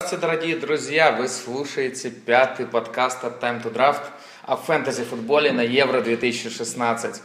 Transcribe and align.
Здравствуйте, 0.00 0.26
дорогие 0.26 0.56
друзья! 0.56 1.10
Вы 1.10 1.26
слушаете 1.26 2.10
пятый 2.10 2.66
подкаст 2.66 3.24
от 3.24 3.42
Time 3.42 3.60
to 3.60 3.72
Draft 3.72 4.04
о 4.44 4.56
фэнтези-футболе 4.56 5.50
на 5.50 5.62
Евро 5.62 6.00
2016. 6.00 7.20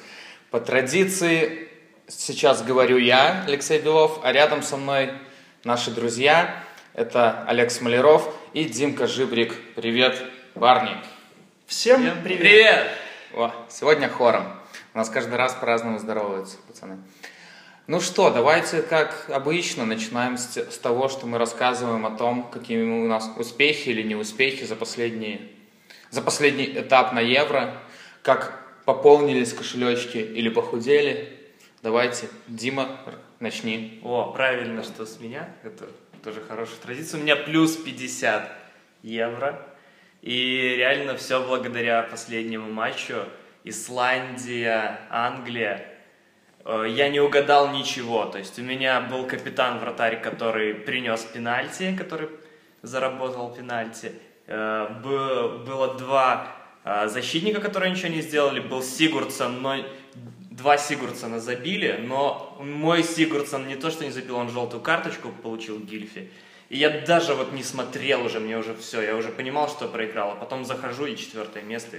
По 0.50 0.60
традиции 0.60 1.68
сейчас 2.08 2.64
говорю 2.64 2.98
я, 2.98 3.44
Алексей 3.46 3.80
Белов, 3.80 4.22
а 4.24 4.32
рядом 4.32 4.64
со 4.64 4.78
мной 4.78 5.12
наши 5.64 5.92
друзья. 5.92 6.64
Это 6.96 7.46
Олег 7.48 7.70
Смоляров 7.70 8.34
и 8.54 8.64
Димка 8.64 9.06
Жибрик. 9.06 9.54
Привет, 9.76 10.20
парни! 10.56 10.98
Всем, 11.68 12.02
Всем 12.02 12.24
привет! 12.24 12.40
привет! 12.42 12.88
О, 13.34 13.54
сегодня 13.70 14.10
хором. 14.10 14.52
У 14.96 14.98
нас 14.98 15.12
каждый 15.12 15.36
раз 15.36 15.54
по-разному 15.54 16.00
здороваются, 16.00 16.58
пацаны. 16.68 16.98
Ну 17.86 18.00
что, 18.00 18.30
давайте, 18.32 18.82
как 18.82 19.30
обычно, 19.30 19.86
начинаем 19.86 20.38
с, 20.38 20.56
с 20.56 20.78
того, 20.78 21.10
что 21.10 21.28
мы 21.28 21.38
рассказываем 21.38 22.06
о 22.06 22.12
том, 22.12 22.50
какие 22.50 22.82
у 22.82 23.08
нас 23.10 23.30
успехи 23.36 23.90
или 23.90 24.02
неуспехи 24.04 24.64
за, 24.64 24.78
последние, 24.78 25.42
за 26.10 26.22
последний 26.22 26.64
этап 26.64 27.12
на 27.12 27.20
Евро, 27.20 27.78
как 28.22 28.64
пополнились 28.86 29.52
кошелечки 29.52 30.18
или 30.18 30.48
похудели. 30.48 31.38
Давайте, 31.82 32.30
Дима, 32.48 33.02
начни. 33.42 34.00
О, 34.02 34.32
правильно, 34.32 34.82
что 34.84 35.06
с 35.06 35.20
меня. 35.20 35.54
Это 35.64 35.90
тоже 36.24 36.40
хорошая 36.40 36.78
традиция. 36.78 37.20
У 37.20 37.24
меня 37.24 37.36
плюс 37.36 37.76
50 37.76 38.50
евро. 39.02 39.62
И 40.22 40.76
реально 40.78 41.18
все 41.18 41.46
благодаря 41.46 42.02
последнему 42.04 42.72
матчу. 42.72 43.26
Исландия, 43.66 45.02
Англия. 45.10 45.93
Э, 46.66 46.86
Я 46.90 47.10
не 47.10 47.20
угадал 47.20 47.72
ничего. 47.72 48.26
То 48.26 48.38
есть 48.40 48.60
у 48.60 48.62
меня 48.64 49.02
был 49.02 49.26
капитан-вратарь, 49.28 50.22
который 50.22 50.74
принес 50.74 51.22
пенальти, 51.22 51.96
который 51.98 52.30
заработал 52.82 53.54
пенальти. 53.54 54.12
Э, 54.48 54.88
бы- 55.04 55.64
Было 55.66 55.94
два 55.96 56.48
э, 56.86 57.08
защитника, 57.08 57.62
которые 57.62 57.92
ничего 57.92 58.10
не 58.10 58.22
сделали. 58.22 58.60
Был 58.60 58.82
Сигурдсон, 58.84 59.62
но 59.62 59.76
два 60.52 60.78
Сигурдсона 60.78 61.40
забили, 61.40 62.00
но 62.06 62.58
мой 62.60 63.04
Сигурдсон 63.04 63.68
не 63.68 63.76
то, 63.76 63.90
что 63.90 64.04
не 64.04 64.12
забил, 64.12 64.36
он 64.38 64.50
желтую 64.50 64.82
карточку 64.82 65.30
получил 65.30 65.80
Гильфи. 65.80 66.30
И 66.70 66.78
я 66.78 66.90
даже 66.90 67.36
вот 67.36 67.54
не 67.54 67.64
смотрел 67.64 68.26
уже, 68.26 68.40
мне 68.40 68.58
уже 68.58 68.74
все, 68.76 69.02
я 69.02 69.16
уже 69.16 69.30
понимал, 69.30 69.70
что 69.70 69.88
проиграл, 69.88 70.32
а 70.32 70.36
потом 70.36 70.66
захожу 70.66 71.06
и 71.06 71.16
четвертое 71.16 71.62
место. 71.64 71.98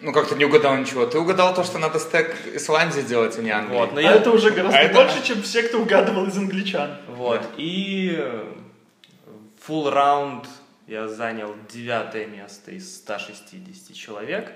Ну, 0.00 0.12
как-то 0.12 0.34
не 0.36 0.44
угадал 0.44 0.76
ничего. 0.76 1.06
Ты 1.06 1.18
угадал 1.18 1.54
то, 1.54 1.64
что 1.64 1.78
надо 1.78 1.98
стек 1.98 2.34
Исландии 2.54 3.00
делать, 3.00 3.38
а 3.38 3.42
не 3.42 3.50
Англии. 3.50 3.76
Вот, 3.78 3.92
но 3.92 3.98
А 3.98 4.02
я... 4.02 4.12
это 4.16 4.30
уже 4.30 4.50
гораздо 4.50 4.78
А 4.78 4.82
это- 4.82 4.94
больше, 4.94 5.24
чем 5.24 5.42
все, 5.42 5.62
кто 5.62 5.78
угадывал 5.80 6.26
из 6.26 6.36
англичан. 6.36 6.96
Вот, 7.08 7.40
и 7.56 8.14
э, 8.16 8.52
full 9.66 9.90
раунд 9.90 10.46
я 10.86 11.08
занял 11.08 11.54
девятое 11.72 12.26
место 12.26 12.72
из 12.72 12.94
160 12.96 13.94
человек, 13.96 14.52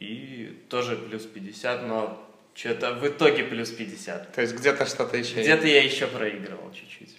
и 0.00 0.62
тоже 0.70 0.96
плюс 0.96 1.22
50, 1.24 1.86
но 1.86 2.26
что-то 2.54 2.94
в 2.94 3.06
итоге 3.06 3.44
плюс 3.44 3.70
50. 3.70 4.32
То 4.32 4.40
есть 4.40 4.54
где-то 4.54 4.86
что-то 4.86 5.16
еще. 5.18 5.40
Где-то 5.42 5.66
я 5.66 5.82
еще 5.84 6.06
проигрывал 6.06 6.72
чуть-чуть. 6.72 7.18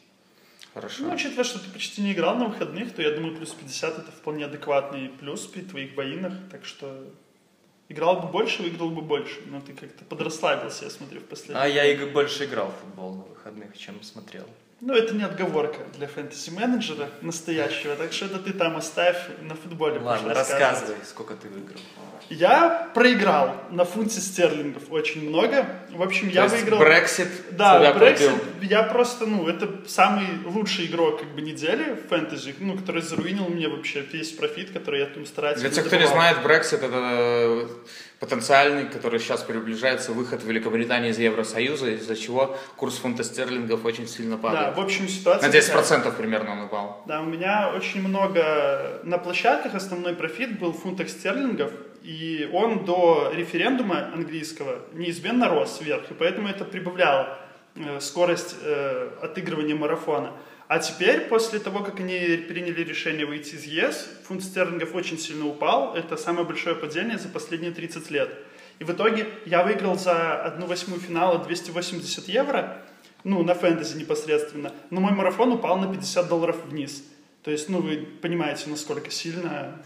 Хорошо. 0.73 1.03
Ну, 1.03 1.13
учитывая, 1.13 1.43
что 1.45 1.59
ты 1.59 1.69
почти 1.69 2.01
не 2.01 2.11
играл 2.13 2.35
на 2.35 2.45
выходных, 2.45 2.91
то 2.93 3.01
я 3.01 3.11
думаю, 3.11 3.35
плюс 3.37 3.51
50 3.51 3.99
это 3.99 4.11
вполне 4.11 4.45
адекватный 4.45 5.09
плюс 5.09 5.45
при 5.45 5.61
твоих 5.61 5.93
боинах, 5.95 6.33
так 6.51 6.65
что 6.65 7.05
играл 7.89 8.21
бы 8.21 8.27
больше, 8.27 8.63
выиграл 8.63 8.89
бы 8.89 9.01
больше, 9.01 9.41
но 9.45 9.61
ты 9.61 9.73
как-то 9.73 10.05
подрасслабился, 10.05 10.85
я 10.85 10.91
смотрю, 10.91 11.19
в 11.21 11.25
последнее 11.25 11.63
А 11.63 11.67
я 11.67 11.85
и 11.85 12.11
больше 12.11 12.45
играл 12.45 12.71
в 12.71 12.81
футбол 12.81 13.15
на 13.15 13.23
выходных, 13.23 13.77
чем 13.77 14.01
смотрел. 14.03 14.45
Ну, 14.87 14.93
это 14.93 15.15
не 15.15 15.23
отговорка 15.23 15.79
для 15.97 16.07
фэнтези-менеджера 16.07 17.09
настоящего, 17.21 17.95
так 17.95 18.13
что 18.13 18.25
это 18.27 18.37
ты 18.37 18.53
там 18.53 18.77
оставь 18.77 19.17
на 19.41 19.55
футболе. 19.55 19.99
Ладно, 19.99 20.35
рассказывай, 20.35 20.97
сколько 21.03 21.33
ты 21.33 21.49
выиграл. 21.49 21.79
Я 22.29 22.91
проиграл 22.93 23.63
на 23.71 23.83
фунте 23.83 24.21
стерлингов 24.21 24.83
очень 24.91 25.27
много. 25.27 25.65
В 25.89 26.03
общем, 26.03 26.29
То 26.29 26.35
я 26.35 26.43
есть 26.43 26.55
выиграл... 26.57 26.77
Брексит 26.77 27.27
Да, 27.51 27.81
Brexit, 27.93 28.29
пробил. 28.29 28.39
я 28.61 28.83
просто, 28.83 29.25
ну, 29.25 29.47
это 29.47 29.87
самый 29.87 30.27
лучший 30.45 30.85
игрок 30.85 31.19
как 31.19 31.29
бы 31.29 31.41
недели 31.41 31.95
в 31.95 32.07
фэнтези, 32.07 32.53
ну, 32.59 32.77
который 32.77 33.01
заруинил 33.01 33.47
мне 33.47 33.67
вообще 33.67 34.01
весь 34.01 34.33
профит, 34.33 34.69
который 34.69 34.99
я 34.99 35.07
там 35.07 35.25
старательно 35.25 35.67
Для 35.67 35.75
тех, 35.75 35.87
кто 35.87 35.95
не 35.95 36.07
знает, 36.07 36.37
Brexit 36.43 36.85
это 36.85 36.89
э, 36.93 37.67
потенциальный, 38.19 38.85
который 38.85 39.19
сейчас 39.19 39.43
приближается, 39.43 40.11
выход 40.13 40.43
Великобритании 40.43 41.09
из 41.11 41.19
Евросоюза, 41.19 41.91
из-за 41.91 42.15
чего 42.15 42.57
курс 42.75 42.97
фунта 42.97 43.23
стерлингов 43.23 43.83
очень 43.85 44.07
сильно 44.07 44.37
Да, 44.37 44.41
падает. 44.41 44.77
в 44.77 44.79
общем, 44.79 45.07
ситуация 45.07 45.47
На 45.47 45.53
такая. 45.53 45.83
10% 45.83 46.15
примерно 46.17 46.51
он 46.53 46.61
упал. 46.61 47.03
Да, 47.07 47.21
у 47.21 47.25
меня 47.25 47.71
очень 47.75 48.01
много 48.07 49.01
на 49.03 49.17
площадках 49.17 49.75
основной 49.75 50.13
профит 50.13 50.59
был 50.59 50.71
в 50.71 50.81
фунтах 50.81 51.09
стерлингов, 51.09 51.71
и 52.03 52.49
он 52.53 52.85
до 52.85 53.31
референдума 53.35 54.11
английского 54.13 54.79
неизменно 54.93 55.49
рос 55.49 55.79
вверх, 55.81 56.09
и 56.11 56.13
поэтому 56.13 56.47
это 56.47 56.63
прибавляло 56.65 57.37
э, 57.75 57.99
скорость 57.99 58.55
э, 58.63 59.09
отыгрывания 59.21 59.75
марафона. 59.75 60.31
А 60.67 60.79
теперь, 60.79 61.21
после 61.21 61.59
того, 61.59 61.83
как 61.83 61.99
они 61.99 62.17
приняли 62.47 62.83
решение 62.83 63.25
выйти 63.25 63.55
из 63.55 63.65
ЕС, 63.65 64.09
фунт 64.23 64.43
стерлингов 64.43 64.95
очень 64.95 65.19
сильно 65.19 65.45
упал. 65.47 65.95
Это 65.95 66.17
самое 66.17 66.45
большое 66.45 66.75
падение 66.75 67.19
за 67.19 67.29
последние 67.29 67.71
30 67.71 68.09
лет. 68.09 68.35
И 68.79 68.83
в 68.83 68.91
итоге 68.91 69.27
я 69.45 69.63
выиграл 69.63 69.97
за 69.97 70.41
одну 70.41 70.65
восьмую 70.65 70.99
финала 70.99 71.37
280 71.37 72.27
евро, 72.27 72.81
ну, 73.23 73.43
на 73.43 73.53
фэнтези 73.53 73.97
непосредственно, 73.97 74.71
но 74.89 75.01
мой 75.01 75.13
марафон 75.13 75.51
упал 75.51 75.77
на 75.77 75.91
50 75.91 76.27
долларов 76.27 76.57
вниз. 76.65 77.03
То 77.43 77.51
есть, 77.51 77.69
ну, 77.69 77.79
вы 77.79 77.97
понимаете, 78.21 78.69
насколько 78.69 79.11
сильно 79.11 79.81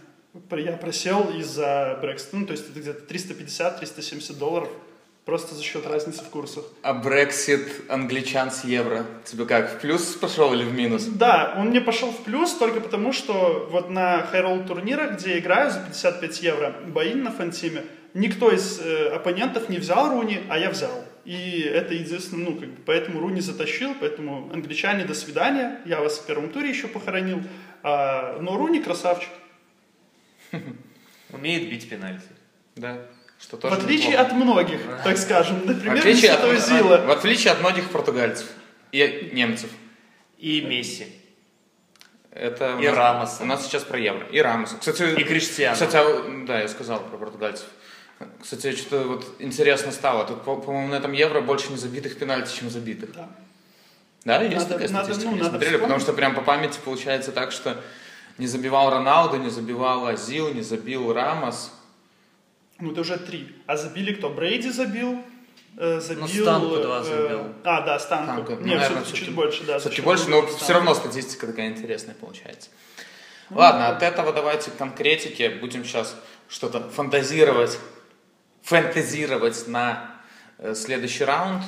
я 0.52 0.78
просел 0.78 1.30
из-за 1.38 2.00
Брексита. 2.02 2.38
Ну, 2.38 2.46
то 2.46 2.54
есть, 2.54 2.70
это 2.70 2.80
где-то 2.80 3.14
350-370 3.14 4.38
долларов 4.38 4.70
просто 5.30 5.54
за 5.54 5.62
счет 5.64 5.86
разницы 5.86 6.24
в 6.24 6.30
курсах. 6.30 6.64
А 6.82 7.00
Brexit 7.00 7.68
англичан 7.88 8.50
с 8.50 8.64
евро 8.64 9.06
тебе 9.26 9.46
как, 9.46 9.76
в 9.76 9.80
плюс 9.80 10.16
пошел 10.16 10.54
или 10.54 10.64
в 10.64 10.74
минус? 10.74 11.04
Да, 11.06 11.54
он 11.56 11.68
мне 11.68 11.82
пошел 11.82 12.12
в 12.12 12.24
плюс 12.24 12.52
только 12.56 12.82
потому, 12.82 13.14
что 13.14 13.70
вот 13.72 13.92
на 13.92 14.24
хайролл 14.24 14.66
турнирах, 14.66 15.18
где 15.18 15.34
я 15.34 15.40
играю 15.40 15.70
за 15.70 15.82
55 15.82 16.42
евро, 16.42 16.76
бои 16.88 17.14
на 17.14 17.32
фантиме, 17.32 17.84
никто 18.16 18.52
из 18.52 18.80
э, 18.80 19.10
оппонентов 19.10 19.70
не 19.70 19.78
взял 19.78 20.10
Руни, 20.10 20.40
а 20.50 20.58
я 20.58 20.72
взял. 20.72 21.06
И 21.26 21.62
это 21.62 21.94
единственное, 21.94 22.46
ну, 22.50 22.56
как 22.56 22.70
бы, 22.70 22.82
поэтому 22.84 23.20
Руни 23.20 23.40
затащил, 23.40 23.94
поэтому 24.00 24.50
англичане, 24.52 25.06
до 25.06 25.14
свидания, 25.14 25.80
я 25.86 26.02
вас 26.02 26.18
в 26.18 26.26
первом 26.26 26.50
туре 26.50 26.70
еще 26.70 26.88
похоронил, 26.88 27.44
А, 27.84 28.40
но 28.42 28.58
Руни 28.58 28.82
красавчик. 28.82 29.30
Умеет 31.32 31.70
бить 31.70 31.88
пенальти. 31.88 32.28
Да. 32.76 32.98
Что 33.40 33.58
В 33.58 33.60
тоже 33.62 33.76
отличие 33.76 34.12
неплохо. 34.12 34.28
от 34.30 34.34
многих, 34.36 34.80
так 35.04 35.18
скажем, 35.18 35.62
в 35.62 35.66
например, 35.66 35.98
отличие, 36.00 36.32
от, 36.32 36.44
Озила. 36.44 36.98
в 37.06 37.12
отличие 37.12 37.54
от 37.54 37.60
многих 37.62 37.90
португальцев 37.90 38.48
и 38.92 39.30
немцев. 39.34 39.70
И 40.38 40.62
Месси. 40.62 41.08
Это 42.32 42.76
у 42.76 42.80
И 42.80 42.88
нас- 42.88 42.96
Рамоса. 42.98 43.44
У 43.44 43.46
нас 43.46 43.64
сейчас 43.66 43.84
про 43.84 43.98
евро. 43.98 44.26
И 44.28 44.40
Рамоса. 44.42 44.76
Кстати, 44.78 45.20
И 45.20 45.24
Криштиану. 45.24 45.74
Кстати, 45.74 45.96
а, 45.96 46.46
да, 46.46 46.62
я 46.62 46.68
сказал 46.68 47.00
про 47.02 47.18
португальцев. 47.18 47.66
Кстати, 48.42 48.76
что-то 48.76 49.08
вот 49.08 49.26
интересно 49.40 49.92
стало. 49.94 50.26
Тут, 50.26 50.44
по- 50.44 50.58
по-моему, 50.58 50.90
на 50.90 50.96
этом 50.96 51.14
евро 51.14 51.40
больше 51.42 51.70
не 51.72 51.78
забитых 51.78 52.18
пенальти, 52.20 52.54
чем 52.56 52.70
забитых. 52.70 53.14
Да. 53.14 53.30
Да, 54.26 54.42
есть 54.44 54.56
Надо- 54.58 54.74
такая 54.74 54.90
надо, 54.90 55.04
статистика? 55.06 55.30
ну, 55.30 55.36
не 55.38 55.42
надо 55.42 55.52
смотрели? 55.52 55.74
Потому 55.78 56.00
вспомнить. 56.00 56.04
что 56.04 56.14
прям 56.14 56.36
по 56.36 56.42
памяти 56.42 56.80
получается 56.84 57.32
так, 57.32 57.54
что 57.54 57.82
не 58.38 58.48
забивал 58.48 58.90
Роналду, 58.92 59.38
не 59.38 59.50
забивал 59.50 60.06
Азил, 60.08 60.54
не 60.54 60.62
забил 60.62 61.14
Рамос. 61.14 61.72
Ну, 62.80 62.92
это 62.92 63.02
уже 63.02 63.18
три. 63.18 63.56
А 63.66 63.78
забили 63.78 64.14
кто? 64.14 64.30
Брейди 64.30 64.70
забил? 64.70 65.22
э, 65.78 66.00
забил... 66.00 66.28
Станку 66.28 66.78
два 66.78 67.00
э, 67.00 67.04
забил. 67.04 67.42
А, 67.64 67.82
да, 67.82 68.00
Станку. 68.00 68.34
Станку. 68.34 68.54
Ну, 68.56 68.68
Не, 68.68 68.76
наверное, 68.76 69.04
все-таки 69.04 69.26
чуть 69.26 69.36
больше, 69.36 69.64
да. 69.64 69.80
счет 69.80 70.04
больше, 70.04 70.30
но 70.30 70.42
Станку. 70.42 70.58
все 70.58 70.74
равно 70.74 70.94
статистика 70.94 71.48
такая 71.48 71.70
интересная 71.70 72.16
получается. 72.16 72.70
Ладно, 73.50 73.90
от 73.90 74.04
этого 74.04 74.32
давайте 74.32 74.70
к 74.70 74.78
конкретике. 74.78 75.50
Будем 75.50 75.84
сейчас 75.84 76.16
что-то 76.48 76.88
фантазировать, 76.90 77.80
фантазировать 78.62 79.68
на 79.68 80.12
э, 80.60 80.76
следующий 80.76 81.24
раунд. 81.24 81.64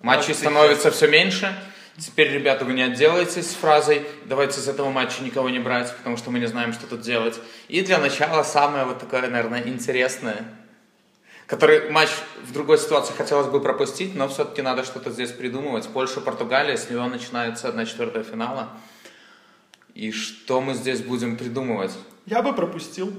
Матчей 0.00 0.32
ты 0.32 0.40
становится 0.40 0.90
все 0.90 1.08
меньше. 1.08 1.54
Теперь, 1.98 2.30
ребята, 2.30 2.66
вы 2.66 2.74
не 2.74 2.82
отделаетесь 2.82 3.50
с 3.50 3.54
фразой 3.54 4.06
«давайте 4.26 4.60
из 4.60 4.68
этого 4.68 4.90
матча 4.90 5.22
никого 5.22 5.48
не 5.48 5.58
брать, 5.58 5.94
потому 5.96 6.18
что 6.18 6.30
мы 6.30 6.38
не 6.38 6.46
знаем, 6.46 6.74
что 6.74 6.86
тут 6.86 7.00
делать». 7.00 7.40
И 7.68 7.80
для 7.80 7.96
начала 7.96 8.42
самое 8.42 8.84
вот 8.84 8.98
такое, 8.98 9.22
наверное, 9.22 9.62
интересное, 9.66 10.44
который 11.46 11.90
матч 11.90 12.10
в 12.42 12.52
другой 12.52 12.78
ситуации 12.78 13.14
хотелось 13.14 13.46
бы 13.46 13.60
пропустить, 13.60 14.14
но 14.14 14.28
все-таки 14.28 14.62
надо 14.62 14.84
что-то 14.84 15.10
здесь 15.10 15.30
придумывать. 15.30 15.88
Польша-Португалия, 15.88 16.76
с 16.76 16.90
него 16.90 17.06
начинается 17.06 17.68
1-4 17.68 18.24
финала. 18.24 18.70
И 19.94 20.12
что 20.12 20.60
мы 20.60 20.74
здесь 20.74 21.02
будем 21.02 21.36
придумывать? 21.36 21.92
Я 22.26 22.42
бы 22.42 22.52
пропустил. 22.52 23.12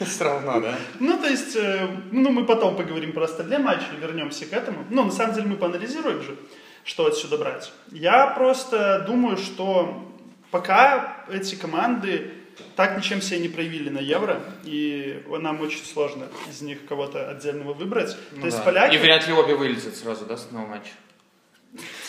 Все 0.00 0.24
равно, 0.24 0.60
да? 0.60 0.78
Ну, 1.00 1.18
то 1.18 1.26
есть, 1.26 1.56
э, 1.56 1.88
ну, 2.10 2.30
мы 2.30 2.44
потом 2.44 2.76
поговорим 2.76 3.12
про 3.12 3.24
остальные 3.24 3.58
матчи, 3.58 3.86
вернемся 3.98 4.44
к 4.44 4.52
этому. 4.52 4.84
Ну, 4.90 5.04
на 5.04 5.10
самом 5.10 5.34
деле, 5.34 5.46
мы 5.46 5.56
поанализируем 5.56 6.22
же, 6.22 6.36
что 6.84 7.06
отсюда 7.06 7.38
брать. 7.38 7.72
Я 7.90 8.26
просто 8.26 9.04
думаю, 9.06 9.38
что 9.38 10.06
пока 10.50 11.24
эти 11.30 11.54
команды 11.54 12.30
так 12.76 12.96
ничем 12.96 13.20
себя 13.20 13.38
не 13.38 13.48
проявили 13.48 13.88
на 13.88 13.98
Евро, 13.98 14.40
и 14.64 15.22
нам 15.28 15.60
очень 15.60 15.84
сложно 15.84 16.26
из 16.50 16.62
них 16.62 16.86
кого-то 16.86 17.30
отдельного 17.30 17.72
выбрать. 17.72 18.16
Ну 18.32 18.40
То 18.40 18.46
есть 18.46 18.58
да. 18.58 18.64
поляки... 18.64 18.94
И 18.94 18.98
вряд 18.98 19.26
ли 19.26 19.32
обе 19.32 19.54
вылезут 19.54 19.96
сразу, 19.96 20.24
да, 20.26 20.36
с 20.36 20.46
одного 20.46 20.66
матча? 20.66 20.90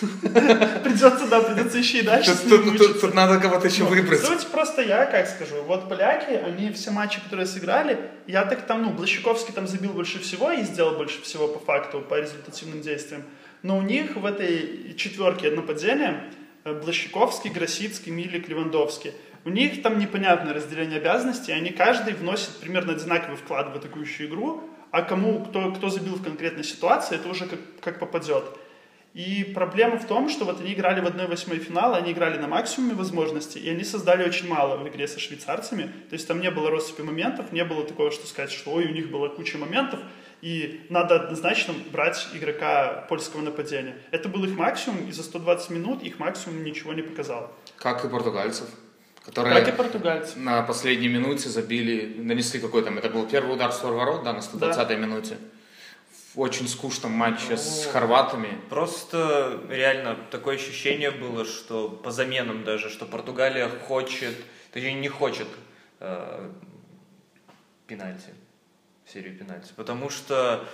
Придется, 0.02 1.28
да, 1.28 1.40
придется 1.42 1.78
еще 1.78 2.00
и 2.00 2.02
дальше 2.02 2.36
тут 2.50 3.14
надо 3.14 3.40
кого-то 3.40 3.68
еще 3.68 3.84
Ну, 3.84 3.90
выбрать. 3.90 4.20
Суть 4.20 4.46
просто 4.48 4.82
я, 4.82 5.06
как 5.06 5.28
скажу, 5.28 5.64
вот 5.64 5.88
поляки, 5.88 6.32
они 6.34 6.72
все 6.74 6.92
матчи, 6.92 7.22
которые 7.22 7.46
сыграли, 7.46 8.12
я 8.28 8.44
так 8.44 8.66
там, 8.66 8.84
ну, 8.84 8.90
Блащиковский 8.90 9.54
там 9.54 9.68
забил 9.68 9.94
больше 9.94 10.20
всего 10.20 10.52
и 10.52 10.64
сделал 10.64 10.96
больше 10.96 11.22
всего 11.22 11.48
по 11.48 11.60
факту, 11.60 12.02
по 12.02 12.20
результативным 12.20 12.82
действиям. 12.82 13.24
Но 13.62 13.78
у 13.78 13.82
них 13.82 14.18
в 14.18 14.26
этой 14.26 14.94
четверке 14.98 15.50
нападения 15.50 16.30
э, 16.66 16.74
Блащиковский, 16.74 17.50
Гросицкий, 17.50 18.12
Милик, 18.12 18.50
Левандовский. 18.50 19.14
У 19.46 19.50
них 19.50 19.82
там 19.82 20.00
непонятное 20.00 20.54
разделение 20.54 21.00
обязанностей, 21.00 21.52
они 21.52 21.72
каждый 21.72 22.14
вносит 22.14 22.58
примерно 22.60 22.94
одинаковый 22.94 23.36
вклад 23.36 23.74
в 23.74 23.76
атакующую 23.76 24.30
игру, 24.30 24.64
а 24.92 25.02
кому, 25.02 25.44
кто, 25.44 25.72
кто 25.72 25.90
забил 25.90 26.16
в 26.16 26.24
конкретной 26.24 26.64
ситуации, 26.64 27.16
это 27.16 27.28
уже 27.28 27.46
как, 27.48 27.60
как 27.82 28.00
попадет. 28.00 28.46
И 29.14 29.52
проблема 29.54 29.98
в 29.98 30.08
том, 30.08 30.28
что 30.28 30.46
вот 30.46 30.62
они 30.62 30.74
играли 30.74 31.00
в 31.00 31.06
1-8 31.06 31.60
финала, 31.60 31.98
они 31.98 32.14
играли 32.14 32.40
на 32.40 32.48
максимуме 32.48 32.96
возможностей, 32.96 33.60
и 33.60 33.70
они 33.70 33.84
создали 33.84 34.24
очень 34.24 34.48
мало 34.48 34.78
в 34.78 34.88
игре 34.88 35.08
со 35.08 35.20
швейцарцами. 35.20 35.84
То 36.10 36.14
есть 36.14 36.28
там 36.28 36.42
не 36.42 36.50
было 36.50 36.72
россыпи 36.72 37.04
моментов, 37.04 37.52
не 37.52 37.64
было 37.64 37.86
такого, 37.86 38.10
что 38.12 38.26
сказать, 38.26 38.52
что 38.52 38.72
ой, 38.72 38.86
у 38.86 38.92
них 38.92 39.12
была 39.12 39.30
куча 39.30 39.60
моментов, 39.60 40.00
и 40.42 40.82
надо 40.90 41.16
однозначно 41.16 41.76
брать 41.92 42.28
игрока 42.34 43.06
польского 43.08 43.42
нападения. 43.42 43.96
Это 44.10 44.30
был 44.30 44.44
их 44.46 44.58
максимум, 44.58 45.08
и 45.08 45.12
за 45.12 45.22
120 45.24 45.70
минут 45.70 46.02
их 46.02 46.18
максимум 46.18 46.64
ничего 46.64 46.94
не 46.94 47.04
показал. 47.04 47.52
Как 47.78 48.04
и 48.04 48.10
португальцев, 48.10 48.68
которые 49.26 49.56
Как 49.64 49.74
и 49.74 49.78
португальцы. 49.78 50.38
на 50.38 50.62
последней 50.64 51.08
минуте 51.08 51.50
забили, 51.50 52.16
нанесли 52.18 52.60
какой 52.60 52.84
там, 52.84 52.98
это 52.98 53.10
был 53.10 53.26
первый 53.28 53.56
удар 53.56 53.72
с 53.72 53.82
ворот, 53.84 54.24
да, 54.24 54.34
на 54.34 54.40
120-й 54.40 54.98
минуте. 54.98 55.38
В 56.34 56.40
очень 56.40 56.68
скучном 56.68 57.12
матче 57.12 57.56
с 57.58 57.86
Ну, 57.86 57.92
хорватами. 57.92 58.60
Просто 58.70 59.62
реально 59.70 60.18
такое 60.32 60.56
ощущение 60.56 61.12
было, 61.12 61.46
что 61.46 61.90
по 61.90 62.10
заменам 62.12 62.64
даже, 62.64 62.90
что 62.90 63.06
Португалия 63.06 63.70
хочет, 63.70 64.36
точнее 64.72 64.96
не 64.96 65.10
хочет 65.10 65.48
э, 66.00 66.50
пенальти, 67.88 68.30
серию 69.06 69.38
пенальти, 69.38 69.72
потому 69.76 70.10
что 70.10 70.68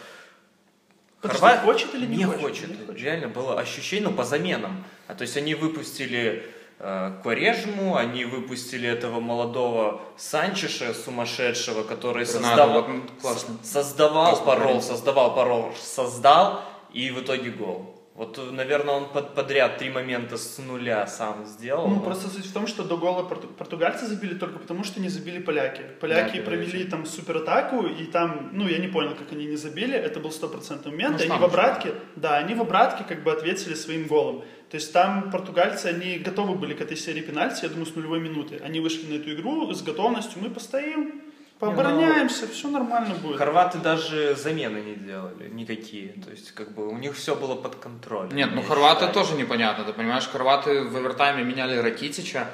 Подожди, 1.22 1.42
Хорват- 1.42 1.64
хочет 1.66 1.94
или 1.96 2.06
не 2.06 2.18
не 2.20 2.24
хочет? 2.24 2.42
хочет. 2.42 2.70
Не 2.80 2.86
хочет. 2.86 3.02
Реально 3.04 3.28
было 3.28 3.60
ощущение, 3.60 4.08
ну, 4.10 4.16
по 4.16 4.24
заменам. 4.24 4.86
А 5.08 5.16
то 5.16 5.24
есть 5.24 5.36
они 5.36 5.54
выпустили 5.54 6.50
Кварежму, 6.80 7.98
они 7.98 8.24
выпустили 8.24 8.88
этого 8.88 9.20
молодого 9.20 10.02
Санчеша 10.16 10.94
сумасшедшего, 10.94 11.84
который 11.84 12.26
Рональдо, 12.26 12.48
создавал, 12.48 12.88
ну, 12.88 13.02
классно. 13.22 13.56
создавал 13.64 14.46
парол, 14.46 14.82
создавал 14.82 15.36
парол, 15.36 15.72
создал, 15.78 16.62
и 16.94 17.12
в 17.12 17.22
итоге 17.22 17.52
гол. 17.52 17.99
Вот, 18.20 18.38
наверное, 18.52 18.96
он 18.96 19.06
под- 19.14 19.34
подряд 19.34 19.78
три 19.78 19.90
момента 19.90 20.36
с 20.36 20.58
нуля 20.58 21.08
сам 21.08 21.46
сделал. 21.46 21.88
Ну, 21.88 22.02
просто 22.02 22.28
суть 22.28 22.46
в 22.48 22.54
том, 22.54 22.68
что 22.68 22.84
до 22.84 22.98
гола 22.98 23.24
порту- 23.24 23.48
португальцы 23.58 24.08
забили 24.08 24.34
только 24.34 24.60
потому, 24.60 24.84
что 24.84 25.00
не 25.00 25.08
забили 25.08 25.40
поляки. 25.40 25.84
Поляки 26.02 26.40
Да, 26.40 26.44
провели 26.44 26.84
там 26.84 27.06
суператаку, 27.06 27.86
и 27.88 28.04
там, 28.04 28.50
ну, 28.52 28.68
я 28.68 28.78
не 28.80 28.90
понял, 28.90 29.16
как 29.16 29.32
они 29.32 29.46
не 29.46 29.56
забили, 29.56 29.96
это 29.96 30.20
был 30.20 30.32
стопроцентный 30.32 30.92
момент, 30.92 31.16
Ну, 31.20 31.34
они 31.34 31.42
в 31.42 31.46
обратке, 31.46 31.94
да, 32.18 32.36
они 32.36 32.56
в 32.56 32.62
обратке 32.62 33.06
как 33.06 33.24
бы 33.24 33.32
ответили 33.32 33.74
своим 33.74 34.08
голом. 34.08 34.44
То 34.70 34.76
есть 34.76 34.92
там 34.92 35.32
португальцы, 35.32 35.86
они 35.86 36.18
готовы 36.18 36.56
были 36.56 36.74
к 36.74 36.82
этой 36.82 36.98
серии 36.98 37.22
пенальти, 37.22 37.64
я 37.64 37.70
думаю, 37.70 37.86
с 37.86 37.96
нулевой 37.96 38.20
минуты. 38.20 38.60
Они 38.66 38.82
вышли 38.82 39.08
на 39.10 39.16
эту 39.16 39.32
игру 39.32 39.74
с 39.74 39.82
готовностью, 39.82 40.42
мы 40.44 40.50
постоим, 40.50 41.22
пообороняемся, 41.60 42.48
все 42.48 42.70
нормально 42.70 43.16
будет. 43.16 43.38
Хорваты 43.38 43.78
даже 43.80 44.36
замены 44.36 44.78
не 44.80 44.96
делали, 44.96 45.50
никакие. 45.50 46.14
То 46.24 46.32
есть, 46.32 46.52
как 46.52 46.72
бы, 46.74 46.88
у 46.88 46.98
них 46.98 47.16
все 47.16 47.36
было 47.36 47.56
под 47.56 47.76
контролем. 47.76 48.36
Нет, 48.36 48.50
ну 48.54 48.62
я 48.62 48.68
хорваты 48.68 49.06
считаю. 49.08 49.14
тоже 49.14 49.36
непонятно, 49.36 49.84
ты 49.84 49.94
понимаешь, 49.94 50.28
хорваты 50.28 50.84
в 50.84 50.96
овертайме 50.96 51.44
меняли 51.44 51.78
Ракитича, 51.78 52.48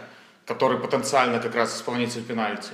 который 0.46 0.80
потенциально 0.80 1.40
как 1.40 1.56
раз 1.56 1.76
исполнитель 1.78 2.24
пенальти. 2.24 2.72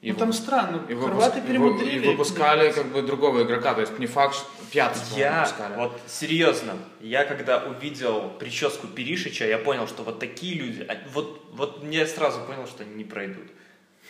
И 0.00 0.10
Ну, 0.10 0.18
там 0.18 0.30
выпу- 0.30 0.32
странно, 0.32 0.82
и, 0.88 0.94
хорваты 0.94 1.36
выпуск- 1.36 1.38
и 1.38 1.46
перемудрили. 1.46 1.98
вы- 2.00 2.04
и 2.04 2.08
выпускали 2.08 2.72
как 2.72 2.86
бы 2.86 3.02
другого 3.02 3.42
игрока, 3.44 3.72
то 3.74 3.82
есть 3.82 3.96
не 4.00 4.06
факт, 4.06 4.34
что 4.34 4.46
пятый 4.72 5.00
Я, 5.16 5.42
выпускали. 5.44 5.76
вот 5.76 6.00
серьезно, 6.08 6.72
я 7.00 7.24
когда 7.24 7.58
увидел 7.58 8.30
прическу 8.30 8.88
Перишича, 8.88 9.46
я 9.46 9.58
понял, 9.58 9.86
что 9.86 10.02
вот 10.02 10.18
такие 10.18 10.54
люди, 10.56 10.84
а, 10.88 10.96
вот, 11.12 11.44
вот 11.52 11.84
мне 11.84 12.04
сразу 12.06 12.40
понял, 12.40 12.66
что 12.66 12.82
они 12.82 12.94
не 12.94 13.04
пройдут. 13.04 13.46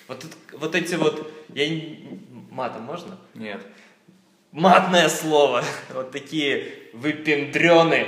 Вот, 0.08 0.24
вот 0.52 0.74
эти 0.74 0.94
вот, 0.96 1.32
я 1.54 1.68
не- 1.68 2.20
матом 2.50 2.82
можно? 2.82 3.18
Нет. 3.34 3.60
Матное 4.50 5.08
слово. 5.08 5.64
Вот 5.94 6.10
такие 6.10 6.72
выпендрены. 6.92 8.06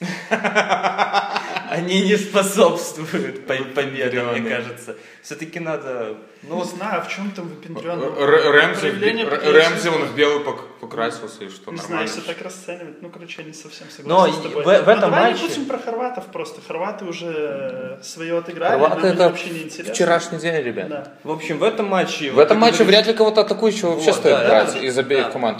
Они 1.70 2.02
не 2.02 2.16
способствуют 2.16 3.46
по- 3.46 3.54
победе, 3.74 4.20
мне 4.22 4.48
кажется. 4.50 4.96
Все-таки 5.22 5.58
надо, 5.60 6.16
Ну, 6.42 6.58
ну, 6.58 6.64
знаю, 6.64 7.02
в 7.02 7.08
чем 7.08 7.30
там 7.32 7.48
выпендрённо. 7.48 8.04
Р- 8.04 8.52
Рэмзи, 8.52 9.88
он 9.88 10.04
в 10.04 10.14
белый 10.14 10.44
пок- 10.44 10.60
покрасился, 10.80 11.44
и 11.44 11.48
что, 11.48 11.70
Не 11.72 11.78
знаю, 11.78 11.90
нормально. 11.90 12.08
если 12.14 12.20
так 12.20 12.42
расценивать, 12.42 13.02
ну, 13.02 13.08
короче, 13.10 13.42
я 13.42 13.48
не 13.48 13.52
совсем 13.54 13.86
Но 14.04 14.26
согласен 14.26 14.38
с 14.40 14.42
тобой. 14.54 14.64
в- 14.64 14.68
этом 14.88 15.00
давай 15.00 15.32
матче- 15.32 15.42
не 15.42 15.48
будем 15.48 15.64
про 15.66 15.78
хорватов 15.78 16.24
просто. 16.26 16.60
Хорваты 16.66 17.04
уже 17.04 17.98
свое 18.02 18.38
отыграли, 18.38 18.78
Хорваты 18.80 19.06
это 19.08 19.24
вообще 19.28 19.50
не 19.50 19.62
интересно. 19.64 19.92
вчерашний 19.94 20.38
день, 20.38 20.62
ребят. 20.62 20.88
Да. 20.88 21.12
в 21.24 21.30
общем, 21.32 21.58
в 21.58 21.64
этом 21.64 21.86
матче... 21.86 22.30
В 22.30 22.38
этом 22.38 22.58
матче 22.58 22.84
вряд 22.84 23.06
ли 23.06 23.12
кого-то 23.14 23.40
атакующего 23.40 23.90
вообще 23.90 24.12
стоит 24.12 24.46
брать 24.46 24.76
из 24.82 24.96
обеих 24.96 25.32
команд. 25.32 25.58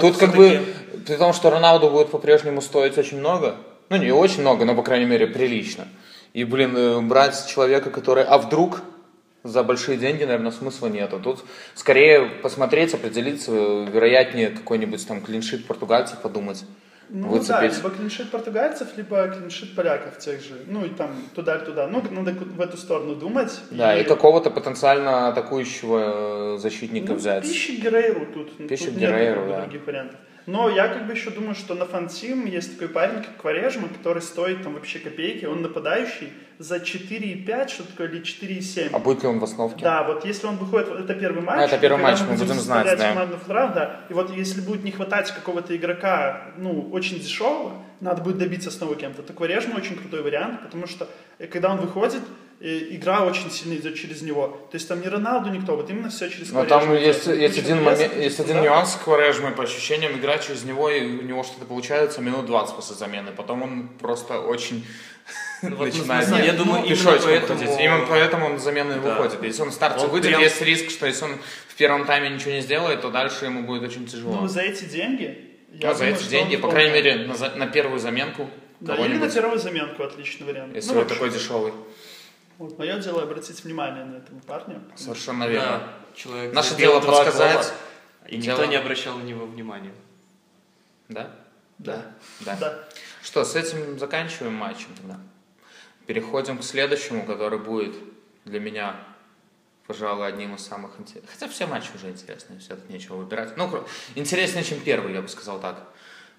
Тут 0.00 0.16
как 0.16 0.34
бы, 0.34 0.62
при 1.06 1.16
том, 1.16 1.32
что 1.32 1.50
Роналду 1.50 1.90
будет 1.90 2.10
по-прежнему 2.10 2.60
стоить 2.62 2.96
очень 2.98 3.18
много, 3.18 3.56
ну 3.90 3.96
не 3.96 4.12
очень 4.12 4.40
много, 4.40 4.64
но 4.64 4.74
по 4.74 4.82
крайней 4.82 5.06
мере 5.06 5.26
прилично. 5.26 5.86
И, 6.32 6.44
блин, 6.44 6.76
э, 6.76 7.00
брать 7.00 7.46
человека, 7.48 7.90
который, 7.90 8.24
а 8.24 8.38
вдруг 8.38 8.82
за 9.42 9.62
большие 9.62 9.98
деньги, 9.98 10.22
наверное, 10.22 10.52
смысла 10.52 10.86
нету. 10.86 11.18
Тут 11.18 11.44
скорее 11.74 12.26
посмотреть, 12.26 12.94
определиться, 12.94 13.50
э, 13.52 13.86
вероятнее 13.92 14.50
какой-нибудь 14.50 15.06
там 15.06 15.20
клиншит 15.22 15.66
португальцев 15.66 16.18
подумать, 16.18 16.64
Ну 17.08 17.24
да, 17.24 17.60
выцепить. 17.60 17.78
либо 17.78 17.90
клиншит 17.90 18.30
португальцев, 18.30 18.88
либо 18.96 19.26
клиншит 19.28 19.74
поляков 19.74 20.18
тех 20.18 20.40
же. 20.40 20.62
Ну 20.68 20.84
и 20.84 20.90
там 20.90 21.10
туда-туда. 21.34 21.88
Ну, 21.88 22.00
надо 22.10 22.32
в 22.32 22.60
эту 22.60 22.76
сторону 22.76 23.16
думать. 23.16 23.58
Да, 23.70 23.98
и 23.98 24.04
какого-то 24.04 24.50
потенциально 24.50 25.28
атакующего 25.28 26.54
э, 26.54 26.58
защитника 26.58 27.12
ну, 27.12 27.18
взять. 27.18 27.42
Пищик 27.42 27.82
Герейру 27.82 28.26
тут. 28.26 28.56
тут 28.56 28.68
Пищик 28.68 28.92
нет 28.92 29.10
Герейру, 29.10 29.40
бы 29.42 29.48
да. 29.48 29.60
других 29.62 29.84
вариантов. 29.86 30.20
Но 30.46 30.68
я 30.68 30.88
как 30.88 31.06
бы 31.06 31.12
еще 31.12 31.30
думаю, 31.30 31.54
что 31.54 31.74
на 31.74 31.84
фантим 31.84 32.46
есть 32.46 32.72
такой 32.72 32.88
парень, 32.88 33.22
как 33.22 33.36
Кварежма, 33.36 33.88
который 33.88 34.22
стоит 34.22 34.62
там 34.62 34.74
вообще 34.74 34.98
копейки. 34.98 35.44
Он 35.44 35.62
нападающий 35.62 36.32
за 36.58 36.76
4,5, 36.76 37.68
что 37.68 37.84
такое, 37.84 38.08
или 38.08 38.22
4,7. 38.22 38.90
А 38.92 38.98
будет 38.98 39.22
ли 39.22 39.28
он 39.28 39.38
в 39.38 39.44
основке? 39.44 39.82
Да, 39.82 40.02
вот 40.04 40.24
если 40.24 40.46
он 40.46 40.56
выходит, 40.56 40.88
это 40.88 41.14
первый 41.14 41.42
матч. 41.42 41.60
А, 41.60 41.64
это 41.64 41.78
первый 41.78 42.02
матч, 42.02 42.20
мы 42.20 42.36
будем 42.36 42.54
знать, 42.54 42.88
составлять 42.88 43.30
да. 43.30 43.36
футбола, 43.38 43.68
да. 43.68 44.00
И 44.08 44.12
вот 44.12 44.30
если 44.36 44.60
будет 44.60 44.84
не 44.84 44.90
хватать 44.90 45.30
какого-то 45.32 45.76
игрока, 45.76 46.52
ну, 46.56 46.88
очень 46.90 47.18
дешевого, 47.18 47.72
надо 48.00 48.22
будет 48.22 48.38
добиться 48.38 48.70
снова 48.70 48.96
кем-то. 48.96 49.22
То 49.22 49.32
Кварежма 49.32 49.76
очень 49.76 49.96
крутой 49.96 50.22
вариант, 50.22 50.62
потому 50.62 50.86
что 50.86 51.08
э, 51.38 51.46
когда 51.46 51.70
он 51.70 51.78
выходит, 51.78 52.22
игра 52.60 53.24
очень 53.24 53.50
сильно 53.50 53.74
идет 53.74 53.94
через 53.96 54.20
него. 54.22 54.48
То 54.70 54.76
есть 54.76 54.86
там 54.86 55.00
не 55.00 55.08
Роналду, 55.08 55.48
никто, 55.50 55.76
вот 55.76 55.88
именно 55.88 56.10
все 56.10 56.28
через 56.28 56.52
Но 56.52 56.64
Кварежму 56.64 56.88
там 56.94 56.96
идет. 56.98 57.06
есть, 57.06 57.26
есть 57.26 57.58
один, 57.58 57.78
прессов, 57.84 57.98
момент, 57.98 58.16
есть 58.16 58.36
куча 58.36 58.42
один 58.50 58.56
ударов. 58.58 58.76
нюанс 58.76 58.92
с 58.92 58.96
Кварежмой, 58.96 59.52
по 59.52 59.62
ощущениям, 59.62 60.12
играть 60.12 60.46
через 60.46 60.64
него, 60.64 60.90
и 60.90 61.00
у 61.02 61.22
него 61.22 61.42
что-то 61.42 61.64
получается 61.64 62.20
минут 62.20 62.46
20 62.46 62.76
после 62.76 62.96
замены. 62.96 63.32
Потом 63.32 63.62
он 63.62 63.88
просто 63.98 64.38
очень 64.40 64.84
Ну, 65.62 65.76
вот, 65.76 65.86
начинает 65.86 66.28
ну, 66.28 66.36
я 66.38 66.52
ну, 66.52 66.58
думаю, 66.64 66.84
именно 66.84 66.96
пешочком 66.96 67.24
поэтому- 67.30 67.58
ходить. 67.60 67.80
Именно 67.80 68.06
поэтому 68.08 68.46
он 68.46 68.56
и 68.56 68.58
Да. 69.00 69.10
выходит. 69.10 69.42
Если 69.42 69.62
он 69.62 69.70
в 69.70 69.74
старте 69.74 70.04
Он 70.04 70.10
выйдет, 70.10 70.28
прям- 70.30 70.42
есть 70.42 70.60
риск, 70.62 70.90
что 70.90 71.06
если 71.06 71.24
он 71.24 71.38
в 71.68 71.74
первом 71.76 72.04
тайме 72.06 72.30
ничего 72.30 72.52
не 72.52 72.60
сделает, 72.60 73.00
то 73.02 73.10
дальше 73.10 73.44
ему 73.46 73.62
будет 73.62 73.82
очень 73.82 74.06
тяжело. 74.06 74.40
Ну, 74.40 74.48
за 74.48 74.62
эти 74.62 74.84
деньги... 74.84 75.48
я 75.72 75.88
Ну, 75.88 75.92
за 75.94 75.98
думаю, 75.98 76.14
эти 76.14 76.22
что 76.22 76.30
деньги, 76.30 76.56
по 76.56 76.68
крайней 76.70 76.92
мере, 76.92 77.14
на, 77.26 77.34
за- 77.34 77.50
на 77.56 77.66
первую 77.66 77.98
заменку 78.00 78.48
Да, 78.80 78.96
или 78.96 79.16
на 79.18 79.30
первую 79.30 79.58
заменку 79.58 80.02
отличный 80.02 80.46
вариант. 80.46 80.74
если 80.74 80.88
Ну, 80.90 80.94
вы 80.94 81.00
вообще, 81.00 81.14
такой 81.14 81.30
дешевый. 81.30 81.72
Вот 82.60 82.78
мое 82.78 82.98
дело 82.98 83.22
обратить 83.22 83.64
внимание 83.64 84.04
на 84.04 84.16
этого 84.16 84.38
парня. 84.40 84.82
Совершенно 84.94 85.48
верно. 85.48 85.78
Да, 85.78 86.14
человек 86.14 86.52
Наше 86.54 86.76
дело 86.76 87.00
подсказать. 87.00 87.72
И 88.28 88.36
никто 88.36 88.56
Дело- 88.56 88.66
не 88.66 88.76
обращал 88.76 89.16
на 89.16 89.22
него 89.22 89.46
внимания. 89.46 89.94
Да? 91.08 91.30
Да. 91.78 92.12
Да. 92.40 92.56
Да. 92.60 92.88
Что, 93.22 93.44
с 93.44 93.56
этим 93.56 93.98
заканчиваем 93.98 94.54
матчем 94.54 94.94
тогда. 94.94 95.18
Переходим 96.06 96.58
к 96.58 96.62
следующему, 96.62 97.24
который 97.24 97.58
будет 97.58 97.96
для 98.44 98.60
меня, 98.60 98.96
пожалуй, 99.86 100.28
одним 100.28 100.54
из 100.54 100.60
самых 100.60 101.00
интересных. 101.00 101.32
Хотя 101.32 101.48
все 101.48 101.66
матчи 101.66 101.90
уже 101.94 102.10
интересные, 102.10 102.58
все 102.60 102.76
тут 102.76 102.90
нечего 102.90 103.16
выбирать. 103.16 103.56
Ну, 103.56 103.86
интереснее, 104.14 104.64
чем 104.64 104.80
первый, 104.80 105.14
я 105.14 105.22
бы 105.22 105.28
сказал 105.28 105.60
так. 105.60 105.82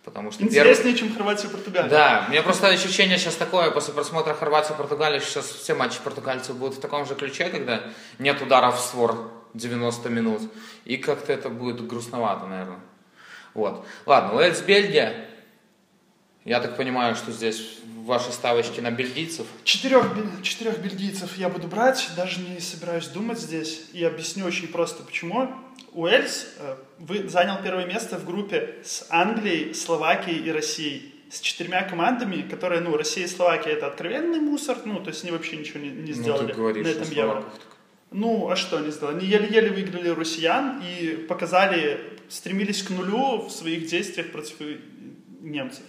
Потому 0.03 0.31
что 0.31 0.43
Интереснее, 0.43 0.96
первый... 0.96 0.98
чем 0.98 1.13
Хорватия 1.13 1.48
и 1.48 1.51
Португалия. 1.51 1.89
Да, 1.89 2.25
у 2.27 2.31
меня 2.31 2.41
просто 2.41 2.67
ощущение 2.67 3.20
сейчас 3.20 3.36
такое, 3.36 3.70
после 3.70 3.93
просмотра 3.93 4.34
Хорватии 4.34 4.74
и 4.74 4.75
Португалии, 4.75 5.20
сейчас 5.20 5.46
все 5.46 5.75
матчи 5.75 6.00
португальцев 6.03 6.55
будут 6.55 6.77
в 6.77 6.79
таком 6.79 7.05
же 7.05 7.13
ключе, 7.13 7.50
когда 7.50 7.84
нет 8.17 8.41
ударов 8.41 8.77
в 8.77 8.81
створ 8.81 9.31
90 9.53 10.10
минут. 10.10 10.41
И 10.86 10.98
как-то 10.98 11.31
это 11.31 11.50
будет 11.50 11.86
грустновато, 11.86 12.48
наверное. 12.48 12.79
Вот. 13.53 13.86
Ладно, 14.05 14.38
Уэльс, 14.38 14.62
Бельгия. 14.62 15.27
Я 16.46 16.60
так 16.60 16.75
понимаю, 16.75 17.15
что 17.15 17.31
здесь 17.31 17.77
ваши 18.03 18.31
ставочки 18.31 18.79
на 18.79 18.89
бельгийцев? 18.89 19.46
Четырех, 19.63 20.08
четырех 20.41 20.79
бельгийцев 20.79 21.38
я 21.38 21.50
буду 21.50 21.67
брать, 21.67 22.10
даже 22.15 22.39
не 22.41 22.60
собираюсь 22.60 23.08
думать 23.08 23.39
здесь. 23.39 23.84
И 23.93 24.03
объясню 24.03 24.46
очень 24.46 24.67
просто, 24.67 25.03
почему. 25.03 25.53
Уэльс 25.94 26.56
э, 26.60 26.76
вы, 27.00 27.28
занял 27.28 27.62
первое 27.62 27.86
место 27.86 28.18
в 28.18 28.26
группе 28.26 28.76
с 28.84 29.06
Англией, 29.10 29.74
Словакией 29.74 30.46
и 30.46 30.52
Россией. 30.52 31.16
С 31.30 31.40
четырьмя 31.40 31.84
командами, 31.84 32.42
которые, 32.42 32.82
ну, 32.82 32.96
Россия 32.98 33.26
и 33.26 33.28
Словакия 33.28 33.72
это 33.72 33.88
откровенный 33.88 34.40
мусор, 34.40 34.78
ну, 34.84 35.00
то 35.02 35.10
есть 35.10 35.24
они 35.24 35.32
вообще 35.32 35.56
ничего 35.58 35.80
не, 35.80 35.90
не 35.90 36.14
ну, 36.14 36.22
сделали 36.22 36.54
ну, 36.56 36.74
на 36.74 36.88
этом 36.88 37.10
евро. 37.10 37.44
Ну, 38.12 38.50
а 38.50 38.58
что 38.58 38.78
они 38.78 38.92
сделали? 38.92 39.18
Они 39.18 39.28
еле-еле 39.28 39.70
выиграли 39.70 40.10
россиян 40.10 40.82
и 40.82 41.16
показали, 41.16 42.02
стремились 42.28 42.84
к 42.84 42.90
нулю 42.90 43.44
в 43.44 43.50
своих 43.50 43.88
действиях 43.88 44.32
против 44.32 44.56
немцев. 45.40 45.84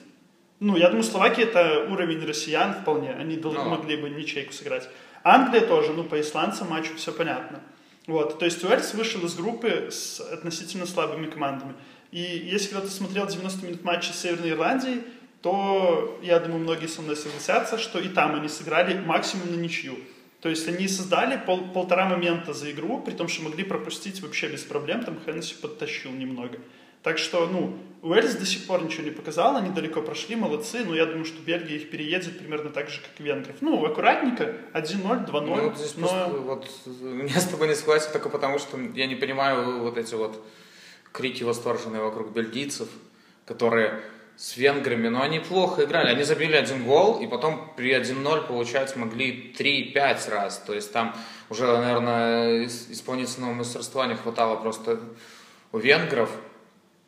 Ну, 0.60 0.76
я 0.76 0.88
думаю, 0.88 1.02
Словакия 1.02 1.42
это 1.42 1.88
уровень 1.90 2.24
россиян 2.24 2.74
вполне. 2.74 3.10
Они 3.10 3.36
ну. 3.36 3.52
могли 3.64 3.96
бы 3.96 4.10
ничейку 4.10 4.52
сыграть. 4.52 4.88
Англия 5.24 5.66
тоже, 5.66 5.92
ну, 5.92 6.04
по 6.04 6.20
исландцам 6.20 6.70
матчу 6.70 6.94
все 6.96 7.12
понятно. 7.12 7.60
Вот, 8.06 8.38
то 8.38 8.44
есть 8.44 8.62
Уэльс 8.64 8.94
вышел 8.94 9.24
из 9.24 9.34
группы 9.34 9.88
с 9.90 10.20
относительно 10.20 10.86
слабыми 10.86 11.26
командами. 11.26 11.74
И 12.10 12.20
если 12.20 12.70
кто-то 12.70 12.90
смотрел 12.90 13.26
90 13.26 13.66
минут 13.66 13.84
матча 13.84 14.12
с 14.12 14.20
Северной 14.20 14.50
Ирландией, 14.50 15.02
то, 15.40 16.18
я 16.22 16.38
думаю, 16.38 16.60
многие 16.60 16.86
со 16.86 17.02
мной 17.02 17.16
согласятся, 17.16 17.78
что 17.78 17.98
и 17.98 18.08
там 18.08 18.34
они 18.34 18.48
сыграли 18.48 18.98
максимум 18.98 19.50
на 19.50 19.56
ничью. 19.56 19.96
То 20.40 20.48
есть 20.48 20.68
они 20.68 20.88
создали 20.88 21.36
пол, 21.36 21.68
полтора 21.72 22.08
момента 22.08 22.52
за 22.52 22.70
игру, 22.72 23.00
при 23.00 23.12
том, 23.12 23.28
что 23.28 23.44
могли 23.44 23.64
пропустить 23.64 24.20
вообще 24.20 24.48
без 24.48 24.62
проблем, 24.62 25.04
там 25.04 25.18
Хеннесси 25.24 25.54
подтащил 25.54 26.10
немного. 26.10 26.58
Так 27.02 27.18
что, 27.18 27.46
ну, 27.46 27.78
Уэльс 28.02 28.34
до 28.34 28.44
сих 28.44 28.66
пор 28.66 28.82
ничего 28.82 29.04
не 29.04 29.12
показал, 29.12 29.54
они 29.54 29.70
далеко 29.70 30.02
прошли, 30.02 30.34
молодцы, 30.34 30.84
но 30.84 30.96
я 30.96 31.06
думаю, 31.06 31.24
что 31.24 31.40
Бельгия 31.40 31.76
их 31.76 31.88
переедет 31.88 32.36
примерно 32.36 32.70
так 32.70 32.90
же, 32.90 33.00
как 33.00 33.24
венгров. 33.24 33.54
Ну, 33.60 33.84
аккуратненько, 33.86 34.56
1-0, 34.74 35.30
2-0. 35.30 35.30
Ну, 35.30 35.74
здесь 35.76 35.94
но... 35.96 36.08
просто, 36.08 36.28
вот, 36.40 36.68
я 37.30 37.40
с 37.40 37.46
тобой 37.46 37.68
не 37.68 37.76
согласен 37.76 38.10
только 38.12 38.28
потому, 38.28 38.58
что 38.58 38.76
я 38.94 39.06
не 39.06 39.14
понимаю 39.14 39.82
вот 39.82 39.96
эти 39.98 40.14
вот 40.16 40.44
крики 41.12 41.44
восторженные 41.44 42.02
вокруг 42.02 42.32
бельгийцев, 42.32 42.88
которые 43.46 44.02
с 44.36 44.56
венграми, 44.56 45.06
но 45.06 45.22
они 45.22 45.38
плохо 45.38 45.84
играли. 45.84 46.08
Они 46.08 46.24
забили 46.24 46.56
один 46.56 46.82
гол, 46.82 47.20
и 47.20 47.28
потом 47.28 47.72
при 47.76 47.94
1-0, 47.94 48.48
получается, 48.48 48.98
могли 48.98 49.54
3-5 49.56 50.28
раз. 50.28 50.58
То 50.58 50.74
есть 50.74 50.92
там 50.92 51.14
уже, 51.50 51.66
наверное, 51.66 52.66
исполнительного 52.66 53.52
мастерства 53.52 54.06
не 54.06 54.16
хватало 54.16 54.56
просто 54.56 54.98
у 55.70 55.78
венгров. 55.78 56.30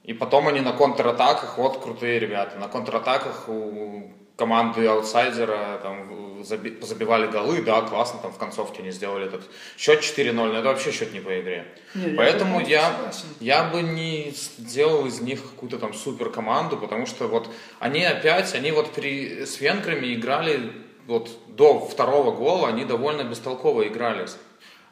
И 0.05 0.13
потом 0.13 0.49
они 0.49 0.61
на 0.61 0.73
контратаках, 0.73 1.57
вот 1.59 1.83
крутые 1.83 2.19
ребята, 2.19 2.59
на 2.59 2.69
контратаках 2.69 3.49
у 3.49 4.13
команды 4.37 4.87
аутсайдера 4.87 5.79
там 5.83 6.43
забивали 6.45 7.27
голы, 7.27 7.63
да, 7.63 7.81
классно, 7.83 8.21
там 8.21 8.33
в 8.33 8.39
концовке 8.39 8.83
они 8.83 8.91
сделали 8.91 9.27
этот 9.27 9.49
счет 9.79 10.01
4-0, 10.01 10.33
но 10.33 10.53
это 10.53 10.69
вообще 10.69 10.93
счет 10.93 11.13
не 11.15 11.21
по 11.21 11.41
игре. 11.41 11.67
Не, 11.95 12.15
Поэтому 12.17 12.61
я, 12.61 13.13
я, 13.41 13.63
я 13.63 13.65
бы 13.65 13.81
не 13.81 14.33
сделал 14.59 15.07
из 15.07 15.21
них 15.21 15.41
какую-то 15.43 15.79
там 15.79 15.95
супер 15.95 16.29
команду, 16.31 16.77
потому 16.77 17.07
что 17.07 17.27
вот 17.29 17.49
они 17.79 18.05
опять, 18.05 18.55
они 18.55 18.73
вот 18.73 18.93
при, 18.93 19.47
с 19.47 19.61
венграми 19.61 20.15
играли 20.15 20.73
вот 21.07 21.31
до 21.49 21.79
второго 21.81 22.33
гола, 22.33 22.69
они 22.69 22.85
довольно 22.85 23.23
бестолково 23.25 23.89
играли. 23.89 24.27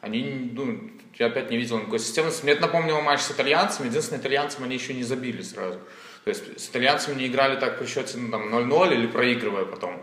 Они, 0.01 0.51
ну, 0.53 0.91
я 1.19 1.27
опять 1.27 1.49
не 1.51 1.57
видел 1.57 1.77
никакой 1.77 1.99
системы. 1.99 2.31
Мне 2.43 2.53
это 2.53 2.61
напомнило 2.63 3.01
матч 3.01 3.21
с 3.21 3.31
итальянцами. 3.31 3.87
Единственное, 3.87 4.19
итальянцам 4.21 4.63
они 4.63 4.75
еще 4.75 4.93
не 4.93 5.03
забили 5.03 5.41
сразу. 5.41 5.79
То 6.23 6.29
есть 6.29 6.59
с 6.59 6.69
итальянцами 6.69 7.15
не 7.15 7.27
играли 7.27 7.59
так 7.59 7.77
при 7.79 7.85
счете 7.85 8.17
ну, 8.17 8.31
там, 8.31 8.53
0-0 8.53 8.93
или 8.93 9.07
проигрывая 9.07 9.65
потом. 9.65 10.01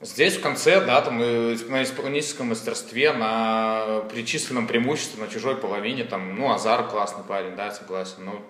Здесь 0.00 0.36
в 0.36 0.40
конце, 0.40 0.84
да, 0.84 1.00
там 1.00 1.18
на 1.18 1.82
исполнительском 1.82 2.48
мастерстве, 2.48 3.12
на 3.12 4.00
причисленном 4.10 4.66
преимуществе 4.66 5.22
на 5.22 5.30
чужой 5.30 5.56
половине, 5.56 6.02
там, 6.02 6.34
ну, 6.34 6.52
Азар 6.52 6.88
классный 6.88 7.22
парень, 7.22 7.54
да, 7.54 7.70
согласен, 7.70 8.24
но 8.24 8.42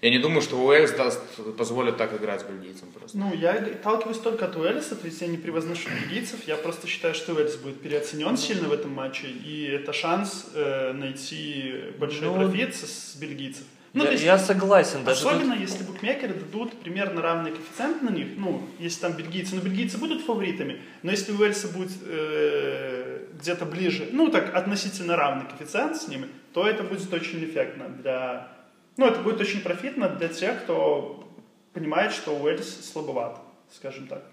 я 0.00 0.10
не 0.10 0.18
думаю, 0.18 0.42
что 0.42 0.56
Уэльс 0.56 0.92
даст, 0.92 1.20
позволит 1.56 1.96
так 1.96 2.12
играть 2.14 2.40
с 2.40 2.44
бельгийцем 2.44 2.88
просто. 2.92 3.18
Ну, 3.18 3.34
я 3.34 3.52
отталкиваюсь 3.52 4.18
только 4.18 4.44
от 4.44 4.56
Уэльса, 4.56 4.94
то 4.94 5.06
есть 5.06 5.20
я 5.20 5.26
не 5.26 5.38
превозношу 5.38 5.88
бельгийцев, 5.90 6.46
я 6.46 6.56
просто 6.56 6.86
считаю, 6.86 7.14
что 7.14 7.34
Уэльс 7.34 7.56
будет 7.56 7.80
переоценен 7.80 8.36
сильно 8.36 8.68
в 8.68 8.72
этом 8.72 8.92
матче, 8.92 9.26
и 9.26 9.64
это 9.64 9.92
шанс 9.92 10.50
э, 10.54 10.92
найти 10.92 11.74
большой 11.98 12.28
ну, 12.28 12.34
профит 12.34 12.76
с, 12.76 13.12
с 13.12 13.16
бельгийцев. 13.16 13.64
Ну, 13.94 14.04
я, 14.04 14.10
есть, 14.12 14.24
я 14.24 14.38
согласен. 14.38 15.02
Даже 15.02 15.26
особенно, 15.26 15.54
тут... 15.54 15.62
если 15.62 15.82
букмекеры 15.82 16.34
дадут 16.34 16.78
примерно 16.80 17.22
равный 17.22 17.50
коэффициент 17.50 18.02
на 18.02 18.10
них, 18.10 18.28
ну, 18.36 18.62
если 18.78 19.00
там 19.00 19.12
бельгийцы, 19.14 19.56
ну, 19.56 19.62
бельгийцы 19.62 19.98
будут 19.98 20.22
фаворитами, 20.22 20.80
но 21.02 21.10
если 21.10 21.32
у 21.32 21.38
Уэльса 21.38 21.68
будет 21.68 21.90
э, 22.06 23.24
где-то 23.40 23.64
ближе, 23.64 24.08
ну, 24.12 24.30
так, 24.30 24.54
относительно 24.54 25.16
равный 25.16 25.46
коэффициент 25.46 25.96
с 25.96 26.06
ними, 26.06 26.28
то 26.52 26.66
это 26.66 26.84
будет 26.84 27.12
очень 27.12 27.44
эффектно 27.44 27.88
для 27.88 28.57
ну, 28.98 29.06
это 29.06 29.20
будет 29.20 29.40
очень 29.40 29.62
профитно 29.62 30.08
для 30.08 30.28
тех, 30.28 30.64
кто 30.64 31.24
понимает, 31.72 32.12
что 32.12 32.36
Уэльс 32.36 32.90
слабоват, 32.90 33.40
скажем 33.72 34.08
так. 34.08 34.24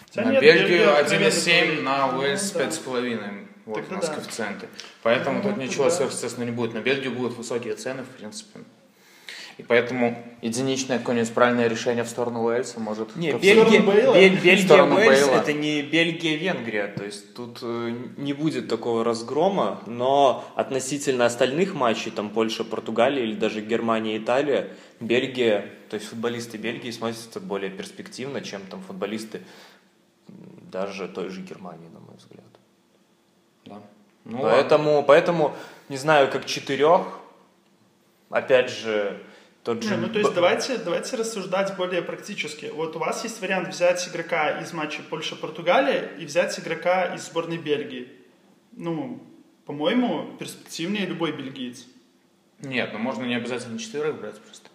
Хотя 0.00 0.24
на 0.24 0.32
нет, 0.32 0.42
Бельгию 0.42 0.88
1,7, 0.88 1.82
на 1.82 2.16
Уэльс 2.16 2.54
ну, 2.54 2.60
5,5. 2.60 3.48
Вот 3.64 3.74
Тогда 3.74 3.96
у 3.96 3.98
нас 3.98 4.08
да. 4.08 4.14
коэффициенты. 4.14 4.68
Поэтому 5.02 5.42
ну, 5.42 5.48
тут 5.48 5.56
ничего 5.58 5.84
да. 5.84 5.90
сверхъестественного 5.90 6.50
не 6.50 6.56
будет. 6.56 6.74
На 6.74 6.80
Бельгию 6.80 7.12
будут 7.12 7.36
высокие 7.36 7.74
цены, 7.74 8.02
в 8.02 8.08
принципе. 8.08 8.60
И 9.58 9.64
поэтому 9.64 10.16
единичное 10.40 11.00
какое-нибудь 11.00 11.34
правильное 11.34 11.66
решение 11.66 12.04
в 12.04 12.08
сторону 12.08 12.44
Уэльса 12.44 12.78
может... 12.78 13.16
Не, 13.16 13.32
Бельгия, 13.32 13.80
Бель, 13.80 14.38
Бельгия 14.40 14.84
Уэльс 14.84 15.26
это 15.26 15.52
не 15.52 15.82
Бельгия-Венгрия, 15.82 16.86
то 16.86 17.04
есть 17.04 17.34
тут 17.34 17.58
э, 17.62 17.92
не 18.16 18.32
будет 18.34 18.68
такого 18.68 19.02
разгрома, 19.02 19.82
но 19.86 20.44
относительно 20.54 21.26
остальных 21.26 21.74
матчей, 21.74 22.12
там 22.12 22.30
Польша-Португалия 22.30 23.24
или 23.24 23.34
даже 23.34 23.60
Германия-Италия, 23.60 24.68
Бельгия, 25.00 25.68
то 25.90 25.94
есть 25.94 26.08
футболисты 26.08 26.56
Бельгии 26.56 26.92
смотрятся 26.92 27.40
более 27.40 27.70
перспективно, 27.70 28.40
чем 28.40 28.62
там 28.70 28.80
футболисты 28.82 29.40
даже 30.70 31.08
той 31.08 31.30
же 31.30 31.40
Германии, 31.40 31.88
на 31.88 31.98
мой 31.98 32.16
взгляд. 32.16 32.44
Да. 33.64 33.80
Ну, 34.24 34.42
поэтому, 34.42 34.90
ладно. 34.90 35.02
поэтому, 35.02 35.56
не 35.88 35.96
знаю, 35.96 36.30
как 36.30 36.44
четырех, 36.46 37.18
опять 38.30 38.70
же, 38.70 39.20
тот 39.68 39.82
же... 39.82 39.90
Не, 39.90 39.96
ну, 39.98 40.08
то 40.08 40.18
есть 40.18 40.32
давайте, 40.32 40.78
давайте 40.78 41.16
рассуждать 41.16 41.76
более 41.76 42.00
практически. 42.00 42.70
Вот 42.72 42.96
у 42.96 42.98
вас 42.98 43.22
есть 43.24 43.38
вариант 43.42 43.68
взять 43.68 44.08
игрока 44.08 44.62
из 44.62 44.72
матча 44.72 45.02
Польша-Португалия 45.02 46.14
и 46.18 46.24
взять 46.24 46.58
игрока 46.58 47.14
из 47.14 47.26
сборной 47.26 47.58
Бельгии. 47.58 48.08
Ну, 48.72 49.22
по-моему, 49.66 50.34
перспективнее 50.38 51.04
любой 51.04 51.32
бельгиец. 51.32 51.84
Нет, 52.60 52.94
ну 52.94 52.98
можно 52.98 53.24
не 53.24 53.34
обязательно 53.34 53.78
четверых 53.78 54.18
брать 54.18 54.40
просто. 54.40 54.70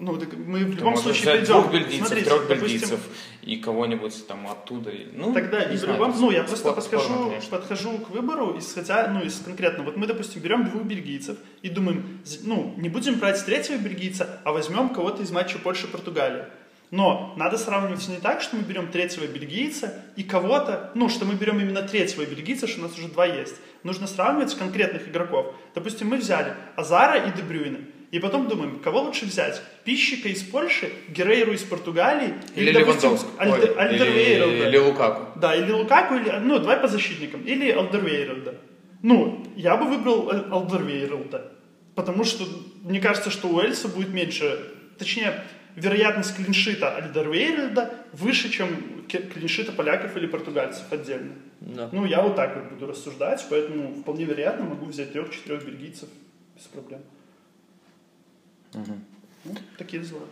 Ну, 0.00 0.16
так 0.16 0.36
мы 0.36 0.64
в 0.64 0.76
любом 0.76 0.96
случае 0.96 1.22
взять 1.22 1.40
придем. 1.40 1.60
двух 1.60 1.72
бельгийцев, 1.72 2.06
Смотрите, 2.08 2.28
трех 2.28 2.48
бельгийцев 2.48 2.90
допустим, 2.90 3.12
и 3.42 3.56
кого-нибудь 3.56 4.26
там 4.26 4.48
оттуда. 4.48 4.90
Ну, 5.12 5.32
Тогда 5.32 5.62
и 5.62 5.76
в 5.76 5.84
любом... 5.84 6.14
Ну, 6.18 6.32
я 6.32 6.42
просто 6.42 6.72
подхожу, 6.72 7.32
подхожу 7.48 7.98
к 7.98 8.10
выбору, 8.10 8.58
исходя, 8.58 9.06
ну, 9.06 9.22
из 9.22 9.38
конкретно. 9.38 9.84
Вот 9.84 9.96
мы, 9.96 10.08
допустим, 10.08 10.42
берем 10.42 10.68
двух 10.68 10.82
бельгийцев 10.82 11.38
и 11.62 11.68
думаем, 11.68 12.20
ну, 12.42 12.74
не 12.76 12.88
будем 12.88 13.20
брать 13.20 13.44
третьего 13.44 13.76
бельгийца, 13.76 14.40
а 14.44 14.52
возьмем 14.52 14.88
кого-то 14.88 15.22
из 15.22 15.30
матча 15.30 15.58
Польша-Португалия. 15.58 16.50
Но 16.90 17.32
надо 17.36 17.56
сравнивать 17.56 18.06
не 18.08 18.16
так, 18.16 18.42
что 18.42 18.56
мы 18.56 18.62
берем 18.62 18.88
третьего 18.88 19.26
бельгийца 19.26 20.02
и 20.16 20.24
кого-то, 20.24 20.90
ну, 20.94 21.08
что 21.08 21.24
мы 21.24 21.34
берем 21.34 21.60
именно 21.60 21.82
третьего 21.82 22.24
бельгийца, 22.24 22.66
что 22.66 22.80
у 22.80 22.82
нас 22.82 22.98
уже 22.98 23.08
два 23.08 23.26
есть. 23.26 23.54
Нужно 23.84 24.06
сравнивать 24.06 24.54
конкретных 24.54 25.08
игроков. 25.08 25.54
Допустим, 25.74 26.08
мы 26.08 26.16
взяли 26.16 26.54
Азара 26.76 27.28
и 27.28 27.32
Дебрюйна. 27.32 27.78
И 28.14 28.20
потом 28.20 28.46
думаем, 28.46 28.78
кого 28.78 29.00
лучше 29.00 29.26
взять? 29.26 29.60
Пищика 29.82 30.28
из 30.28 30.40
Польши, 30.44 30.92
Герейру 31.08 31.52
из 31.52 31.64
Португалии 31.64 32.34
или, 32.54 32.70
или 32.70 32.78
допустим, 32.78 33.18
Альдер, 33.38 33.76
Альдервейрелда. 33.76 34.54
Или, 34.54 34.68
или 34.68 34.76
Лукаку. 34.76 35.40
Да, 35.40 35.56
или 35.56 35.72
Лукаку, 35.72 36.14
или, 36.14 36.30
ну, 36.40 36.60
давай 36.60 36.76
по 36.76 36.86
защитникам. 36.86 37.42
Или 37.42 37.72
Альдервейрелда. 37.72 38.54
Ну, 39.02 39.44
я 39.56 39.76
бы 39.76 39.88
выбрал 39.88 40.30
Альдервейрелда. 40.30 41.50
Потому 41.96 42.22
что 42.22 42.44
мне 42.84 43.00
кажется, 43.00 43.30
что 43.30 43.48
у 43.48 43.58
Эльса 43.58 43.88
будет 43.88 44.10
меньше, 44.10 44.64
точнее, 44.96 45.42
вероятность 45.74 46.36
клиншита 46.36 46.94
Альдервейрелда 46.94 47.94
выше, 48.12 48.48
чем 48.48 48.68
клиншита 49.08 49.72
поляков 49.72 50.16
или 50.16 50.28
португальцев 50.28 50.84
отдельно. 50.92 51.32
Да. 51.60 51.88
Ну, 51.90 52.04
я 52.04 52.22
вот 52.22 52.36
так 52.36 52.54
вот 52.54 52.74
буду 52.74 52.86
рассуждать, 52.86 53.44
поэтому 53.50 53.92
вполне 53.92 54.24
вероятно 54.24 54.66
могу 54.66 54.86
взять 54.86 55.12
трех-четырех 55.12 55.64
бельгийцев 55.66 56.08
без 56.56 56.66
проблем. 56.66 57.00
Угу. 58.74 58.98
Ну, 59.44 59.56
такие 59.78 60.02
дела. 60.02 60.26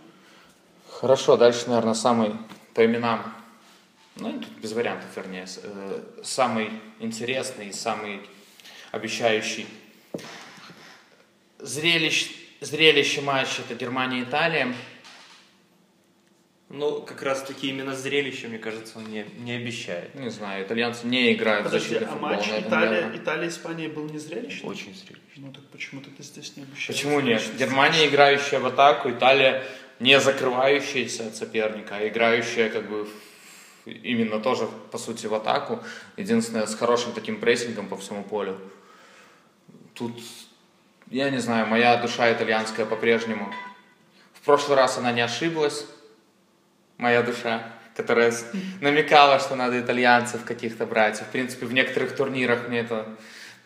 Хорошо, 0.89 1.37
дальше, 1.37 1.69
наверное, 1.69 1.95
самый 1.95 2.35
по 2.75 2.85
именам, 2.85 3.35
ну, 4.17 4.39
тут 4.41 4.51
без 4.59 4.73
вариантов, 4.73 5.09
вернее, 5.17 5.47
э, 5.63 6.03
самый 6.23 6.71
интересный 7.01 7.73
самый 7.73 8.21
обещающий 8.91 9.67
зрелищ, 11.59 12.31
зрелище 12.61 13.21
матча 13.23 13.63
это 13.63 13.75
Германия-Италия. 13.75 14.75
Ну, 16.75 17.03
как 17.03 17.23
раз 17.23 17.43
таки 17.43 17.69
именно 17.69 17.95
зрелище, 17.95 18.49
мне 18.49 18.57
кажется, 18.57 18.97
он 18.97 19.05
не, 19.05 19.27
не 19.41 19.53
обещает. 19.53 20.15
Не 20.15 20.31
знаю, 20.31 20.65
итальянцы 20.65 21.07
не 21.07 21.35
играют 21.35 21.65
Подожди, 21.65 21.87
в 21.87 21.91
защитный 21.91 22.09
а 22.09 22.13
футбол 22.13 22.31
матч 22.31 22.49
Италия. 22.49 23.13
Италия-Испания 23.15 23.89
был 23.91 24.05
не 24.07 24.19
зрелищный? 24.19 24.71
Очень 24.71 24.95
зрелище. 24.95 25.21
Ну 25.37 25.53
так 25.53 25.63
почему 25.67 26.01
ты 26.01 26.11
здесь 26.23 26.57
не 26.57 26.63
обещаешь? 26.63 26.87
Почему 26.87 27.21
нет? 27.21 27.43
Германия, 27.59 28.09
играющая 28.09 28.59
в 28.59 28.65
атаку, 28.65 29.11
Италия, 29.11 29.65
не 30.01 30.19
закрывающаяся 30.19 31.27
от 31.27 31.37
соперника, 31.37 31.97
а 31.97 32.09
играющая 32.09 32.71
как 32.71 32.89
бы 32.89 33.07
именно 33.85 34.41
тоже, 34.41 34.67
по 34.91 34.97
сути, 34.97 35.27
в 35.27 35.35
атаку. 35.35 35.83
Единственное, 36.17 36.65
с 36.65 36.75
хорошим 36.75 37.13
таким 37.13 37.39
прессингом 37.39 37.87
по 37.87 37.99
всему 37.99 38.25
полю. 38.25 38.59
Тут, 39.93 40.19
я 41.11 41.29
не 41.29 41.39
знаю, 41.39 41.67
моя 41.67 41.99
душа 41.99 42.33
итальянская 42.33 42.87
по-прежнему. 42.87 43.53
В 44.33 44.41
прошлый 44.41 44.79
раз 44.79 44.97
она 44.97 45.13
не 45.13 45.21
ошиблась, 45.21 45.87
моя 47.03 47.23
душа, 47.23 47.63
которая 47.97 48.33
намекала, 48.81 49.39
что 49.41 49.57
надо 49.57 49.81
итальянцев 49.81 50.45
каких-то 50.45 50.87
брать. 50.87 51.19
В 51.21 51.27
принципе, 51.27 51.67
в 51.67 51.73
некоторых 51.75 52.17
турнирах 52.17 52.69
мне 52.69 52.81
это 52.81 53.07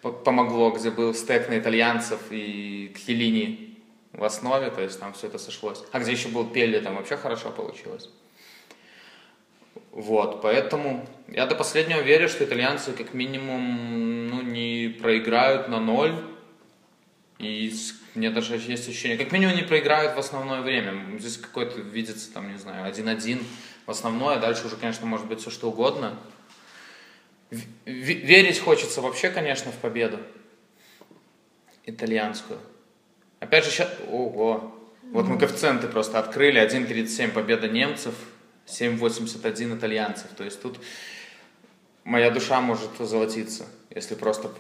по- 0.02 0.10
помогло, 0.10 0.70
где 0.70 0.90
был 0.90 1.14
стек 1.14 1.48
на 1.48 1.58
итальянцев 1.58 2.20
и 2.30 2.92
Кхелини 2.96 3.78
в 4.12 4.24
основе, 4.24 4.70
то 4.70 4.80
есть 4.80 4.98
там 4.98 5.12
все 5.12 5.26
это 5.26 5.38
сошлось. 5.38 5.82
А 5.92 6.00
где 6.00 6.12
еще 6.12 6.28
был 6.28 6.46
Пелли, 6.46 6.80
там 6.80 6.96
вообще 6.96 7.16
хорошо 7.16 7.50
получилось. 7.50 8.08
Вот, 9.92 10.42
поэтому 10.42 11.06
я 11.28 11.46
до 11.46 11.54
последнего 11.54 12.00
верю, 12.00 12.28
что 12.28 12.44
итальянцы 12.44 12.92
как 12.92 13.14
минимум 13.14 14.28
ну, 14.28 14.42
не 14.42 14.88
проиграют 15.00 15.68
на 15.68 15.80
ноль. 15.80 16.14
И 17.38 17.74
мне 18.14 18.30
даже 18.30 18.56
есть 18.56 18.88
ощущение, 18.88 19.18
как 19.18 19.30
минимум 19.32 19.56
не 19.56 19.62
проиграют 19.62 20.16
в 20.16 20.18
основное 20.18 20.62
время. 20.62 21.18
Здесь 21.18 21.36
какой-то 21.36 21.80
видится, 21.80 22.32
там, 22.32 22.50
не 22.50 22.58
знаю, 22.58 22.90
1-1 22.90 23.44
в 23.84 23.90
основное, 23.90 24.36
а 24.36 24.38
дальше 24.38 24.66
уже, 24.66 24.76
конечно, 24.76 25.06
может 25.06 25.26
быть 25.26 25.40
все 25.40 25.50
что 25.50 25.68
угодно. 25.68 26.18
В- 27.50 27.56
ве- 27.84 28.20
Верить 28.20 28.58
хочется 28.58 29.02
вообще, 29.02 29.28
конечно, 29.28 29.70
в 29.70 29.76
победу 29.76 30.18
итальянскую. 31.84 32.58
Опять 33.40 33.64
же, 33.64 33.70
сейчас... 33.70 33.90
Ого! 34.10 34.72
Вот 35.12 35.26
мы 35.26 35.38
коэффициенты 35.38 35.86
просто 35.86 36.18
открыли. 36.18 36.60
1,37 36.60 37.30
победа 37.30 37.68
немцев, 37.68 38.14
7,81 38.66 39.76
итальянцев. 39.78 40.28
То 40.36 40.42
есть 40.42 40.60
тут 40.60 40.80
моя 42.02 42.30
душа 42.30 42.60
может 42.60 42.90
золотиться, 42.98 43.66
если 43.90 44.14
просто 44.14 44.50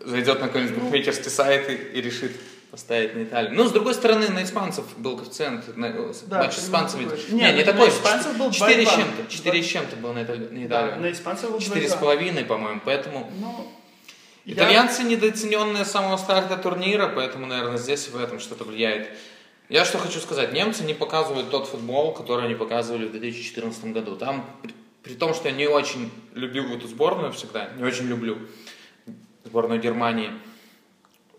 зайдет 0.00 0.40
на 0.40 0.46
какой-нибудь 0.48 0.78
букмекерский 0.78 1.30
сайт 1.30 1.68
и, 1.68 1.74
и 1.74 2.00
решит 2.00 2.32
поставить 2.70 3.14
на 3.16 3.24
Италию. 3.24 3.52
Ну, 3.54 3.66
с 3.66 3.72
другой 3.72 3.94
стороны, 3.94 4.28
на 4.28 4.44
испанцев 4.44 4.84
был 4.96 5.16
коэффициент. 5.16 5.76
На, 5.76 5.90
Да, 6.26 6.38
матч 6.44 6.56
испанцами. 6.56 7.04
такой. 7.04 7.24
Не, 7.30 7.52
не 7.52 7.64
на 7.64 7.64
такой. 7.64 7.88
испанцев 7.88 8.36
был 8.38 8.50
4 8.52 8.86
с 8.86 8.88
2,2. 8.88 8.94
чем-то. 8.96 9.32
4 9.32 9.62
с 9.62 9.66
чем-то 9.66 9.96
был 9.96 10.12
на, 10.12 10.22
Италию. 10.22 10.48
на 10.52 10.68
Да, 10.68 10.86
Италию. 10.86 11.00
на 11.00 11.12
испанцев 11.12 11.50
был 11.50 11.58
Четыре 11.58 11.88
с 11.88 11.92
2:2. 11.94 11.98
половиной, 12.00 12.44
по-моему. 12.44 12.80
Поэтому 12.84 13.30
Ну, 13.40 13.72
я- 14.44 14.54
Итальянцы 14.54 15.02
недооцененные 15.02 15.84
с 15.84 15.90
самого 15.90 16.16
старта 16.16 16.56
турнира, 16.56 17.08
поэтому, 17.08 17.46
наверное, 17.46 17.76
здесь 17.78 18.08
в 18.08 18.16
этом 18.16 18.38
что-то 18.38 18.64
влияет. 18.64 19.08
Я 19.68 19.84
что 19.84 19.98
хочу 19.98 20.18
сказать, 20.20 20.52
немцы 20.52 20.82
не 20.84 20.94
показывают 20.94 21.50
тот 21.50 21.68
футбол, 21.68 22.12
который 22.12 22.44
они 22.46 22.54
показывали 22.54 23.06
в 23.06 23.12
2014 23.12 23.92
году. 23.92 24.16
Там, 24.16 24.44
при, 24.62 24.72
при 25.02 25.14
том, 25.14 25.34
что 25.34 25.48
я 25.48 25.54
не 25.54 25.66
очень 25.68 26.10
любил 26.34 26.72
эту 26.74 26.86
сборную 26.88 27.32
всегда, 27.32 27.68
не 27.76 27.84
очень 27.84 28.06
люблю 28.06 28.38
сборную 29.44 29.80
Германии, 29.80 30.30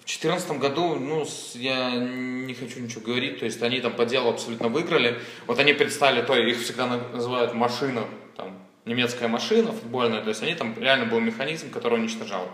в 0.02 0.06
2014 0.06 0.58
году, 0.58 0.96
ну, 0.96 1.26
я 1.54 1.92
не 1.92 2.54
хочу 2.56 2.80
ничего 2.80 3.02
говорить, 3.02 3.40
то 3.40 3.46
есть 3.46 3.62
они 3.62 3.80
там 3.80 3.94
по 3.94 4.06
делу 4.06 4.30
абсолютно 4.30 4.68
выиграли. 4.68 5.20
Вот 5.46 5.60
они 5.60 5.74
представили, 5.74 6.24
то 6.24 6.36
их 6.36 6.60
всегда 6.60 6.88
на- 6.88 7.08
называют 7.10 7.54
машина, 7.54 8.06
там, 8.36 8.58
немецкая 8.86 9.28
машина 9.28 9.72
футбольная, 9.72 10.22
то 10.22 10.30
есть 10.30 10.42
они 10.42 10.56
там 10.56 10.74
реально 10.80 11.06
был 11.06 11.20
механизм, 11.20 11.70
который 11.70 12.00
уничтожал. 12.00 12.48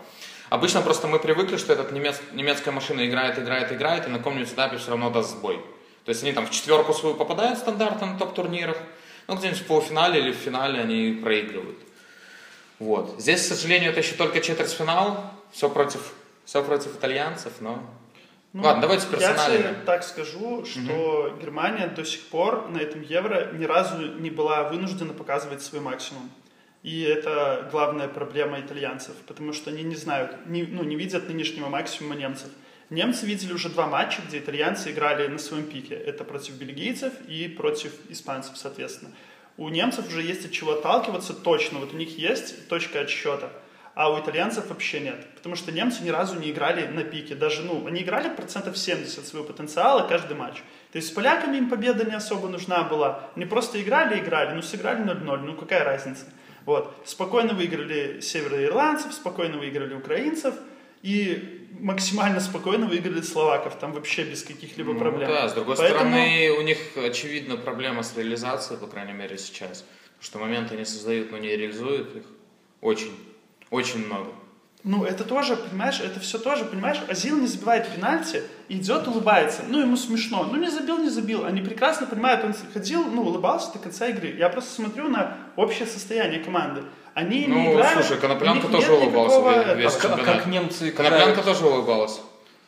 Обычно 0.50 0.82
просто 0.82 1.08
мы 1.08 1.20
привыкли, 1.20 1.58
что 1.58 1.74
эта 1.74 1.94
немец, 1.94 2.22
немецкая 2.34 2.72
машина 2.72 3.08
играет, 3.08 3.40
играет, 3.40 3.72
играет, 3.72 4.08
и 4.08 4.10
на 4.10 4.18
каком-нибудь 4.18 4.52
этапе 4.52 4.78
все 4.78 4.92
равно 4.92 5.10
даст 5.10 5.32
сбой. 5.32 5.58
То 6.06 6.10
есть 6.10 6.24
они 6.24 6.34
там 6.34 6.46
в 6.46 6.52
четверку 6.52 6.94
свою 6.94 7.16
попадают 7.16 7.60
стандартно 7.60 8.08
на 8.08 8.20
топ-турнирах, 8.20 8.78
но 9.28 9.36
где-нибудь 9.36 9.62
в 9.62 9.66
полуфинале 9.66 10.20
или 10.20 10.32
в 10.32 10.36
финале 10.36 10.82
они 10.82 11.20
проигрывают. 11.22 11.78
Вот. 12.80 13.16
Здесь, 13.20 13.42
к 13.42 13.56
сожалению, 13.56 13.92
это 13.92 14.00
еще 14.00 14.16
только 14.16 14.40
четвертьфинал, 14.40 15.34
все 15.52 15.70
против, 15.70 16.14
все 16.46 16.64
против 16.64 16.96
итальянцев, 16.96 17.54
но... 17.60 17.84
Ну, 18.54 18.64
Ладно, 18.64 18.82
давайте 18.82 19.06
Я 19.12 19.12
персонально. 19.12 19.58
тебе 19.58 19.76
так 19.86 20.04
скажу, 20.04 20.66
что 20.66 21.38
Германия 21.42 21.88
до 21.88 22.04
сих 22.06 22.22
пор 22.28 22.70
на 22.70 22.80
этом 22.80 23.02
Евро 23.02 23.52
ни 23.54 23.66
разу 23.66 23.98
не 23.98 24.30
была 24.30 24.64
вынуждена 24.64 25.14
показывать 25.14 25.62
свой 25.62 25.82
максимум. 25.82 26.32
И 26.82 27.02
это 27.02 27.68
главная 27.72 28.08
проблема 28.08 28.60
итальянцев, 28.60 29.14
потому 29.28 29.52
что 29.52 29.70
они 29.70 29.84
не 29.84 29.96
знают, 29.96 30.48
не, 30.48 30.64
ну, 30.64 30.84
не 30.84 30.96
видят 30.96 31.28
нынешнего 31.28 31.68
максимума 31.68 32.16
немцев. 32.16 32.50
Немцы 32.90 33.26
видели 33.26 33.52
уже 33.52 33.70
два 33.70 33.88
матча, 33.88 34.22
где 34.26 34.40
итальянцы 34.40 34.92
играли 34.92 35.28
на 35.28 35.38
своем 35.38 35.66
пике. 35.66 35.96
Это 35.96 36.24
против 36.24 36.54
бельгийцев 36.54 37.12
и 37.28 37.50
против 37.50 37.92
испанцев, 38.10 38.56
соответственно. 38.56 39.12
У 39.58 39.68
немцев 39.70 40.08
уже 40.08 40.22
есть 40.22 40.46
от 40.46 40.52
чего 40.52 40.74
отталкиваться 40.74 41.34
точно. 41.34 41.80
Вот 41.80 41.94
у 41.94 41.98
них 41.98 42.18
есть 42.18 42.70
точка 42.70 43.02
отсчета. 43.02 43.52
А 44.00 44.12
у 44.14 44.20
итальянцев 44.22 44.70
вообще 44.70 45.00
нет. 45.00 45.26
Потому 45.34 45.56
что 45.56 45.72
немцы 45.72 46.04
ни 46.04 46.10
разу 46.10 46.40
не 46.40 46.52
играли 46.52 46.86
на 46.86 47.04
пике. 47.04 47.34
Даже, 47.34 47.64
ну, 47.64 47.84
они 47.88 48.04
играли 48.04 48.30
процентов 48.30 48.78
70 48.78 49.26
своего 49.26 49.44
потенциала 49.48 50.08
каждый 50.08 50.38
матч. 50.38 50.58
То 50.92 50.98
есть 50.98 51.08
с 51.08 51.12
поляками 51.12 51.58
им 51.58 51.68
победа 51.68 52.06
не 52.06 52.14
особо 52.14 52.48
нужна 52.48 52.84
была. 52.84 53.28
Они 53.36 53.46
просто 53.46 53.82
играли, 53.82 54.20
играли. 54.20 54.54
Ну, 54.54 54.62
сыграли 54.62 55.04
0-0. 55.04 55.38
Ну, 55.38 55.56
какая 55.56 55.84
разница? 55.84 56.26
Вот. 56.66 56.94
Спокойно 57.06 57.56
выиграли 57.56 58.20
североирландцев, 58.22 59.14
спокойно 59.14 59.58
выиграли 59.58 59.96
украинцев. 59.96 60.54
И 61.02 61.68
максимально 61.80 62.40
спокойно 62.40 62.86
выиграли 62.86 63.22
словаков. 63.22 63.78
Там 63.80 63.94
вообще 63.94 64.26
без 64.26 64.44
каких-либо 64.44 64.94
Ну 64.94 65.00
проблем. 65.00 65.28
да, 65.28 65.50
с 65.50 65.54
другой 65.54 65.76
Поэтому- 65.76 66.12
стороны, 66.12 66.52
у 66.52 66.62
них 66.62 66.78
очевидно 66.98 67.58
проблема 67.58 68.04
с 68.04 68.16
реализацией, 68.16 68.80
по 68.80 68.86
крайней 68.86 69.14
мере, 69.14 69.40
сейчас. 69.40 69.82
Потому 69.82 70.22
что 70.22 70.38
моменты 70.38 70.76
они 70.76 70.86
создают, 70.86 71.32
но 71.32 71.40
не 71.40 71.48
реализуют 71.56 72.16
их. 72.16 72.24
Очень, 72.82 73.12
очень 73.70 74.06
много. 74.06 74.28
Ну, 74.84 75.04
это 75.04 75.24
тоже, 75.26 75.58
понимаешь, 75.58 76.00
это 76.00 76.20
все 76.20 76.38
тоже, 76.38 76.64
понимаешь, 76.64 76.98
Азил 77.10 77.38
не 77.38 77.48
забивает 77.48 77.90
пенальти, 77.94 78.42
идет, 78.70 79.08
улыбается. 79.08 79.64
Ну, 79.68 79.82
ему 79.82 79.98
смешно. 79.98 80.48
Ну, 80.50 80.56
не 80.58 80.70
забил, 80.70 81.00
не 81.00 81.10
забил. 81.10 81.44
Они 81.46 81.62
прекрасно 81.62 82.08
понимают, 82.08 82.46
он 82.46 82.54
ходил, 82.74 83.04
ну, 83.06 83.24
улыбался 83.24 83.74
до 83.74 83.80
конца 83.80 84.08
игры. 84.08 84.34
Я 84.38 84.48
просто 84.50 84.74
смотрю 84.76 85.10
на 85.10 85.36
общее 85.58 85.88
состояние 85.88 86.40
команды. 86.40 86.84
Они 87.16 87.40
не 87.42 87.48
Ну, 87.48 87.74
играли. 87.74 87.96
слушай, 87.96 88.18
у 88.18 88.22
Коноплянка 88.22 88.68
тоже 88.68 88.94
улыбался 88.94 89.40
никакого- 89.40 89.74
весь 89.74 89.96
А, 89.96 90.00
как- 90.00 90.02
чемпионат. 90.18 90.36
как 90.38 90.46
немцы 90.46 90.92
Коноплянка 90.92 91.32
играют? 91.32 91.46
тоже 91.46 91.66
улыбалась. 91.66 92.22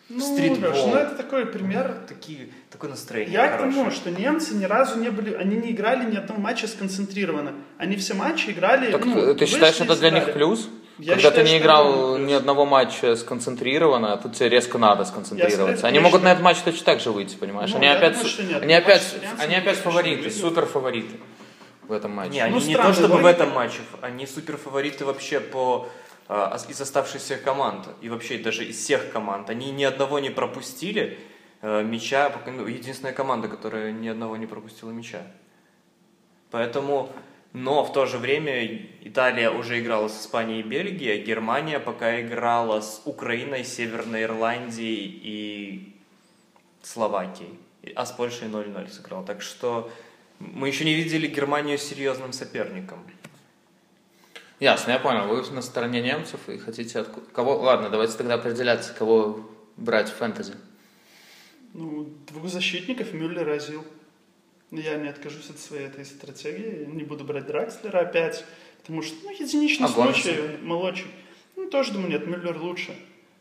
Ну, 0.09 0.19
стритбол. 0.21 0.71
Ну, 0.87 0.95
это 0.95 1.15
такой 1.15 1.45
пример. 1.45 1.95
Такие, 2.07 2.49
такое 2.71 2.89
настроение 2.89 3.31
Я 3.33 3.47
к 3.47 3.51
хорошее. 3.59 3.73
тому, 3.83 3.91
что 3.91 4.09
немцы 4.09 4.55
ни 4.55 4.65
разу 4.65 4.99
не 4.99 5.11
были, 5.11 5.35
они 5.35 5.55
не 5.55 5.71
играли 5.71 6.09
ни 6.11 6.17
одного 6.17 6.41
матча 6.41 6.67
сконцентрированно. 6.67 7.53
Они 7.77 7.95
все 7.95 8.15
матчи 8.15 8.49
играли, 8.49 8.91
Так 8.91 9.05
ну, 9.05 9.35
ты 9.35 9.45
считаешь, 9.45 9.79
это 9.79 9.95
для 9.95 10.09
них 10.09 10.33
плюс? 10.33 10.67
Я 10.99 11.13
Когда 11.13 11.29
считаю, 11.29 11.45
ты 11.45 11.51
не 11.53 11.57
играл 11.59 12.17
ни 12.17 12.33
одного 12.33 12.65
матча 12.65 13.15
сконцентрированно, 13.15 14.13
а 14.13 14.17
тут 14.17 14.33
тебе 14.35 14.49
резко 14.49 14.77
надо 14.77 15.05
сконцентрироваться. 15.05 15.85
Я 15.85 15.89
Они 15.89 15.99
могут 15.99 16.19
что- 16.19 16.25
на 16.25 16.31
этот 16.33 16.43
матч 16.43 16.57
точно 16.59 16.85
так 16.85 16.99
же 16.99 17.11
выйти, 17.11 17.35
понимаешь? 17.37 17.69
Ну, 17.71 17.77
они 17.77 17.87
опять, 17.87 18.13
думаю, 18.13 18.27
су- 18.27 18.33
что 18.33 18.43
нет. 18.43 18.61
они 18.61 18.73
опять, 18.73 19.15
они 19.39 19.55
опять 19.55 19.77
фавориты, 19.77 20.29
супер 20.29 20.65
фавориты 20.65 21.15
в 21.87 21.93
этом 21.93 22.11
матче. 22.11 22.33
Не, 22.33 22.41
они 22.41 22.59
Ну, 22.59 22.65
не 22.65 22.75
то 22.75 22.93
чтобы 22.93 23.17
в 23.19 23.25
этом 23.25 23.51
матче, 23.51 23.79
они 24.01 24.27
суперфавориты 24.27 25.05
вообще 25.05 25.39
по 25.39 25.87
а, 26.27 26.53
ос- 26.53 26.69
из 26.69 26.79
оставшихся 26.81 27.37
команд 27.37 27.87
и 28.01 28.09
вообще 28.09 28.37
даже 28.37 28.63
из 28.65 28.77
всех 28.77 29.11
команд. 29.11 29.49
Они 29.49 29.71
ни 29.71 29.83
одного 29.85 30.19
не 30.19 30.29
пропустили 30.29 31.17
э, 31.61 31.81
мяча, 31.83 32.31
ну, 32.45 32.67
единственная 32.67 33.13
команда, 33.13 33.47
которая 33.47 33.91
ни 33.91 34.07
одного 34.07 34.37
не 34.37 34.45
пропустила 34.45 34.91
мяча. 34.91 35.23
Поэтому, 36.51 37.09
но 37.53 37.83
в 37.83 37.91
то 37.93 38.05
же 38.05 38.17
время 38.17 38.79
Италия 39.01 39.49
уже 39.49 39.79
играла 39.79 40.07
с 40.07 40.21
Испанией 40.21 40.59
и 40.59 40.63
Бельгией, 40.63 41.21
а 41.21 41.25
Германия 41.25 41.79
пока 41.79 42.21
играла 42.21 42.81
с 42.81 43.01
Украиной, 43.05 43.63
Северной 43.63 44.23
Ирландией 44.23 45.19
и 45.23 45.95
Словакией. 46.83 47.57
А 47.95 48.05
с 48.05 48.11
Польшей 48.11 48.49
0-0 48.49 48.89
сыграл. 48.89 49.25
Так 49.25 49.41
что 49.41 49.91
мы 50.39 50.67
еще 50.67 50.85
не 50.85 50.93
видели 50.93 51.27
Германию 51.27 51.77
серьезным 51.77 52.33
соперником. 52.33 52.99
Ясно, 54.59 54.91
я 54.91 54.99
понял. 54.99 55.27
Вы 55.27 55.49
на 55.51 55.61
стороне 55.61 56.01
немцев 56.01 56.41
и 56.49 56.57
хотите 56.57 56.99
отку- 56.99 57.21
кого? 57.31 57.57
Ладно, 57.57 57.89
давайте 57.89 58.17
тогда 58.17 58.35
определяться, 58.35 58.93
кого 58.93 59.49
брать 59.77 60.09
в 60.09 60.15
фэнтези. 60.15 60.53
Ну, 61.73 62.09
двух 62.27 62.47
защитников 62.49 63.13
Мюллер 63.13 63.47
разил. 63.47 63.85
Я 64.71 64.97
не 64.97 65.09
откажусь 65.09 65.49
от 65.49 65.59
своей 65.59 65.85
этой 65.87 66.05
стратегии. 66.05 66.85
Не 66.85 67.03
буду 67.03 67.23
брать 67.23 67.47
Дракслера 67.47 67.99
опять. 67.99 68.43
Потому 68.81 69.01
что, 69.01 69.15
ну, 69.23 69.31
единичный 69.31 69.85
А 69.85 69.89
случай, 69.89 70.35
он 70.59 70.65
молодчик. 70.67 71.07
Ну, 71.55 71.69
тоже 71.69 71.91
думаю, 71.93 72.09
нет, 72.11 72.27
Мюллер 72.27 72.57
лучше. 72.59 72.95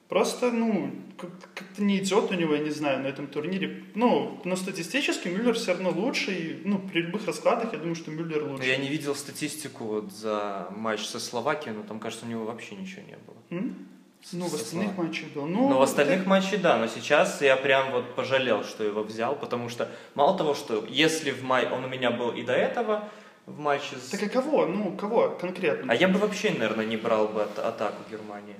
Просто, 0.08 0.50
ну, 0.50 0.90
как- 1.18 1.30
как-то 1.54 1.82
не 1.82 1.98
идет 1.98 2.30
у 2.30 2.34
него, 2.34 2.54
я 2.54 2.60
не 2.62 2.70
знаю, 2.70 3.00
на 3.02 3.08
этом 3.08 3.26
турнире. 3.26 3.84
Ну, 3.94 4.40
но 4.44 4.56
статистически 4.56 5.28
Мюллер 5.28 5.52
все 5.54 5.72
равно 5.72 5.90
лучше. 5.90 6.32
И, 6.32 6.62
ну, 6.64 6.78
при 6.78 7.02
любых 7.02 7.26
раскладах 7.26 7.72
я 7.74 7.78
думаю, 7.78 7.94
что 7.94 8.10
Мюллер 8.10 8.44
Но 8.44 8.52
лучше. 8.52 8.66
я 8.66 8.78
не 8.78 8.88
видел 8.88 9.14
статистику 9.14 9.84
вот 9.84 10.12
за 10.12 10.68
матч 10.74 11.04
со 11.04 11.20
Словакией, 11.20 11.76
но 11.76 11.82
там, 11.82 12.00
кажется, 12.00 12.24
у 12.24 12.28
него 12.28 12.44
вообще 12.46 12.74
ничего 12.74 13.02
не 13.06 13.16
было. 13.26 13.36
М? 13.50 13.86
Ну, 14.32 14.46
в 14.46 14.50
Со 14.50 14.56
остальных 14.56 14.94
Слава- 14.94 15.06
матчах 15.08 15.28
был. 15.30 15.46
Ну, 15.46 15.68
но 15.70 15.78
в 15.78 15.82
остальных 15.82 16.20
это- 16.20 16.28
матчах, 16.28 16.60
да, 16.60 16.76
но 16.78 16.86
сейчас 16.86 17.40
я 17.40 17.56
прям 17.56 17.92
вот 17.92 18.14
пожалел, 18.14 18.62
что 18.64 18.84
его 18.84 19.02
взял, 19.02 19.34
потому 19.36 19.68
что 19.68 19.88
мало 20.14 20.36
того, 20.36 20.54
что 20.54 20.84
если 20.88 21.30
в 21.30 21.42
май 21.44 21.66
он 21.70 21.84
у 21.84 21.88
меня 21.88 22.10
был 22.10 22.30
и 22.32 22.42
до 22.42 22.52
этого 22.52 23.08
в 23.46 23.58
матче 23.58 23.96
с... 23.96 24.10
Так 24.10 24.22
а 24.24 24.28
кого? 24.28 24.66
Ну, 24.66 24.92
кого 24.96 25.30
конкретно? 25.40 25.92
А 25.92 25.96
я 25.96 26.08
бы 26.08 26.18
вообще, 26.18 26.50
наверное, 26.50 26.84
не 26.84 26.96
брал 26.98 27.28
бы 27.28 27.42
от- 27.42 27.58
атаку 27.58 28.02
Германии. 28.10 28.56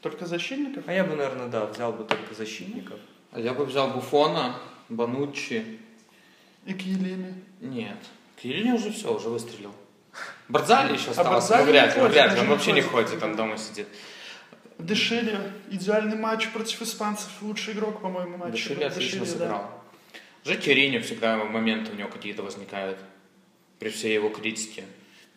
Только 0.00 0.26
защитников? 0.26 0.82
А 0.88 0.92
я 0.92 1.04
бы, 1.04 1.14
наверное, 1.14 1.46
да, 1.46 1.66
взял 1.66 1.92
бы 1.92 2.02
только 2.04 2.34
защитников. 2.34 2.98
А 3.30 3.38
я 3.38 3.52
бы 3.54 3.64
взял 3.64 3.88
Буфона, 3.90 4.56
Бануччи. 4.88 5.78
И 6.66 6.72
Киелеми. 6.74 7.34
Нет. 7.60 7.96
Кириллин 8.42 8.72
уже 8.74 8.90
все, 8.90 9.14
уже 9.14 9.28
выстрелил. 9.28 9.72
Барзали 10.48 10.94
еще 10.94 11.08
А 11.08 11.10
остался, 11.12 11.30
Барзали 11.30 11.64
но 11.64 11.70
вряд 11.70 11.96
не 11.96 12.02
ли, 12.02 12.08
вряд 12.08 12.34
ли, 12.34 12.40
он 12.40 12.48
вообще 12.48 12.72
не 12.72 12.82
ходит. 12.82 13.08
ходит, 13.10 13.22
он 13.22 13.36
дома 13.36 13.56
сидит. 13.56 13.88
Дешели, 14.82 15.38
идеальный 15.70 16.16
матч 16.16 16.48
против 16.50 16.82
испанцев, 16.82 17.30
лучший 17.40 17.74
игрок, 17.74 18.00
по-моему, 18.00 18.36
матча. 18.36 18.52
Дешили 18.52 18.84
отлично 18.84 19.20
Дешили, 19.20 19.38
да. 19.38 19.44
сыграл. 19.44 19.70
Жекерини 20.44 20.98
всегда 20.98 21.36
моменты 21.36 21.92
у 21.92 21.94
него 21.94 22.08
какие-то 22.08 22.42
возникают. 22.42 22.98
При 23.78 23.90
всей 23.90 24.14
его 24.14 24.28
критике. 24.28 24.84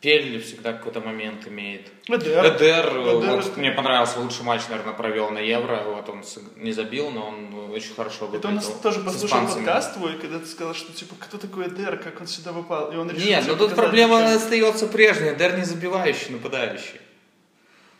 Пелли 0.01 0.39
всегда 0.39 0.73
какой-то 0.73 0.99
момент 0.99 1.47
имеет. 1.47 1.87
Эдер. 2.07 2.45
Эдер, 2.45 2.85
Эдер. 2.89 3.35
вот 3.37 3.57
мне 3.57 3.71
понравился, 3.71 4.19
лучший 4.19 4.43
матч, 4.43 4.61
наверное, 4.69 4.93
провел 4.93 5.31
на 5.31 5.39
Евро. 5.39 5.83
Вот 5.83 6.09
он 6.09 6.23
не 6.57 6.71
забил, 6.73 7.09
но 7.09 7.27
он 7.27 7.71
очень 7.71 7.95
хорошо 7.95 8.29
Это 8.31 8.47
он 8.47 8.55
выглядел. 8.55 8.79
тоже 8.81 8.99
послушал 8.99 9.47
подкаст 9.47 9.93
твой, 9.95 10.19
когда 10.19 10.39
ты 10.39 10.45
сказал, 10.45 10.75
что 10.75 10.93
типа, 10.93 11.15
кто 11.19 11.37
такой 11.37 11.67
Эдер, 11.67 11.97
как 11.97 12.21
он 12.21 12.27
сюда 12.27 12.51
попал, 12.53 12.91
и 12.91 12.97
он 12.97 13.09
решил 13.09 13.25
Нет, 13.25 13.43
тебе 13.43 13.53
ну 13.53 13.57
тут 13.57 13.69
показать 13.71 13.85
проблема 13.85 14.33
остается 14.33 14.87
прежняя. 14.87 15.33
Дер 15.33 15.57
не 15.57 15.63
забивающий, 15.63 16.31
нападающий. 16.31 16.99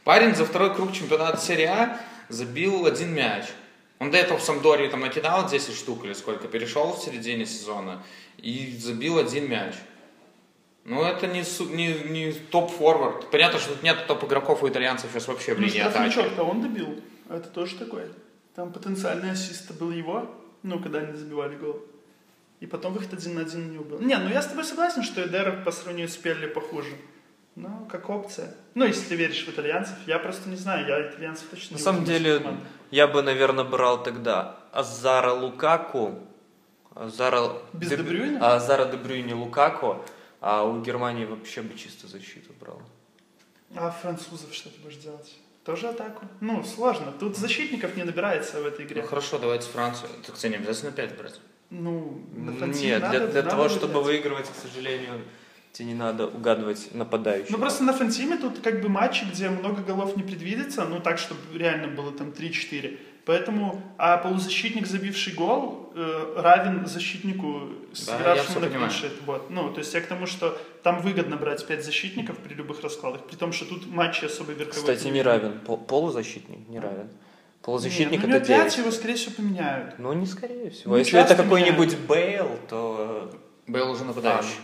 Парень 0.05 0.35
за 0.35 0.45
второй 0.45 0.73
круг 0.73 0.93
чемпионата 0.93 1.37
серии 1.37 1.65
А 1.65 1.99
забил 2.29 2.85
один 2.85 3.13
мяч. 3.13 3.45
Он 3.97 4.11
до 4.11 4.17
этого 4.17 4.37
в 4.37 4.43
Самдории 4.43 4.87
там 4.87 4.99
накидал 4.99 5.49
10 5.49 5.73
штук 5.73 6.05
или 6.05 6.13
сколько, 6.13 6.47
перешел 6.47 6.93
в 6.93 6.99
середине 6.99 7.45
сезона 7.45 8.03
и 8.37 8.77
забил 8.77 9.17
один 9.17 9.49
мяч. 9.49 9.73
Ну, 10.83 11.01
это 11.03 11.25
не, 11.25 11.43
не, 11.73 11.93
не 12.09 12.31
топ-форвард. 12.33 13.31
Понятно, 13.31 13.57
что 13.59 13.73
тут 13.73 13.81
нет 13.81 14.05
топ-игроков 14.07 14.61
у 14.61 14.69
итальянцев 14.69 15.09
сейчас 15.11 15.27
вообще 15.27 15.55
в 15.55 15.59
Ну, 15.59 15.65
линии 15.65 15.79
атаки. 15.79 16.11
штрафничок-то 16.11 16.43
он 16.43 16.61
добил. 16.61 17.01
Это 17.27 17.47
тоже 17.49 17.75
такое. 17.75 18.09
Там 18.53 18.71
потенциальный 18.71 19.31
ассист 19.31 19.71
был 19.71 19.89
его, 19.91 20.29
ну, 20.61 20.79
когда 20.79 20.99
они 20.99 21.13
забивали 21.17 21.55
гол. 21.55 21.81
И 22.59 22.67
потом 22.67 22.93
выход 22.93 23.13
один 23.13 23.33
на 23.33 23.41
один 23.41 23.69
у 23.69 23.73
него 23.73 23.83
был. 23.83 23.99
Не, 23.99 24.17
ну 24.17 24.29
я 24.29 24.43
с 24.43 24.45
тобой 24.47 24.63
согласен, 24.65 25.01
что 25.01 25.25
Эдер 25.25 25.63
по 25.63 25.71
сравнению 25.71 26.09
с 26.09 26.15
Пелли 26.15 26.45
похуже. 26.45 26.91
Ну, 27.55 27.87
как 27.89 28.09
опция. 28.09 28.53
Ну, 28.73 28.85
если 28.85 29.07
ты 29.07 29.15
веришь 29.15 29.45
в 29.45 29.49
итальянцев. 29.49 29.95
Я 30.07 30.19
просто 30.19 30.49
не 30.49 30.57
знаю, 30.57 30.85
я 30.87 31.09
итальянцев 31.09 31.47
точно 31.49 31.75
На 31.75 31.77
не 31.77 31.83
самом 31.83 32.03
деле, 32.03 32.41
я 32.91 33.07
бы, 33.07 33.21
наверное, 33.21 33.63
брал 33.63 34.03
тогда 34.03 34.57
Азара 34.73 35.31
Лукаку, 35.31 36.19
Азара... 36.93 37.53
Без 37.73 37.89
Де- 37.89 37.97
Де 37.97 38.03
Брюйне? 38.03 38.39
А 38.41 38.55
Азара 38.55 38.85
Де 38.85 38.97
Брюйне 38.97 39.33
Лукаку, 39.35 40.03
а 40.41 40.63
у 40.63 40.81
Германии 40.81 41.25
вообще 41.25 41.61
бы 41.61 41.77
чисто 41.77 42.07
защиту 42.07 42.51
брал. 42.59 42.81
А 43.75 43.89
французов 43.89 44.53
что 44.53 44.69
ты 44.69 44.79
будешь 44.81 44.97
делать? 44.97 45.33
Тоже 45.63 45.87
атаку? 45.87 46.25
Ну, 46.41 46.63
сложно. 46.63 47.11
Тут 47.19 47.37
защитников 47.37 47.95
не 47.95 48.03
набирается 48.03 48.61
в 48.61 48.65
этой 48.67 48.85
игре. 48.85 49.01
Ну 49.01 49.07
хорошо, 49.07 49.39
давайте 49.39 49.67
Францию. 49.69 50.09
Так 50.25 50.35
тебе 50.35 50.51
не 50.51 50.55
обязательно 50.57 50.91
5 50.91 51.17
брать. 51.17 51.39
Ну, 51.71 52.21
Нет, 52.35 53.01
надо- 53.01 53.17
для, 53.19 53.27
для 53.27 53.41
надо 53.43 53.49
того, 53.49 53.69
чтобы 53.69 54.03
выигрывать, 54.03 54.47
к 54.49 54.55
сожалению, 54.55 55.21
тебе 55.75 55.89
не 55.89 55.93
надо 55.93 56.27
угадывать 56.27 56.93
нападающих. 56.93 57.49
Ну, 57.49 57.57
просто 57.57 57.83
на 57.83 57.91
фантиме 57.91 58.38
тут 58.38 58.59
как 58.59 58.81
бы 58.81 58.88
матчи, 58.88 59.25
где 59.25 59.49
много 59.49 59.81
голов 59.81 60.15
не 60.15 60.23
предвидится, 60.23 60.85
ну, 60.85 61.01
так, 61.01 61.17
чтобы 61.19 61.41
реально 61.53 61.88
было 61.89 62.13
там 62.13 62.29
3-4. 62.29 62.97
Поэтому, 63.25 63.81
а 63.97 64.17
полузащитник, 64.17 64.88
забивший 64.88 65.33
гол, 65.33 65.91
э, 65.95 66.33
равен 66.38 66.85
защитнику, 66.85 67.63
я 67.89 67.95
сыгравшему 67.95 68.49
всё 68.49 68.59
на 68.59 68.67
понимаю. 68.67 68.89
клиншит. 68.89 69.11
Вот. 69.25 69.49
Ну, 69.49 69.73
то 69.73 69.79
есть 69.79 69.93
я 69.93 70.01
к 70.01 70.05
тому, 70.05 70.27
что 70.27 70.57
там 70.83 71.01
выгодно 71.01 71.35
брать 71.35 71.65
5 71.67 71.83
защитников 71.83 72.38
при 72.38 72.53
любых 72.53 72.81
раскладах, 72.81 73.25
при 73.25 73.35
том, 73.35 73.51
что 73.51 73.65
тут 73.65 73.88
матчи 73.88 74.25
особо 74.25 74.53
верховой. 74.53 74.95
Кстати, 74.95 75.07
не 75.07 75.23
равен. 75.23 75.59
Пол- 75.65 75.77
полузащитник 75.77 76.69
не 76.69 76.79
равен. 76.79 77.09
Полузащитник 77.63 78.21
Нет, 78.21 78.29
ну, 78.29 78.35
это 78.35 78.47
него 78.47 78.59
5 78.63 78.75
9. 78.75 78.77
его, 78.77 78.91
скорее 78.91 79.15
всего, 79.15 79.31
поменяют. 79.35 79.99
Ну, 79.99 80.13
не 80.13 80.27
скорее 80.27 80.69
всего. 80.69 80.91
Ну, 80.93 80.97
Если 80.99 81.19
это 81.19 81.35
какой-нибудь 81.35 81.97
Бейл, 82.07 82.59
то... 82.69 83.31
Бейл 83.67 83.89
уже 83.89 84.05
нападающий. 84.05 84.59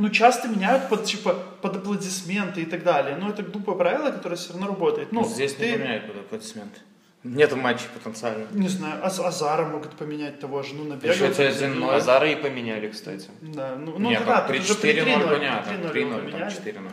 Ну, 0.00 0.08
часто 0.10 0.46
меняют 0.46 0.88
под, 0.88 1.04
типа, 1.04 1.34
под 1.60 1.76
аплодисменты 1.76 2.62
и 2.62 2.66
так 2.66 2.84
далее. 2.84 3.16
Но 3.20 3.30
это 3.30 3.42
глупое 3.42 3.76
правило, 3.76 4.10
которое 4.12 4.36
все 4.36 4.52
равно 4.52 4.68
работает. 4.68 5.10
Ну, 5.12 5.22
Ну, 5.22 5.26
здесь 5.28 5.54
ты, 5.54 5.66
не 5.66 5.72
поменяют 5.72 6.06
под 6.06 6.16
аплодисменты. 6.18 6.78
Нету 7.24 7.56
матчей 7.56 7.88
потенциально. 7.92 8.46
Не 8.52 8.68
знаю, 8.68 9.04
Аз- 9.04 9.18
Азара 9.18 9.64
могут 9.66 9.90
поменять 9.96 10.38
того 10.38 10.62
же, 10.62 10.74
ну, 10.76 10.84
набегал. 10.84 11.14
Еще 11.16 11.34
тебе 11.34 11.50
забил. 11.52 11.82
1-0. 11.90 11.96
Азара 11.96 12.30
и 12.30 12.36
поменяли, 12.36 12.88
кстати. 12.88 13.26
Да, 13.40 13.74
ну, 13.76 13.98
ну 13.98 14.08
Нет, 14.10 14.22
да, 14.24 14.40
при 14.42 14.58
тут 14.58 14.70
уже 14.70 14.74
при 14.78 14.90
4-0 14.92 15.04
3-0, 15.04 15.34
понятно. 15.34 15.72
3-0 15.72 15.92
3-0, 15.92 16.10
там 16.10 16.20
поменяли. 16.20 16.52
4-0. 16.52 16.90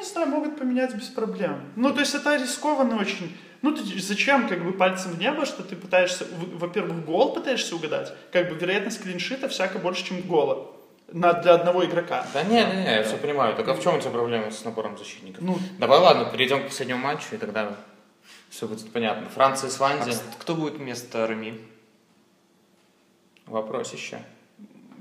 Не 0.00 0.04
знаю, 0.04 0.28
могут 0.28 0.58
поменять 0.58 0.94
без 0.96 1.06
проблем. 1.06 1.60
Ну, 1.76 1.92
то 1.92 2.00
есть 2.00 2.14
это 2.16 2.34
рискованно 2.36 2.96
очень. 3.00 3.36
Ну, 3.62 3.70
ты 3.72 3.82
зачем 4.00 4.48
как 4.48 4.64
бы 4.64 4.72
пальцем 4.72 5.12
в 5.12 5.18
небо, 5.20 5.46
что 5.46 5.62
ты 5.62 5.76
пытаешься, 5.76 6.24
в- 6.24 6.58
во-первых, 6.58 7.04
гол 7.04 7.34
пытаешься 7.34 7.76
угадать, 7.76 8.12
как 8.32 8.48
бы 8.48 8.56
вероятность 8.56 9.00
клиншита 9.00 9.48
всяко 9.48 9.78
больше, 9.78 10.04
чем 10.04 10.20
гола 10.22 10.72
на, 11.12 11.32
для 11.32 11.54
одного 11.54 11.84
игрока. 11.84 12.26
Да 12.34 12.42
не, 12.42 12.64
не, 12.64 12.76
не, 12.82 12.94
я 12.96 13.02
все 13.02 13.16
понимаю. 13.16 13.54
Так 13.56 13.66
а 13.68 13.74
в 13.74 13.82
чем 13.82 13.96
у 13.96 14.00
тебя 14.00 14.10
проблема 14.10 14.50
с 14.50 14.64
набором 14.64 14.96
защитников? 14.98 15.42
Ну, 15.42 15.58
Давай, 15.78 15.98
ладно, 15.98 16.26
перейдем 16.30 16.62
к 16.62 16.68
последнему 16.68 17.00
матчу, 17.00 17.34
и 17.34 17.38
тогда 17.38 17.74
все 18.50 18.66
будет 18.68 18.90
понятно. 18.92 19.28
Франция, 19.28 19.68
А 19.68 19.70
Исландия. 19.70 20.12
кс- 20.12 20.22
кто 20.38 20.54
будет 20.54 20.74
вместо 20.74 21.26
Рами? 21.26 21.60
Вопрос 23.46 23.92
еще. 23.94 24.18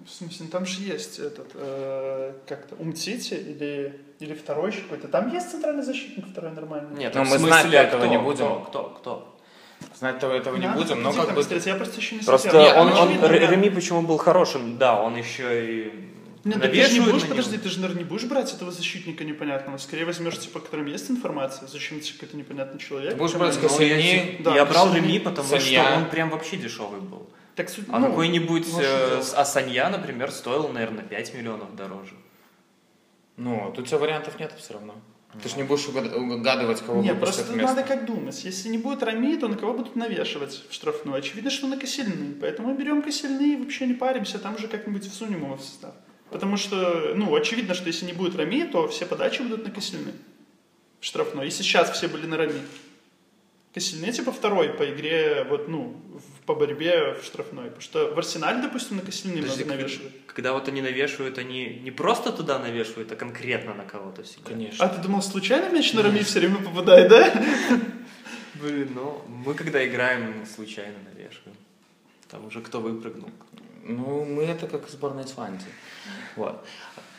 в 0.06 0.10
смысле, 0.10 0.46
ну, 0.46 0.52
там 0.52 0.65
же 0.65 0.82
есть 0.82 1.20
этот, 1.20 1.52
э, 1.56 2.34
как-то, 2.48 2.76
Умтити 2.76 3.34
или, 3.34 4.02
или 4.20 4.34
второй 4.34 4.72
еще 4.72 4.82
какой-то. 4.84 5.10
Там 5.10 5.34
есть 5.34 5.52
центральный 5.52 5.84
защитник 5.84 6.26
второй 6.32 6.52
нормальный. 6.52 6.98
Нет, 6.98 7.13
Ну, 7.13 7.24
в 7.24 7.30
мы 7.30 7.38
смысле, 7.39 7.48
знать 7.62 7.74
этого 7.74 8.02
кто, 8.04 8.10
не 8.10 8.17
будем. 8.17 8.63
Кто, 8.63 8.63
кто, 8.63 8.84
кто? 9.02 9.37
Знать 9.98 10.20
того 10.20 10.34
этого 10.34 10.58
не 10.58 10.68
будем, 10.68 11.02
но 11.02 11.12
как 11.12 11.34
бы... 11.34 11.44
Я 11.66 11.76
просто 11.76 12.00
еще 12.00 12.16
не 12.16 12.22
Просто. 12.22 12.58
Нет, 12.58 12.76
он, 12.78 12.94
он, 12.94 13.20
да. 13.20 13.28
Реми 13.28 13.70
почему 13.70 14.02
был 14.02 14.18
хорошим? 14.18 14.78
Да, 14.78 15.02
он 15.02 15.18
еще 15.18 15.86
и 15.86 15.92
Нет, 16.44 16.62
так 16.62 16.72
ты 16.72 16.84
же 16.84 17.00
не 17.00 17.12
будешь, 17.12 17.28
подожди, 17.28 17.58
ты 17.58 17.70
же, 17.70 17.80
наверное, 17.80 18.04
не 18.04 18.10
будешь 18.10 18.26
брать 18.26 18.54
этого 18.54 18.72
защитника 18.72 19.24
непонятного. 19.24 19.78
Скорее 19.78 20.06
возьмешь, 20.06 20.38
типа, 20.40 20.60
которым 20.60 20.86
есть 20.86 21.10
информация. 21.10 21.68
Зачем 21.68 22.00
тебе 22.00 22.13
какой-то 22.13 22.38
непонятный 22.38 22.80
человек? 22.80 23.13
Ты 23.13 23.18
будешь 23.18 23.36
брать 23.36 23.56
Ну, 23.56 23.62
я, 23.62 23.70
Косельни, 23.70 24.42
Да, 24.44 24.56
я 24.56 24.66
брал 24.66 24.94
Реми, 24.94 25.20
потому 25.20 25.48
Санья. 25.48 25.84
что 25.84 25.96
он 25.98 26.06
прям 26.10 26.30
вообще 26.30 26.58
дешевый 26.58 27.02
был. 27.02 27.28
Так, 27.56 27.70
суть- 27.70 27.86
А 27.92 27.98
ну, 27.98 28.08
какой-нибудь 28.10 28.68
э, 28.80 29.22
а 29.36 29.46
Санья, 29.46 29.90
например, 29.90 30.32
стоил, 30.32 30.68
наверное, 30.70 31.04
5 31.04 31.34
миллионов 31.34 31.76
дороже. 31.76 32.13
Ну, 33.36 33.72
тут 33.76 33.86
у 33.86 33.88
тебя 33.88 33.98
вариантов 33.98 34.40
нет 34.40 34.54
все 34.60 34.74
равно. 34.74 34.94
Ты 35.43 35.50
же 35.50 35.58
не 35.58 35.63
будешь 35.63 35.88
угад- 35.88 36.15
угадывать, 36.15 36.82
кого 36.82 37.02
Не, 37.02 37.13
выпустят 37.13 37.36
просто 37.45 37.54
вместо. 37.54 37.76
надо 37.76 37.88
как 37.88 38.06
думать. 38.06 38.43
Если 38.43 38.69
не 38.69 38.78
будет 38.78 39.04
Рами, 39.04 39.36
то 39.36 39.47
на 39.47 39.56
кого 39.56 39.73
будут 39.73 39.95
навешивать 39.95 40.63
в 40.69 40.73
штрафную? 40.73 41.17
Очевидно, 41.17 41.50
что 41.52 41.67
на 41.67 41.78
Косельны. 41.78 42.34
Поэтому 42.41 42.73
берем 42.76 43.02
Косельны 43.02 43.54
и 43.54 43.56
вообще 43.58 43.86
не 43.88 43.93
паримся, 43.93 44.39
там 44.39 44.56
уже 44.56 44.67
как-нибудь 44.67 45.10
всунем 45.10 45.43
его 45.43 45.56
в 45.58 45.62
состав. 45.62 45.93
Потому 46.32 46.58
что, 46.58 47.13
ну, 47.15 47.34
очевидно, 47.36 47.73
что 47.73 47.88
если 47.88 48.06
не 48.06 48.13
будет 48.13 48.36
Рами, 48.36 48.63
то 48.65 48.88
все 48.88 49.06
подачи 49.06 49.41
будут 49.41 49.63
на 49.65 49.71
Косельны 49.71 50.12
в 51.00 51.06
штрафной. 51.06 51.47
И 51.47 51.52
сейчас 51.52 51.91
все 51.91 52.08
были 52.08 52.26
на 52.26 52.38
Рами. 52.38 52.62
Косельны 53.78 54.12
типа 54.12 54.32
второй 54.32 54.70
по 54.70 54.84
игре, 54.84 55.46
вот, 55.50 55.68
ну, 55.68 55.96
в- 56.13 56.46
по 56.46 56.56
борьбе 56.56 57.13
в 57.13 57.24
штрафной. 57.24 57.66
Потому 57.66 57.82
что 57.82 58.13
в 58.16 58.18
Арсенале, 58.18 58.62
допустим, 58.62 58.98
на 58.98 59.04
Косельны 59.04 59.42
Подожди, 59.42 59.63
много 59.63 59.76
к- 59.76 59.82
навешивают. 59.82 60.13
Когда 60.28 60.54
вот 60.54 60.68
они 60.68 60.82
навешивают, 60.82 61.38
они 61.38 61.80
не 61.84 61.92
просто 61.92 62.32
туда 62.32 62.58
навешивают, 62.60 63.12
а 63.12 63.16
конкретно 63.16 63.74
на 63.76 63.84
кого-то 63.84 64.24
всегда. 64.24 64.50
Конечно. 64.50 64.86
А 64.86 64.90
ты 64.90 65.02
думал, 65.02 65.22
случайно 65.22 65.70
мяч 65.74 65.94
на 65.94 66.02
Рами 66.02 66.20
все 66.24 66.40
время 66.40 66.56
попадает, 66.58 67.10
да? 67.10 67.32
Блин, 68.56 68.90
ну, 68.96 69.22
мы 69.28 69.54
когда 69.54 69.86
играем, 69.88 70.46
случайно 70.56 70.98
навешиваем. 71.13 71.56
Там 72.30 72.46
уже 72.46 72.62
кто 72.62 72.80
выпрыгнул. 72.82 73.30
Ну, 73.84 74.26
мы 74.26 74.44
это 74.44 74.68
как 74.68 74.90
сборная 74.90 75.24
Исландии. 75.26 75.68
Вот. 76.36 76.66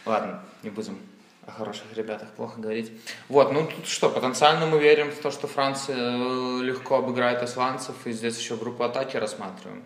Ладно, 0.05 0.43
не 0.63 0.71
будем 0.71 0.99
о 1.49 1.51
хороших 1.51 1.97
ребятах 1.97 2.29
плохо 2.37 2.61
говорить. 2.61 2.93
Вот, 3.29 3.53
ну 3.53 3.67
тут 3.67 3.87
что, 3.87 4.11
потенциально 4.11 4.67
мы 4.67 4.79
верим 4.79 5.11
в 5.11 5.19
то, 5.19 5.31
что 5.31 5.47
Франция 5.47 5.97
э, 5.97 6.63
легко 6.63 6.97
обыграет 6.97 7.43
исландцев, 7.43 7.95
и 8.07 8.13
здесь 8.13 8.39
еще 8.39 8.57
группу 8.57 8.85
атаки 8.85 9.17
рассматриваем. 9.17 9.85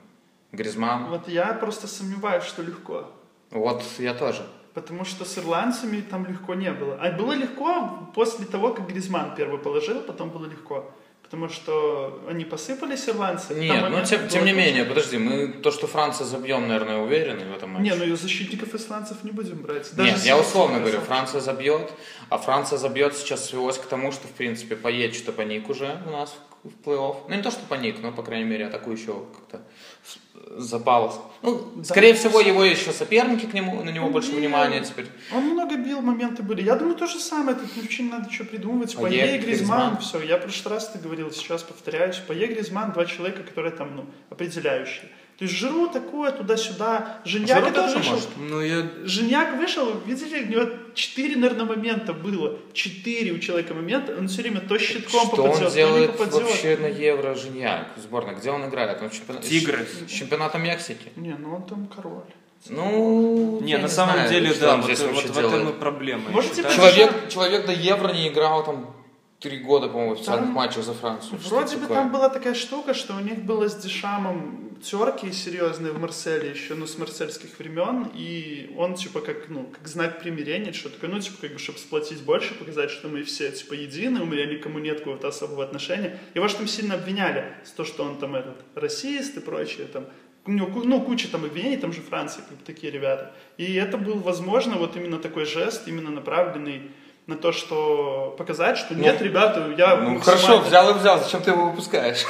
Гризман. 0.51 1.07
Вот 1.07 1.29
я 1.29 1.55
просто 1.55 1.87
сомневаюсь, 1.87 2.44
что 2.44 2.62
легко. 2.62 3.11
Вот 3.51 3.83
я 3.98 4.12
тоже. 4.12 4.44
Потому 4.75 5.05
что 5.05 5.25
с 5.25 5.38
ирландцами 5.38 6.01
там 6.01 6.27
легко 6.27 6.55
не 6.55 6.72
было. 6.72 6.98
А 7.01 7.11
было 7.12 7.33
легко 7.33 8.11
после 8.14 8.44
того, 8.44 8.75
как 8.75 8.88
Гризман 8.88 9.35
первый 9.35 9.59
положил, 9.59 10.01
потом 10.01 10.31
было 10.31 10.46
легко. 10.46 10.90
Потому 11.33 11.49
что 11.49 12.21
они 12.29 12.45
посыпались, 12.45 13.09
ирландцы. 13.09 13.55
Нет, 13.55 13.77
ну 13.77 13.81
момент 13.81 14.07
тем, 14.07 14.29
тем 14.29 14.45
не 14.45 14.53
менее, 14.53 14.85
подожди, 14.85 15.16
мы 15.16 15.49
то, 15.49 15.71
что 15.71 15.87
Франция 15.87 16.27
забьем, 16.27 16.68
наверное, 16.68 16.99
уверены 16.99 17.51
в 17.51 17.57
этом 17.57 17.71
матче. 17.71 17.85
Не, 17.85 17.95
ну 17.95 18.05
и 18.05 18.14
защитников 18.14 18.75
исландцев 18.75 19.25
не 19.25 19.31
будем 19.31 19.62
брать. 19.62 19.90
Нет, 19.97 20.18
с 20.18 20.27
я 20.27 20.38
условно 20.38 20.81
говорю, 20.81 21.01
Франция 21.01 21.40
забьет, 21.40 21.90
а 22.29 22.37
Франция 22.37 22.77
забьет 22.77 23.16
сейчас 23.16 23.47
свелось 23.47 23.79
к 23.79 23.87
тому, 23.87 24.12
что, 24.12 24.29
в 24.29 24.33
принципе, 24.33 24.77
поедет 24.77 25.16
что 25.16 25.33
паник 25.33 25.71
уже 25.71 26.03
у 26.07 26.11
нас 26.11 26.37
в, 26.62 26.68
в 26.68 26.87
плей-офф. 26.87 27.16
Ну, 27.27 27.35
не 27.35 27.42
то, 27.42 27.51
что 27.51 27.61
паник, 27.66 28.03
но, 28.03 28.12
по 28.12 28.23
крайней 28.23 28.45
мере, 28.51 28.66
атакующего 28.66 29.25
как-то 29.33 29.62
с- 30.05 30.19
запалось. 30.62 31.15
Ну, 31.43 31.83
скорее 31.85 32.15
всего, 32.15 32.41
его 32.41 32.65
еще 32.65 32.93
соперники 32.93 33.47
к 33.47 33.53
нему, 33.55 33.83
на 33.83 33.91
него 33.91 34.07
Он 34.07 34.12
больше 34.12 34.31
бил. 34.31 34.38
внимания 34.41 34.81
теперь. 34.85 35.07
Он 35.33 35.45
много 35.45 35.77
бил, 35.77 36.01
моменты 36.03 36.43
были. 36.43 36.62
Я 36.62 36.77
думаю, 36.77 36.97
то 36.97 37.07
же 37.07 37.19
самое. 37.19 37.57
Тут 37.57 37.99
не 38.01 38.09
надо 38.11 38.31
что 38.31 38.45
придумывать. 38.45 38.95
Пае, 38.97 39.21
Пае, 39.23 39.38
Гризман, 39.38 39.95
Гризман. 39.95 39.99
все. 39.99 40.21
Я 40.23 40.37
в 40.37 40.43
прошлый 40.43 40.75
раз 40.75 40.91
это 40.91 40.99
говорил, 41.03 41.31
сейчас 41.31 41.62
повторяюсь. 41.62 42.17
Пае, 42.17 42.47
Гризман, 42.47 42.93
два 42.93 43.05
человека, 43.07 43.43
которые 43.43 43.73
там, 43.73 43.97
ну, 43.97 44.07
определяющие. 44.31 45.09
То 45.42 45.46
есть 45.46 45.59
Жиру 45.59 45.88
такое, 45.88 46.31
туда-сюда. 46.31 47.18
Женьяк 47.24 47.64
Жиру 47.64 47.74
тоже 47.74 47.96
вышел. 47.96 48.12
может. 48.12 48.28
Ну, 48.37 48.61
я... 48.61 48.87
Женьяк 49.02 49.57
вышел, 49.57 49.92
видели, 50.07 50.44
у 50.44 50.46
него 50.46 50.70
четыре, 50.94 51.35
наверное, 51.35 51.64
момента 51.66 52.12
было. 52.12 52.59
Четыре 52.72 53.33
у 53.33 53.40
человека 53.40 53.74
момента. 53.74 54.16
Он 54.16 54.28
все 54.28 54.42
время 54.42 54.61
то 54.61 54.78
щитком 54.78 55.11
Что 55.22 55.31
попадет, 55.31 55.52
он 55.55 55.59
то 55.59 55.64
не 55.68 55.74
делает 55.74 56.12
попадет. 56.12 56.35
вообще 56.35 56.76
на 56.76 56.87
Евро 56.87 57.35
Женьяк 57.35 57.88
в 57.96 58.00
сборной? 58.02 58.37
Где 58.37 58.52
он 58.52 58.68
играет? 58.68 59.02
Он 59.02 59.11
в 59.11 59.12
чемпиона- 59.14 59.42
Тигры. 59.42 59.85
с- 60.07 60.09
чемпионата 60.12 60.59
Мексики. 60.59 61.11
Не, 61.16 61.35
ну 61.37 61.57
он 61.57 61.64
там 61.64 61.88
король. 61.88 62.22
Ну, 62.68 63.59
Не, 63.62 63.78
на 63.78 63.88
самом 63.88 64.14
знаю, 64.14 64.31
деле, 64.31 64.55
да, 64.61 64.76
вот, 64.76 64.85
здесь 64.85 65.00
вот 65.00 65.24
в 65.24 65.38
этом 65.38 65.50
делает. 65.50 65.70
и 65.70 65.81
проблема. 65.81 66.31
Можете 66.31 66.55
считаю. 66.62 66.72
Человек, 66.76 67.28
человек 67.31 67.66
до 67.66 67.72
Евро 67.72 68.12
не 68.12 68.28
играл 68.28 68.62
там 68.64 68.94
три 69.40 69.59
года, 69.59 69.88
по-моему, 69.88 70.14
в 70.14 70.18
официальных 70.18 70.44
Там 70.46 70.55
матчах 70.55 70.85
за 70.85 70.94
Францию. 70.94 71.37
Вроде 71.48 71.74
бы 71.78 71.83
такое? 71.83 71.96
там 71.96 72.12
была 72.12 72.28
такая 72.28 72.55
штука, 72.55 72.94
что 72.94 73.16
у 73.16 73.18
них 73.20 73.44
было 73.44 73.68
с 73.68 73.74
Дешамом 73.74 74.68
терки 74.83 75.33
серьезные 75.33 75.92
в 75.92 76.01
Марселе 76.01 76.51
еще, 76.51 76.75
ну, 76.75 76.87
с 76.87 76.99
марсельских 76.99 77.59
времен, 77.59 78.11
и 78.14 78.75
он, 78.77 78.95
типа, 78.95 79.21
как, 79.21 79.49
ну, 79.49 79.64
как 79.64 79.87
знак 79.88 80.21
примирения, 80.21 80.73
что 80.73 80.90
такое, 80.90 81.11
ну, 81.11 81.21
типа, 81.21 81.38
как 81.42 81.53
бы, 81.53 81.59
чтобы 81.59 81.79
сплотить 81.79 82.23
больше, 82.23 82.55
показать, 82.55 82.90
что 82.90 83.09
мы 83.09 83.23
все, 83.23 83.51
типа, 83.51 83.75
едины, 83.75 84.21
у 84.21 84.27
меня 84.27 84.47
никому 84.47 84.79
нет 84.79 84.99
какого-то 84.99 85.29
особого 85.29 85.64
отношения. 85.64 86.18
Его 86.35 86.49
же 86.49 86.57
там 86.57 86.66
сильно 86.66 86.95
обвиняли 86.95 87.55
с 87.64 87.71
то, 87.71 87.85
что 87.85 88.05
он 88.05 88.18
там, 88.18 88.35
этот, 88.35 88.57
расист 88.75 89.37
и 89.37 89.40
прочее, 89.40 89.87
там, 89.87 90.07
у 90.45 90.51
него, 90.51 90.83
ну, 90.85 91.01
куча 91.01 91.29
там 91.29 91.45
обвинений, 91.45 91.77
там 91.77 91.92
же 91.92 92.01
Франция, 92.01 92.45
как 92.49 92.59
бы, 92.59 92.64
такие 92.64 92.92
ребята. 92.92 93.33
И 93.57 93.75
это 93.75 93.97
был, 93.97 94.18
возможно, 94.18 94.77
вот 94.77 94.97
именно 94.97 95.18
такой 95.18 95.45
жест, 95.45 95.87
именно 95.87 96.11
направленный 96.11 96.90
на 97.27 97.37
то, 97.37 97.53
что 97.53 98.35
показать, 98.37 98.77
что 98.77 98.95
нет, 98.95 99.23
ребята, 99.23 99.73
я 99.79 99.97
Ну 99.97 100.18
хорошо, 100.21 100.59
взял 100.61 100.90
и 100.90 100.99
взял, 100.99 101.21
зачем 101.21 101.42
ты 101.42 101.53
его 101.53 101.71
выпускаешь? 101.71 102.25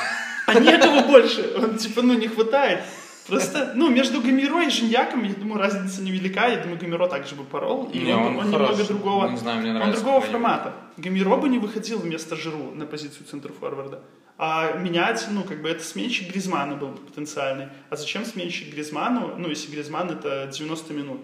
А 0.46 0.58
некого 0.58 1.02
больше. 1.02 1.52
Он, 1.56 1.76
типа, 1.76 2.02
ну, 2.02 2.14
не 2.14 2.28
хватает. 2.28 2.80
Просто, 3.26 3.72
ну, 3.76 3.88
между 3.88 4.20
Гамиро 4.20 4.64
и 4.64 4.70
Женьяком, 4.70 5.22
я 5.22 5.34
думаю, 5.34 5.60
разница 5.60 6.02
невелика. 6.02 6.48
Я 6.48 6.56
думаю, 6.56 6.78
Гамиро 6.78 7.06
также 7.06 7.34
бы 7.36 7.44
порол. 7.44 7.88
И 7.92 7.98
Не, 7.98 8.14
он, 8.14 8.36
он 8.36 8.38
он 8.38 8.50
немного 8.50 8.84
другого... 8.84 9.30
Не 9.30 9.36
знаю, 9.36 9.60
мне 9.60 9.70
он 9.70 9.76
нравится, 9.76 10.00
другого 10.00 10.20
как 10.20 10.30
они 10.30 10.32
формата. 10.32 10.72
Гамиро 10.96 11.36
бы 11.36 11.48
не 11.48 11.58
выходил 11.58 11.98
вместо 11.98 12.34
Жиру 12.36 12.72
на 12.74 12.84
позицию 12.84 13.26
центр-форварда. 13.26 14.00
А 14.38 14.72
менять, 14.72 15.24
ну, 15.30 15.44
как 15.44 15.62
бы 15.62 15.68
это 15.68 15.84
сменщик 15.84 16.32
Гризмана 16.32 16.74
был 16.74 16.88
бы 16.88 16.98
потенциальный. 16.98 17.68
А 17.90 17.96
зачем 17.96 18.24
сменщик 18.24 18.74
Гризману, 18.74 19.34
ну, 19.38 19.48
если 19.48 19.70
Гризман 19.70 20.10
это 20.10 20.50
90 20.52 20.92
минут? 20.94 21.20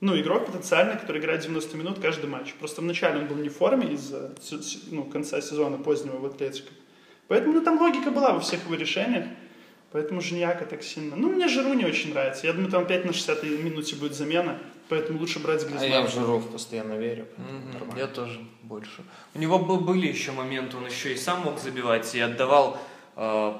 Ну, 0.00 0.20
игрок 0.20 0.46
потенциальный, 0.46 0.96
который 0.96 1.20
играет 1.20 1.40
90 1.40 1.76
минут 1.76 1.98
каждый 2.00 2.26
матч. 2.28 2.54
Просто 2.54 2.80
вначале 2.80 3.20
он 3.20 3.26
был 3.26 3.36
не 3.36 3.48
в 3.48 3.56
форме 3.56 3.92
из-за 3.94 4.32
ну, 4.90 5.04
конца 5.04 5.40
сезона 5.40 5.76
позднего 5.76 6.18
в 6.18 6.26
Атлетико. 6.26 6.70
Поэтому 7.28 7.54
ну, 7.54 7.60
там 7.62 7.78
логика 7.80 8.10
была 8.10 8.32
во 8.32 8.40
всех 8.40 8.64
его 8.64 8.74
решениях. 8.74 9.24
Поэтому 9.92 10.20
Женьяка 10.22 10.64
так 10.64 10.82
сильно. 10.82 11.16
Ну, 11.16 11.28
мне 11.28 11.48
Жиру 11.48 11.74
не 11.74 11.84
очень 11.84 12.12
нравится. 12.14 12.46
Я 12.46 12.54
думаю, 12.54 12.70
там 12.70 12.86
5 12.86 13.04
на 13.04 13.12
60 13.12 13.42
минуте 13.42 13.94
будет 13.96 14.14
замена. 14.14 14.58
Поэтому 14.88 15.18
лучше 15.18 15.38
брать 15.38 15.62
А 15.62 15.66
Гризмана. 15.66 15.84
я 15.86 16.02
в 16.02 16.10
Жиров 16.10 16.50
постоянно 16.50 16.94
верю. 16.94 17.26
Нормально. 17.72 17.98
Я 17.98 18.06
тоже 18.06 18.40
больше. 18.62 19.02
У 19.34 19.38
него 19.38 19.58
бы- 19.58 19.78
были 19.80 20.06
еще 20.06 20.32
моменты, 20.32 20.76
он 20.78 20.86
еще 20.86 21.12
и 21.12 21.16
сам 21.16 21.42
мог 21.42 21.58
забивать, 21.58 22.14
и 22.14 22.20
отдавал 22.20 22.78
э, 23.16 23.54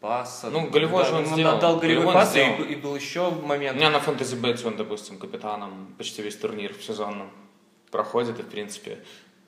пас. 0.00 0.44
Ну, 0.50 0.68
голевой 0.70 1.04
же 1.04 1.14
он 1.14 1.26
сделал. 1.26 1.56
отдал 1.56 1.78
голевой 1.78 2.04
Голевой 2.06 2.14
он 2.14 2.20
пас, 2.20 2.36
и, 2.36 2.72
и 2.72 2.76
был 2.76 2.96
еще 2.96 3.28
У 3.28 3.42
момент. 3.46 3.76
меня 3.76 3.90
на 3.90 4.00
фэнтези 4.00 4.36
бете 4.36 4.66
он, 4.66 4.76
допустим, 4.76 5.18
капитаном 5.18 5.94
почти 5.98 6.22
весь 6.22 6.36
турнир 6.36 6.74
в 6.74 6.82
сезонном 6.82 7.30
проходит, 7.90 8.38
и, 8.40 8.42
в 8.42 8.46
принципе, 8.48 8.98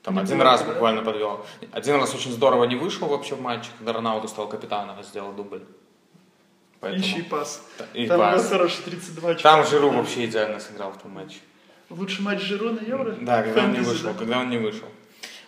там 0.07 0.15
Не 0.15 0.21
один 0.21 0.37
было, 0.37 0.45
раз 0.45 0.63
буквально 0.63 1.01
подвел. 1.01 1.45
Один 1.73 1.95
раз 1.95 2.15
очень 2.15 2.31
здорово 2.31 2.63
не 2.63 2.77
вышел 2.77 3.09
вообще 3.09 3.35
в 3.35 3.41
матче, 3.41 3.67
когда 3.77 3.91
Роналду 3.91 4.29
стал 4.29 4.47
капитаном, 4.47 4.95
а 4.97 5.03
сделал 5.03 5.33
дубль. 5.33 5.65
Поэтому... 6.79 7.03
Ищи 7.03 7.23
пас. 7.23 7.61
И 7.93 8.07
там 8.07 8.17
пас. 8.17 8.41
был 8.41 8.49
хороший 8.49 8.83
32 8.83 9.29
очка. 9.31 9.43
Там 9.43 9.65
Жиру 9.65 9.89
вообще 9.89 10.23
идеально 10.23 10.61
сыграл 10.61 10.93
в 10.93 11.01
том 11.01 11.11
матче. 11.11 11.39
Лучший 11.89 12.23
матч 12.23 12.39
Жиру 12.39 12.69
на 12.69 12.79
Евро? 12.79 13.17
Да, 13.19 13.43
когда 13.43 13.65
он 13.65 13.73
не 13.73 13.79
вышел, 13.79 14.13
да? 14.13 14.17
когда 14.17 14.39
он 14.39 14.49
не 14.49 14.57
вышел. 14.57 14.87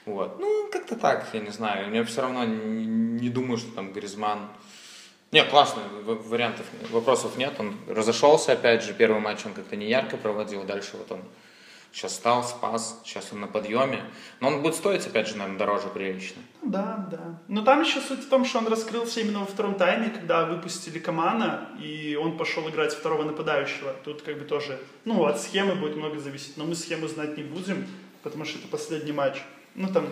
Вот. 0.06 0.38
Ну, 0.41 0.69
как-то 0.69 0.98
так, 0.98 1.26
я 1.32 1.39
не 1.39 1.52
знаю. 1.52 1.93
Я 1.93 2.04
все 2.04 2.22
равно 2.22 2.43
не, 2.43 2.86
не 2.86 3.30
думаю, 3.30 3.58
что 3.58 3.72
там 3.72 3.93
Гризман... 3.93 4.50
Не, 5.32 5.45
классно, 5.45 5.84
вариантов, 6.04 6.65
вопросов 6.91 7.38
нет. 7.38 7.54
Он 7.60 7.78
разошелся, 7.88 8.52
опять 8.52 8.84
же, 8.84 8.93
первый 8.93 9.22
матч 9.22 9.45
он 9.45 9.54
как-то 9.54 9.78
не 9.78 9.88
ярко 9.88 10.17
проводил, 10.17 10.65
дальше 10.65 10.98
вот 10.98 11.10
он 11.13 11.22
сейчас 11.91 12.15
стал, 12.15 12.43
спас, 12.43 12.99
сейчас 13.04 13.30
он 13.32 13.41
на 13.41 13.47
подъеме. 13.47 14.04
Но 14.39 14.47
он 14.49 14.62
будет 14.62 14.75
стоить, 14.75 15.06
опять 15.08 15.28
же, 15.28 15.38
наверное, 15.38 15.60
дороже 15.60 15.88
прилично. 15.88 16.41
Ну 16.62 16.69
Да, 16.69 17.08
да. 17.12 17.39
Но 17.47 17.62
там 17.62 17.82
еще 17.82 18.02
суть 18.02 18.25
в 18.25 18.30
том, 18.30 18.45
что 18.45 18.60
он 18.60 18.67
раскрылся 18.67 19.21
именно 19.21 19.39
во 19.39 19.45
втором 19.45 19.75
тайме, 19.75 20.10
когда 20.10 20.45
выпустили 20.45 20.99
Камана, 20.99 21.69
и 21.82 22.15
он 22.15 22.38
пошел 22.38 22.67
играть 22.69 22.93
второго 22.93 23.23
нападающего. 23.23 23.93
Тут 24.04 24.21
как 24.21 24.38
бы 24.38 24.45
тоже, 24.45 24.80
ну, 25.06 25.25
от 25.25 25.41
схемы 25.41 25.75
будет 25.75 25.95
много 25.95 26.19
зависеть, 26.19 26.58
но 26.58 26.65
мы 26.65 26.75
схему 26.75 27.08
знать 27.08 27.38
не 27.38 27.43
будем, 27.43 27.88
потому 28.23 28.45
что 28.45 28.60
это 28.60 28.67
последний 28.67 29.13
матч. 29.13 29.41
Ну, 29.75 29.88
там, 29.91 30.08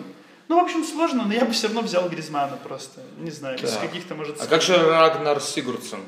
ну, 0.48 0.60
в 0.60 0.64
общем, 0.64 0.84
сложно, 0.84 1.24
но 1.26 1.34
я 1.34 1.44
бы 1.44 1.52
все 1.52 1.66
равно 1.66 1.82
взял 1.82 2.08
Гризмана 2.08 2.56
просто. 2.56 3.02
Не 3.18 3.30
знаю, 3.30 3.58
из 3.58 3.70
Так. 3.72 3.82
каких-то, 3.82 4.14
может... 4.14 4.40
А 4.40 4.46
как 4.46 4.62
же 4.62 4.76
Рагнар 4.76 5.40
Сигурдсен? 5.40 6.00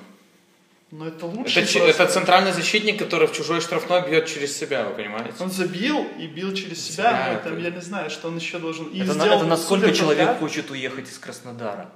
Ну, 0.93 1.05
это 1.07 1.27
лучше 1.27 1.61
Это, 1.61 1.79
это 1.79 2.07
центральный 2.09 2.53
защитник, 2.53 2.99
который 2.99 3.29
в 3.29 3.33
чужой 3.33 3.61
штрафной 3.61 4.09
бьет 4.09 4.27
через 4.27 4.57
себя, 4.57 4.85
вы 4.89 4.95
понимаете? 4.95 5.35
Он 5.39 5.51
забил 5.51 6.05
и 6.19 6.27
бил 6.27 6.53
через 6.53 6.85
себя, 6.85 7.11
Себя, 7.11 7.33
но 7.35 7.39
там, 7.49 7.53
это- 7.59 7.63
я 7.63 7.71
не 7.71 7.81
знаю, 7.81 8.11
что 8.11 8.27
он 8.29 8.37
еще 8.37 8.59
должен... 8.59 8.87
И 8.87 8.99
Это, 9.01 9.15
на- 9.15 9.21
сделал 9.21 9.39
это 9.39 9.47
насколько 9.47 9.87
супер 9.87 9.97
человек 9.99 10.39
хочет 10.39 10.71
уехать 10.71 11.09
из 11.09 11.19
Краснодара. 11.19 11.91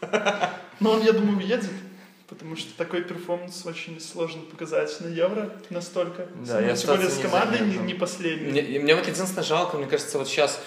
Но 0.80 0.92
он, 0.92 1.02
я 1.02 1.12
думаю, 1.12 1.36
уедет, 1.38 1.70
потому 2.28 2.56
что 2.56 2.74
такой 2.76 3.02
перформанс 3.02 3.64
очень 3.66 4.00
сложно 4.00 4.42
показать 4.42 4.98
на 5.00 5.08
Евро 5.08 5.50
настолько. 5.70 6.26
Да, 6.46 6.60
Ну, 6.60 6.72
и 6.72 6.76
тем 6.76 6.88
более 6.88 7.10
с 7.10 7.18
командой 7.18 7.60
не, 7.60 7.76
не 7.78 7.94
последний. 7.94 8.50
Мне, 8.50 8.80
мне 8.80 8.94
вот 8.94 9.06
единственное 9.06 9.44
жалко, 9.44 9.76
мне 9.76 9.86
кажется, 9.86 10.18
вот 10.18 10.26
сейчас 10.28 10.60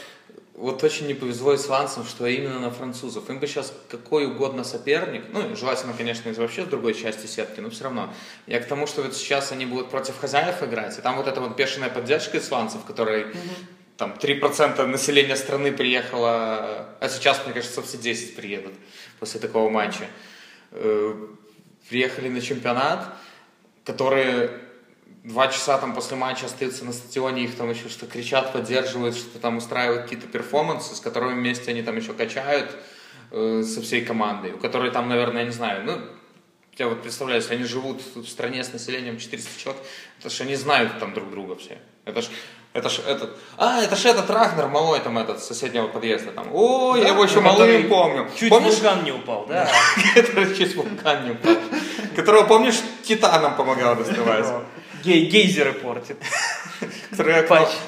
вот 0.58 0.84
очень 0.84 1.08
не 1.08 1.14
повезло 1.14 1.56
исландцам, 1.56 2.04
что 2.04 2.26
именно 2.26 2.60
на 2.60 2.72
французов. 2.72 3.30
Им 3.30 3.40
бы 3.40 3.48
сейчас 3.48 3.72
какой 3.90 4.26
угодно 4.26 4.64
соперник, 4.64 5.26
ну, 5.32 5.56
желательно, 5.56 5.94
конечно, 5.94 6.30
из 6.30 6.38
вообще 6.38 6.66
другой 6.66 6.94
части 6.94 7.28
сетки, 7.28 7.60
но 7.60 7.70
все 7.70 7.86
равно. 7.86 8.14
Я 8.48 8.60
к 8.60 8.66
тому, 8.66 8.88
что 8.88 9.04
вот 9.04 9.16
сейчас 9.16 9.52
они 9.52 9.66
будут 9.66 9.90
против 9.90 10.18
хозяев 10.20 10.62
играть, 10.64 10.98
и 10.98 11.02
там 11.02 11.16
вот 11.16 11.28
эта 11.28 11.40
вот 11.40 11.56
бешеная 11.56 11.90
поддержка 11.90 12.40
исландцев, 12.40 12.84
которой 12.86 13.28
там 13.98 14.16
3% 14.20 14.86
населения 14.86 15.36
страны 15.36 15.72
приехало, 15.72 16.88
а 17.00 17.10
сейчас, 17.10 17.46
мне 17.46 17.54
кажется, 17.54 17.82
все 17.82 17.98
10 17.98 18.36
приедут 18.36 18.74
после 19.20 19.40
такого 19.40 19.70
матча. 19.70 20.08
Э, 20.72 21.14
Приехали 21.90 22.28
на 22.28 22.42
чемпионат, 22.42 23.08
которые 23.86 24.52
два 25.28 25.50
часа 25.50 25.78
там 25.78 25.94
после 25.94 26.16
матча 26.16 26.46
остаются 26.46 26.86
на 26.86 26.94
стадионе, 26.94 27.44
их 27.44 27.56
там 27.56 27.70
еще 27.70 27.90
что 27.90 28.08
кричат, 28.08 28.54
поддерживают, 28.54 29.16
что 29.16 29.40
там 29.40 29.58
устраивают 29.58 30.04
какие-то 30.04 30.28
перформансы, 30.28 30.96
с 30.96 31.02
которыми 31.02 31.34
вместе 31.34 31.72
они 31.72 31.84
там 31.84 31.98
еще 31.98 32.14
качают 32.14 32.72
э, 33.32 33.62
со 33.64 33.82
всей 33.82 34.06
командой, 34.06 34.54
у 34.54 34.58
которой 34.58 34.90
там, 34.90 35.10
наверное, 35.10 35.42
я 35.42 35.48
не 35.48 35.54
знаю, 35.54 35.84
ну, 35.84 35.98
я 36.78 36.88
вот 36.88 37.02
представляю, 37.02 37.42
если 37.42 37.56
они 37.56 37.66
живут 37.66 38.02
в 38.16 38.26
стране 38.26 38.64
с 38.64 38.72
населением 38.72 39.18
400 39.18 39.60
человек, 39.60 39.82
это 40.20 40.30
же 40.30 40.44
они 40.44 40.56
знают 40.56 40.98
там 41.00 41.14
друг 41.14 41.30
друга 41.30 41.56
все. 41.56 41.78
Это 42.06 42.22
ж, 42.22 42.28
это 42.72 42.88
ж 42.88 43.00
этот, 43.06 43.38
а, 43.58 43.82
это 43.82 43.98
ж 43.98 44.06
этот 44.06 44.30
Рагнер 44.30 44.68
малой 44.68 45.00
там 45.02 45.18
этот 45.18 45.44
с 45.44 45.48
соседнего 45.48 45.88
подъезда 45.88 46.32
там. 46.32 46.48
О, 46.54 46.96
я 46.96 47.10
его 47.10 47.24
еще 47.24 47.42
малым 47.42 47.90
помню. 47.90 48.30
Чуть 48.40 48.50
Помнишь, 48.50 48.76
вулкан 48.76 49.04
не 49.04 49.12
упал, 49.12 49.46
да? 49.48 49.70
который 50.16 50.56
чуть 50.56 50.74
вулкан 50.76 51.26
не 51.26 51.32
упал? 51.32 51.58
Которого, 52.16 52.46
помнишь, 52.46 52.80
Титаном 53.04 53.56
помогал 53.56 53.96
доставать? 53.98 54.46
Гей- 55.08 55.26
гейзеры 55.28 55.72
портит. 55.72 56.18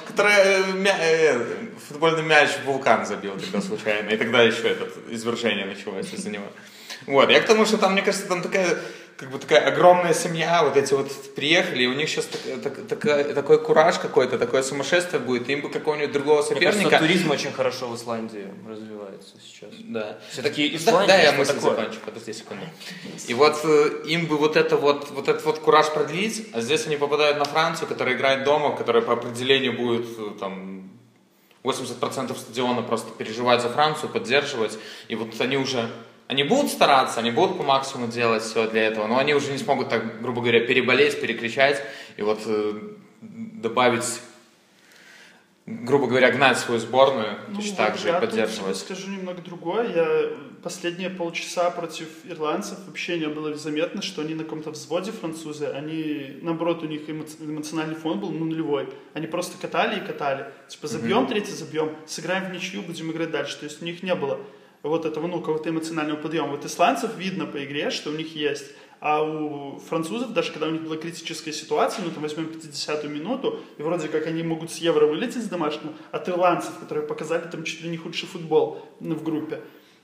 Которая 0.07 0.63
э, 0.63 0.85
э, 0.85 1.45
футбольный 1.89 2.23
мяч 2.23 2.49
в 2.49 2.65
вулкан 2.65 3.05
забил 3.05 3.37
тогда 3.37 3.61
случайно, 3.61 4.09
и 4.09 4.15
тогда 4.15 4.41
еще 4.41 4.69
это 4.69 4.87
извержение 5.09 5.65
началось 5.65 6.13
из-за 6.13 6.29
него. 6.29 6.45
Вот, 7.07 7.29
я 7.29 7.41
к 7.41 7.45
тому, 7.45 7.65
что 7.65 7.77
там, 7.77 7.91
мне 7.91 8.01
кажется, 8.01 8.25
там 8.27 8.41
такая 8.41 8.77
как 9.19 9.31
бы 9.31 9.37
такая 9.37 9.67
огромная 9.67 10.13
семья, 10.13 10.63
вот 10.63 10.77
эти 10.77 10.93
вот 10.93 11.11
приехали, 11.35 11.83
и 11.83 11.87
у 11.87 11.93
них 11.93 12.07
сейчас 12.07 12.27
так, 12.27 12.87
так, 12.87 12.99
так, 13.01 13.33
такой 13.33 13.61
кураж 13.61 13.99
какой-то, 13.99 14.39
такое 14.39 14.63
сумасшествие 14.63 15.19
будет, 15.19 15.49
им 15.49 15.61
бы 15.61 15.69
какого-нибудь 15.69 16.13
другого 16.13 16.41
соперника. 16.41 16.77
Мне 16.77 16.89
кажется, 16.89 16.99
туризм 16.99 17.31
очень 17.31 17.51
хорошо 17.51 17.89
в 17.89 17.97
Исландии 17.97 18.47
развивается 18.65 19.35
сейчас. 19.45 19.71
Да. 19.79 20.19
Все-таки 20.31 20.73
Исландия, 20.73 21.07
да, 21.07 21.17
да, 21.17 21.21
я 21.21 21.31
мысль 21.33 21.53
такое? 21.53 21.71
закончу, 21.71 21.99
подожди 22.05 22.31
секунду. 22.31 22.63
И 23.27 23.33
вот 23.33 23.59
э, 23.65 24.03
им 24.05 24.27
бы 24.27 24.37
вот 24.37 24.55
это 24.55 24.77
вот, 24.77 25.09
вот 25.09 25.27
этот 25.27 25.43
вот 25.43 25.59
кураж 25.59 25.89
продлить, 25.91 26.47
а 26.53 26.61
здесь 26.61 26.87
они 26.87 26.95
попадают 26.95 27.37
на 27.39 27.43
Францию, 27.45 27.89
которая 27.89 28.15
играет 28.15 28.45
дома, 28.45 28.73
которая 28.73 29.03
по 29.03 29.11
определению 29.11 29.73
будет 29.73 30.07
э, 30.17 30.39
там 30.39 30.89
80% 31.63 32.39
стадиона 32.39 32.83
просто 32.83 33.11
переживать 33.11 33.61
за 33.61 33.67
Францию, 33.67 34.07
поддерживать, 34.07 34.79
и 35.09 35.15
вот 35.15 35.41
они 35.41 35.57
уже 35.57 35.89
они 36.29 36.43
будут 36.43 36.71
стараться, 36.71 37.19
они 37.19 37.31
будут 37.31 37.57
по 37.57 37.63
максимуму 37.63 38.07
делать 38.11 38.43
все 38.43 38.69
для 38.69 38.83
этого, 38.85 39.07
но 39.07 39.17
они 39.17 39.33
уже 39.33 39.51
не 39.51 39.57
смогут 39.57 39.89
так, 39.89 40.21
грубо 40.21 40.41
говоря, 40.41 40.59
переболеть, 40.59 41.19
перекричать 41.19 41.83
и 42.17 42.21
вот 42.21 42.41
э, 42.45 42.79
добавить, 43.21 44.21
грубо 45.65 46.05
говоря, 46.05 46.29
гнать 46.31 46.59
свою 46.59 46.79
сборную, 46.79 47.39
ну, 47.47 47.55
точно 47.55 47.77
так 47.77 47.97
же 47.97 48.09
и 48.09 48.11
поддерживать. 48.11 48.67
Я 48.67 48.75
скажу 48.75 49.09
немного 49.09 49.41
другое. 49.41 49.91
Я 49.91 50.29
последние 50.61 51.09
полчаса 51.09 51.71
против 51.71 52.07
ирландцев 52.25 52.77
вообще 52.85 53.17
не 53.17 53.27
было 53.27 53.55
заметно, 53.55 54.03
что 54.03 54.21
они 54.21 54.35
на 54.35 54.43
каком-то 54.43 54.69
взводе 54.69 55.11
французы. 55.11 55.65
Они, 55.65 56.37
наоборот, 56.43 56.83
у 56.83 56.85
них 56.85 57.09
эмоциональный 57.09 57.95
фон 57.95 58.19
был 58.19 58.29
ну, 58.29 58.45
нулевой. 58.45 58.87
Они 59.15 59.25
просто 59.25 59.57
катали 59.59 59.99
и 59.99 60.05
катали. 60.05 60.45
Типа 60.67 60.85
забьем, 60.85 61.23
mm-hmm. 61.23 61.29
третий 61.29 61.53
забьем, 61.53 61.95
сыграем 62.05 62.51
в 62.51 62.53
ничью, 62.53 62.83
будем 62.83 63.09
играть 63.09 63.31
дальше. 63.31 63.57
То 63.57 63.65
есть 63.65 63.81
у 63.81 63.85
них 63.85 64.03
не 64.03 64.13
было 64.13 64.39
вот 64.83 65.05
этого, 65.05 65.27
ну, 65.27 65.39
какого-то 65.39 65.69
эмоционального 65.69 66.17
подъема. 66.17 66.51
Вот 66.51 66.65
исландцев 66.65 67.17
видно 67.17 67.45
по 67.45 67.63
игре, 67.63 67.89
что 67.89 68.09
у 68.09 68.13
них 68.13 68.35
есть. 68.35 68.71
А 69.01 69.23
у 69.23 69.79
французов, 69.79 70.33
даже 70.33 70.51
когда 70.51 70.67
у 70.67 70.71
них 70.71 70.83
была 70.83 70.97
критическая 70.97 71.53
ситуация, 71.53 72.03
ну, 72.03 72.11
там, 72.11 72.21
возьмем 72.21 72.47
50-ю 72.47 73.09
минуту, 73.09 73.59
и 73.77 73.81
вроде 73.81 74.09
как 74.09 74.27
они 74.27 74.43
могут 74.43 74.71
с 74.71 74.77
Евро 74.77 75.05
вылететь 75.05 75.43
с 75.43 75.47
домашнего, 75.47 75.93
от 76.11 76.27
ирландцев, 76.27 76.77
которые 76.79 77.07
показали 77.07 77.47
там 77.49 77.63
чуть 77.63 77.81
ли 77.81 77.89
не 77.89 77.97
худший 77.97 78.27
футбол 78.27 78.85
в 78.99 79.23
группе. 79.23 79.61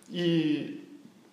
И 0.09 0.81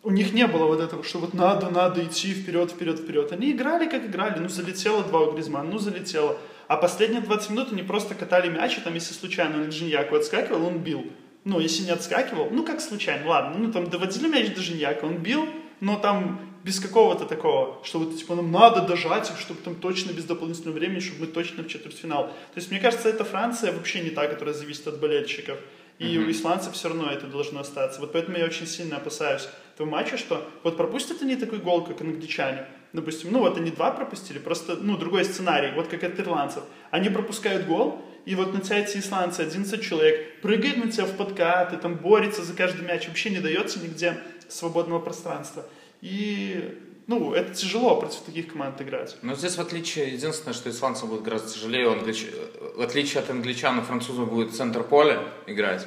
у 0.03 0.11
них 0.11 0.33
не 0.33 0.47
было 0.49 0.65
вот 0.65 0.81
этого, 0.81 1.05
что 1.05 1.19
вот 1.19 1.35
надо, 1.35 1.71
надо 1.71 2.05
идти 2.05 2.35
вперед, 2.35 2.73
вперед, 2.73 2.99
вперед. 2.99 3.31
Они 3.31 3.53
играли, 3.53 3.89
как 3.89 4.05
играли. 4.05 4.41
Ну, 4.41 4.49
залетело 4.49 5.05
два 5.05 5.21
у 5.21 5.33
Гризмана, 5.33 5.71
ну, 5.71 5.79
залетело. 5.79 6.37
А 6.67 6.77
последние 6.77 7.21
20 7.21 7.51
минут 7.51 7.73
они 7.73 7.83
просто 7.83 8.17
катали 8.17 8.49
мяч, 8.49 8.79
и 8.79 8.81
там, 8.81 8.95
если 8.95 9.15
случайно 9.15 9.63
Линжиньяку 9.63 10.17
отскакивал, 10.17 10.67
он 10.67 10.79
бил 10.79 11.05
ну, 11.45 11.61
если 11.61 11.85
не 11.85 11.91
отскакивал, 11.91 12.49
ну, 12.51 12.65
как 12.65 12.81
случайно, 12.81 13.29
ладно, 13.29 13.59
ну, 13.59 13.73
там, 13.73 13.91
доводили 13.91 14.29
мяч 14.29 14.55
до 14.55 14.61
Женьяка, 14.61 15.05
он 15.05 15.19
бил, 15.19 15.49
но 15.81 15.99
там 15.99 16.53
без 16.65 16.79
какого-то 16.79 17.25
такого, 17.25 17.81
что 17.85 17.99
вот, 17.99 18.17
типа, 18.17 18.37
нам 18.37 18.53
надо 18.53 18.83
дожать 18.83 19.31
их, 19.31 19.39
чтобы 19.41 19.61
там 19.63 19.75
точно 19.75 20.13
без 20.13 20.25
дополнительного 20.25 20.79
времени, 20.79 21.01
чтобы 21.01 21.23
мы 21.23 21.27
точно 21.27 21.65
в 21.65 21.69
четвертьфинал. 21.69 22.29
То 22.29 22.57
есть, 22.57 22.71
мне 22.71 22.79
кажется, 22.79 23.09
эта 23.09 23.25
Франция 23.25 23.73
вообще 23.73 24.01
не 24.01 24.11
та, 24.11 24.29
которая 24.29 24.55
зависит 24.55 24.87
от 24.87 25.01
болельщиков. 25.01 25.59
И 25.99 26.05
mm-hmm. 26.05 26.27
у 26.27 26.31
исландцев 26.31 26.75
все 26.75 26.89
равно 26.89 27.11
это 27.11 27.27
должно 27.27 27.61
остаться. 27.61 28.01
Вот 28.01 28.13
поэтому 28.13 28.39
я 28.39 28.45
очень 28.45 28.67
сильно 28.67 28.97
опасаюсь 28.97 29.49
этого 29.75 29.89
матча, 29.89 30.17
что 30.17 30.49
вот 30.63 30.77
пропустят 30.77 31.23
они 31.23 31.37
такой 31.37 31.59
гол, 31.59 31.85
как 31.85 32.01
англичане. 32.01 32.67
Допустим, 32.93 33.33
ну 33.33 33.39
вот 33.39 33.57
они 33.57 33.71
два 33.71 33.91
пропустили, 33.91 34.39
просто, 34.39 34.77
ну, 34.77 34.99
другой 34.99 35.25
сценарий, 35.25 35.73
вот 35.75 35.89
как 35.89 36.05
от 36.05 36.21
ирландцев. 36.21 36.63
Они 36.91 37.09
пропускают 37.09 37.67
гол, 37.67 38.05
и 38.27 38.35
вот 38.35 38.53
на 38.53 38.61
тебя 38.61 38.85
исландцы, 38.85 39.41
11 39.41 39.83
человек, 39.83 40.41
прыгает 40.43 40.77
на 40.77 40.91
тебя 40.91 41.07
в 41.07 41.17
подкаты, 41.17 41.79
там 41.79 41.97
борется 41.97 42.43
за 42.43 42.55
каждый 42.55 42.87
мяч, 42.87 43.09
вообще 43.09 43.31
не 43.31 43.39
дается 43.39 43.81
нигде 43.81 44.19
свободного 44.49 44.99
пространства. 44.99 45.65
И 46.03 46.79
ну, 47.07 47.33
это 47.33 47.55
тяжело 47.55 47.99
против 47.99 48.21
таких 48.21 48.53
команд 48.53 48.81
играть. 48.81 49.17
Но 49.23 49.35
здесь, 49.35 49.57
в 49.57 49.61
отличие, 49.61 50.13
единственное, 50.13 50.55
что 50.55 50.71
исландцам 50.71 51.09
будет 51.09 51.23
гораздо 51.23 51.53
тяжелее, 51.53 51.89
он, 51.89 52.01
в 52.01 52.81
отличие 52.81 53.23
от 53.23 53.31
англичан, 53.31 53.83
французам 53.83 54.27
будет 54.27 54.55
центр 54.55 54.85
поля 54.85 55.21
играть, 55.47 55.87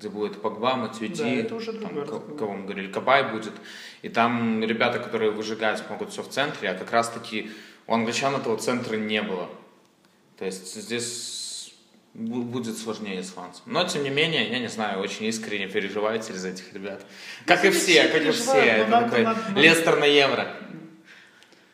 где 0.00 0.08
будет 0.08 0.40
Погба, 0.40 0.76
Матюти, 0.76 1.22
да, 1.22 1.28
это 1.28 1.54
уже 1.54 1.74
там, 1.74 1.94
кого 2.38 2.54
мы 2.54 2.64
говорили, 2.64 2.90
Кабай 2.90 3.30
будет. 3.30 3.52
И 4.00 4.08
там 4.08 4.64
ребята, 4.64 4.98
которые 4.98 5.30
выжигать 5.30 5.82
могут 5.90 6.10
все 6.10 6.22
в 6.22 6.28
центре, 6.30 6.70
а 6.70 6.74
как 6.74 6.90
раз-таки 6.90 7.50
у 7.86 7.92
англичан 7.92 8.34
этого 8.34 8.56
центра 8.56 8.96
не 8.96 9.20
было. 9.20 9.48
То 10.38 10.46
есть 10.46 10.74
здесь 10.74 11.74
будет 12.14 12.78
сложнее 12.78 13.20
исландцам. 13.20 13.62
Но, 13.66 13.84
тем 13.84 14.02
не 14.02 14.10
менее, 14.10 14.50
я 14.50 14.58
не 14.58 14.68
знаю, 14.68 15.00
очень 15.00 15.26
искренне 15.26 15.68
переживаете 15.68 16.32
за 16.32 16.48
этих 16.48 16.72
ребят. 16.72 17.04
Как 17.44 17.64
и 17.66 17.70
все, 17.70 18.08
как 18.08 18.22
и 18.22 18.30
все. 18.30 18.52
Это 18.52 18.90
такой 18.90 19.26
Лестер 19.62 19.98
на 19.98 20.06
Евро. 20.06 20.48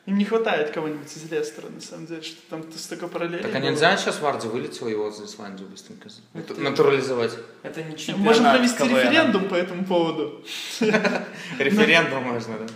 Им 0.06 0.18
не 0.18 0.24
хватает 0.24 0.70
кого-нибудь 0.70 1.08
из 1.16 1.30
Лестера, 1.30 1.68
на 1.68 1.80
самом 1.80 2.06
деле, 2.06 2.22
что 2.22 2.40
там 2.48 2.64
столько 2.72 3.08
параллелей. 3.08 3.42
Так 3.42 3.54
а 3.56 3.58
нельзя 3.58 3.96
сейчас 3.96 4.20
Варди 4.20 4.46
вылетел 4.46 4.86
его 4.86 5.10
за 5.10 5.24
Исландию 5.24 5.68
быстренько 5.68 6.08
натурализовать? 6.32 7.32
Это 7.64 7.82
не 7.82 7.96
чемпионат 7.96 8.24
Можем 8.24 8.44
провести 8.44 8.84
референдум 8.84 9.48
по 9.48 9.56
этому 9.56 9.84
поводу. 9.84 10.44
Референдум 11.58 12.22
можно, 12.22 12.58
да. 12.58 12.66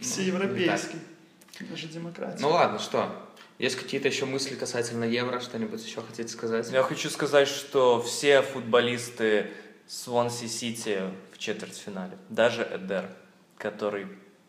Всеевропейский. 0.00 0.98
Даже 1.60 1.88
демократия. 1.88 2.40
Ну 2.40 2.48
ладно, 2.48 2.78
что? 2.78 3.14
Есть 3.58 3.76
какие-то 3.76 4.08
еще 4.08 4.24
мысли 4.24 4.54
касательно 4.54 5.04
Евро, 5.04 5.40
что-нибудь 5.40 5.84
еще 5.84 6.00
хотите 6.00 6.30
сказать? 6.30 6.70
Я 6.72 6.82
хочу 6.82 7.10
сказать, 7.10 7.48
что 7.48 8.00
все 8.00 8.40
футболисты 8.40 9.50
Свонси 9.86 10.46
Сити 10.46 11.00
в 11.34 11.38
четвертьфинале, 11.38 12.16
даже 12.30 12.62
Эдер, 12.62 13.10
который 13.58 14.06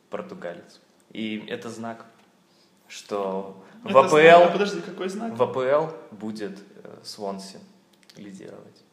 португалец. 0.09 0.79
И 1.13 1.45
это 1.47 1.69
знак, 1.69 2.05
что 2.87 3.63
это 3.83 3.93
в 3.93 3.97
АПЛ, 3.97 4.15
знак, 4.15 4.41
а 4.41 4.51
подожди, 4.51 4.81
какой 4.81 5.09
знак? 5.09 5.37
в 5.37 5.43
АПЛ 5.43 5.93
будет 6.11 6.59
э, 6.83 6.97
Свонси 7.03 7.57
лидировать. 8.15 8.83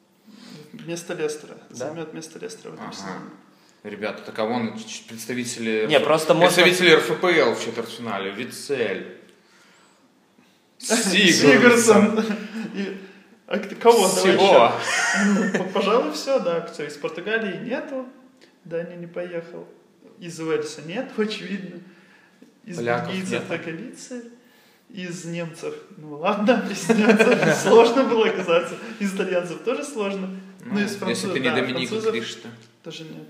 Вместо 0.73 1.15
Лестера. 1.15 1.59
Да? 1.71 1.77
Займет 1.77 2.13
место 2.15 2.39
Лестера 2.39 2.73
в 2.73 2.75
этом 2.75 2.87
ага. 2.87 2.95
сезоне. 2.95 3.31
Ребята, 3.85 4.23
так 4.23 4.39
а 4.39 4.45
вон 4.45 4.73
представители, 5.09 5.87
Не, 5.89 6.01
просто 6.01 6.35
представители 6.35 6.97
можно... 6.97 7.15
РФПЛ 7.15 7.55
в 7.55 7.65
четвертьфинале, 7.65 8.33
Вицель, 8.33 9.19
Сигурсон. 10.79 12.25
А 13.47 13.59
кого? 13.59 14.09
Всего. 14.09 14.73
Ну, 15.25 15.65
пожалуй, 15.73 16.13
все, 16.13 16.39
да. 16.39 16.61
Кто 16.61 16.83
из 16.83 16.97
Португалии 16.97 17.65
нету. 17.65 18.07
Даня 18.65 18.97
не 18.97 19.07
поехал. 19.07 19.67
Из 20.19 20.39
Уэльса 20.39 20.83
нет, 20.83 21.11
очевидно. 21.17 21.81
Из 22.69 22.79
бельгийцев 22.79 23.45
только 23.49 23.71
Вице. 23.71 24.25
Из 24.91 25.27
немцев, 25.27 25.75
ну 25.99 26.17
ладно, 26.17 26.67
из 26.71 26.89
немцев 26.89 27.57
сложно 27.63 28.05
было 28.05 28.29
оказаться. 28.29 28.75
Из 28.99 29.15
итальянцев 29.15 29.59
тоже 29.63 29.85
сложно. 29.85 30.29
Ну, 30.65 30.75
ну 30.75 30.81
из 30.81 30.97
французов, 30.97 31.09
если 31.09 31.33
ты 31.33 31.41
не 31.41 31.51
да, 31.51 31.57
Доминик 31.57 32.11
Криш, 32.11 32.39
Тоже 32.83 33.05
нет. 33.05 33.29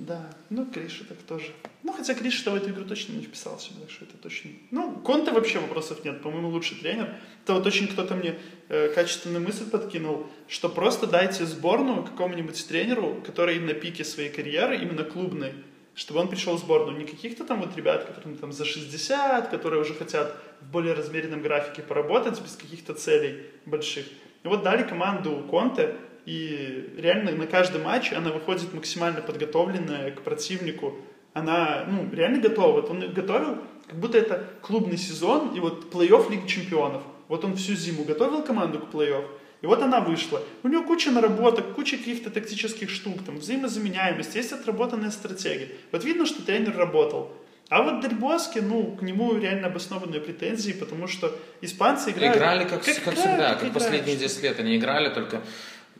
Да, 0.00 0.30
ну 0.48 0.64
Криша 0.64 1.04
так 1.04 1.18
тоже. 1.18 1.52
Ну, 1.82 1.92
хотя 1.92 2.14
Криша 2.14 2.50
в 2.50 2.54
эту 2.54 2.70
игру 2.70 2.84
точно 2.86 3.12
не 3.12 3.22
вписался, 3.22 3.70
так 3.78 3.90
что 3.90 4.06
это 4.06 4.16
точно... 4.16 4.50
Ну, 4.70 4.92
Конте 5.04 5.30
вообще 5.30 5.58
вопросов 5.58 6.02
нет, 6.06 6.22
по-моему, 6.22 6.48
лучший 6.48 6.78
тренер. 6.78 7.14
Это 7.44 7.52
вот 7.52 7.66
очень 7.66 7.86
кто-то 7.86 8.14
мне 8.14 8.38
э, 8.70 8.88
качественную 8.94 9.44
мысль 9.44 9.68
подкинул, 9.68 10.26
что 10.48 10.70
просто 10.70 11.06
дайте 11.06 11.44
сборную 11.44 12.02
какому-нибудь 12.02 12.66
тренеру, 12.66 13.22
который 13.26 13.58
на 13.58 13.74
пике 13.74 14.02
своей 14.04 14.30
карьеры, 14.30 14.78
именно 14.78 15.04
клубной, 15.04 15.52
чтобы 16.00 16.20
он 16.20 16.28
пришел 16.28 16.56
в 16.56 16.58
сборную. 16.60 16.96
Не 16.96 17.04
каких-то 17.04 17.44
там 17.44 17.60
вот 17.60 17.76
ребят, 17.76 18.06
которые 18.06 18.34
там 18.38 18.52
за 18.52 18.64
60, 18.64 19.50
которые 19.50 19.82
уже 19.82 19.92
хотят 19.92 20.34
в 20.62 20.70
более 20.70 20.94
размеренном 20.94 21.42
графике 21.42 21.82
поработать 21.82 22.40
без 22.40 22.56
каких-то 22.56 22.94
целей 22.94 23.42
больших. 23.66 24.06
И 24.42 24.48
вот 24.48 24.62
дали 24.62 24.82
команду 24.82 25.46
Конте, 25.50 25.94
и 26.24 26.94
реально 26.96 27.32
на 27.32 27.46
каждый 27.46 27.82
матч 27.82 28.14
она 28.14 28.30
выходит 28.30 28.72
максимально 28.72 29.20
подготовленная 29.20 30.12
к 30.12 30.22
противнику. 30.22 30.94
Она, 31.34 31.84
ну, 31.86 32.08
реально 32.10 32.40
готова. 32.40 32.80
Вот 32.80 32.88
он 32.88 33.12
готовил, 33.12 33.58
как 33.86 34.00
будто 34.00 34.16
это 34.16 34.46
клубный 34.62 34.96
сезон, 34.96 35.54
и 35.54 35.60
вот 35.60 35.92
плей-офф 35.92 36.30
Лиги 36.30 36.46
Чемпионов. 36.46 37.02
Вот 37.28 37.44
он 37.44 37.56
всю 37.56 37.74
зиму 37.74 38.04
готовил 38.04 38.42
команду 38.42 38.78
к 38.78 38.90
плей-офф, 38.90 39.26
и 39.62 39.66
вот 39.66 39.82
она 39.82 40.00
вышла. 40.00 40.42
У 40.62 40.68
него 40.68 40.84
куча 40.84 41.10
наработок, 41.10 41.74
куча 41.74 41.96
каких-то 41.98 42.30
тактических 42.30 42.88
штук, 42.90 43.22
там, 43.24 43.38
взаимозаменяемость, 43.38 44.34
есть 44.34 44.52
отработанная 44.52 45.10
стратегия. 45.10 45.68
Вот 45.92 46.04
видно, 46.04 46.26
что 46.26 46.42
тренер 46.42 46.76
работал. 46.76 47.32
А 47.68 47.82
вот 47.82 48.00
Дельбоски, 48.00 48.58
ну, 48.58 48.96
к 48.96 49.02
нему 49.02 49.36
реально 49.36 49.68
обоснованные 49.68 50.20
претензии, 50.20 50.72
потому 50.72 51.06
что 51.06 51.36
испанцы 51.60 52.10
играли... 52.10 52.36
Играли 52.36 52.64
как, 52.64 52.82
как, 52.82 53.02
как 53.04 53.14
всегда, 53.14 53.50
как, 53.50 53.60
как 53.60 53.72
последние 53.72 54.16
10 54.16 54.42
лет. 54.42 54.58
Они 54.58 54.76
играли 54.76 55.08
только 55.14 55.42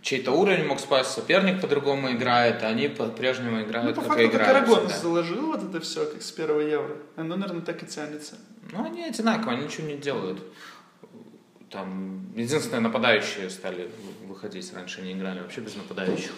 чей-то 0.02 0.32
уровень 0.32 0.64
мог 0.64 0.80
спасть, 0.80 1.10
соперник 1.10 1.60
по-другому 1.60 2.12
играет, 2.12 2.62
а 2.62 2.68
они 2.68 2.88
по-прежнему 2.88 3.62
играют, 3.62 3.96
ну, 3.96 4.02
по 4.02 4.08
как 4.08 4.08
факту, 4.08 4.22
и 4.22 4.26
играют. 4.26 4.56
Арагон 4.56 4.88
да. 4.88 4.96
заложил 4.96 5.46
вот 5.46 5.62
это 5.62 5.80
все, 5.80 6.06
как 6.06 6.22
с 6.22 6.32
первого 6.32 6.60
евро. 6.60 6.96
Оно, 7.16 7.36
наверное, 7.36 7.62
так 7.62 7.82
и 7.82 7.86
тянется. 7.86 8.36
Ну, 8.72 8.84
они 8.84 9.04
одинаково, 9.04 9.52
они 9.52 9.64
ничего 9.64 9.86
не 9.86 9.96
делают. 9.96 10.40
Там 11.70 12.26
единственные 12.36 12.80
нападающие 12.80 13.48
стали 13.48 13.90
выходить, 14.26 14.72
раньше 14.74 15.02
не 15.02 15.12
играли 15.12 15.40
вообще 15.40 15.60
без 15.60 15.76
нападающих. 15.76 16.32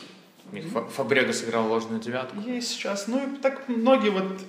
У 0.51 0.55
них 0.55 0.67
Фа- 0.67 0.87
Фабрега 0.87 1.33
сыграл 1.33 1.69
ложную 1.69 2.01
девятку. 2.01 2.41
Есть 2.41 2.69
сейчас. 2.69 3.09
Ну 3.09 3.19
и 3.19 3.37
так 3.39 3.69
многие 3.69 4.11
вот, 4.11 4.41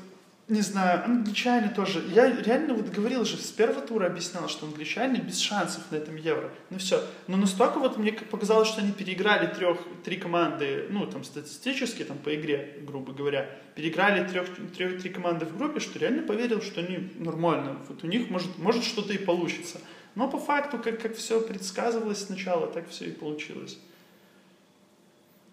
не 0.49 0.59
знаю, 0.59 1.05
англичане 1.05 1.69
тоже. 1.69 2.03
Я 2.13 2.29
реально 2.41 2.73
вот 2.73 2.89
говорил 2.89 3.23
же, 3.23 3.37
с 3.37 3.51
первого 3.51 3.79
тура 3.79 4.07
объяснял, 4.07 4.49
что 4.49 4.65
англичане 4.65 5.19
без 5.21 5.39
шансов 5.39 5.83
на 5.91 5.95
этом 5.95 6.17
Евро. 6.17 6.51
Ну 6.69 6.79
все. 6.79 7.01
Но 7.27 7.37
настолько 7.37 7.79
вот 7.79 7.97
мне 7.97 8.11
показалось, 8.11 8.67
что 8.67 8.81
они 8.81 8.91
переиграли 8.91 9.47
трех, 9.47 9.77
три 10.03 10.17
команды, 10.17 10.87
ну 10.89 11.05
там 11.05 11.23
статистически, 11.23 12.03
там 12.03 12.17
по 12.17 12.35
игре, 12.35 12.79
грубо 12.81 13.13
говоря, 13.13 13.49
переиграли 13.75 14.27
трех, 14.27 14.47
трех, 14.75 15.01
три 15.01 15.09
команды 15.09 15.45
в 15.45 15.57
группе, 15.57 15.79
что 15.79 15.99
реально 15.99 16.23
поверил, 16.23 16.61
что 16.61 16.81
они 16.81 17.11
нормально. 17.15 17.77
Вот 17.87 18.03
у 18.03 18.07
них 18.07 18.29
может, 18.29 18.57
может 18.57 18.83
что-то 18.83 19.13
и 19.13 19.17
получится. 19.17 19.79
Но 20.15 20.29
по 20.29 20.37
факту, 20.39 20.77
как, 20.77 21.01
как 21.01 21.15
все 21.15 21.41
предсказывалось 21.41 22.25
сначала, 22.25 22.67
так 22.67 22.89
все 22.89 23.05
и 23.05 23.11
получилось. 23.11 23.77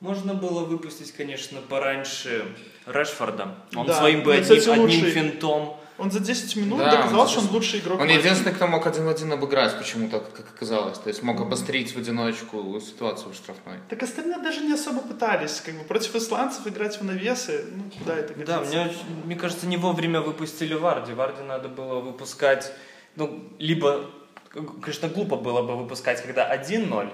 Можно 0.01 0.33
было 0.35 0.65
выпустить, 0.65 1.13
конечно, 1.13 1.61
пораньше 1.61 2.45
Решфорда. 2.87 3.55
Он 3.77 3.87
Да, 3.87 3.99
своим 3.99 4.21
бы 4.23 4.33
ну, 4.35 4.41
одним, 4.41 4.59
кстати, 4.59 4.69
одним 4.71 5.05
финтом. 5.11 5.77
Он 5.99 6.11
за 6.11 6.21
10 6.21 6.57
минут 6.57 6.79
Да, 6.79 6.91
доказал, 6.93 7.21
он 7.21 7.29
что 7.29 7.41
он 7.41 7.45
10 7.45 7.53
лучший 7.55 7.81
игрок. 7.81 8.01
Он 8.01 8.07
матча. 8.07 8.19
единственный, 8.21 8.55
кто 8.55 8.67
мог 8.67 8.87
один 8.87 9.05
в 9.05 9.09
один 9.09 9.31
обыграть 9.35 9.77
почему-то, 9.77 10.21
как 10.21 10.49
оказалось. 10.57 10.99
То 10.99 11.09
есть 11.09 11.23
мог 11.23 11.39
обострить 11.43 11.95
в 11.95 11.99
одиночку 11.99 12.81
ситуацию 12.81 13.33
в 13.33 13.35
штрафной. 13.35 13.77
Так 13.91 14.03
остальные 14.03 14.39
даже 14.39 14.63
не 14.63 14.73
особо 14.73 15.03
пытались. 15.03 15.61
Как 15.61 15.75
бы 15.75 15.85
против 15.85 16.15
исландцев 16.17 16.67
играть 16.67 16.99
в 16.99 17.05
навесы, 17.05 17.67
ну 17.77 17.85
куда 17.99 18.17
это 18.17 18.33
годится? 18.33 18.55
Да, 18.55 18.61
мне, 18.63 18.81
очень- 18.87 19.25
мне 19.27 19.37
кажется, 19.37 19.67
не 19.67 19.77
вовремя 19.77 20.23
выпустили 20.23 20.73
Варди. 20.73 21.13
Варди 21.13 21.43
надо 21.43 21.69
было 21.69 22.01
выпускать, 22.01 22.73
ну, 23.17 23.45
либо, 23.59 24.11
конечно, 24.51 25.09
глупо 25.09 25.37
было 25.37 25.63
бы 25.63 25.77
выпускать, 25.77 26.23
когда 26.23 26.47
1-0 26.55 27.11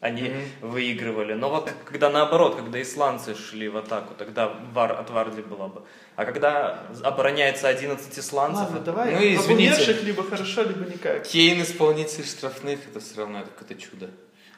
они 0.00 0.22
Мгм. 0.22 0.70
выигрывали. 0.70 1.34
Но 1.34 1.48
вот 1.48 1.72
когда 1.84 2.10
наоборот, 2.10 2.56
когда 2.56 2.82
исландцы 2.82 3.36
шли 3.36 3.68
в 3.68 3.76
атаку, 3.76 4.14
тогда 4.14 4.48
вар, 4.72 4.92
от 4.92 5.10
Варди 5.10 5.42
было 5.42 5.68
бы. 5.68 5.82
А 6.16 6.24
когда 6.24 6.86
обороняется 7.04 7.68
11 7.68 8.18
исландцев, 8.18 8.64
Ладно, 8.64 8.80
давай. 8.80 9.12
Ну 9.12 9.18
извините. 9.20 9.92
либо 10.02 10.24
хорошо, 10.24 10.62
либо 10.62 10.84
никак. 10.90 11.22
Кейн 11.24 11.62
исполнитель 11.62 12.24
штрафных, 12.24 12.80
это 12.90 12.98
все 12.98 13.18
равно 13.18 13.40
это 13.40 13.50
какое-то 13.50 13.74
чудо. 13.80 14.10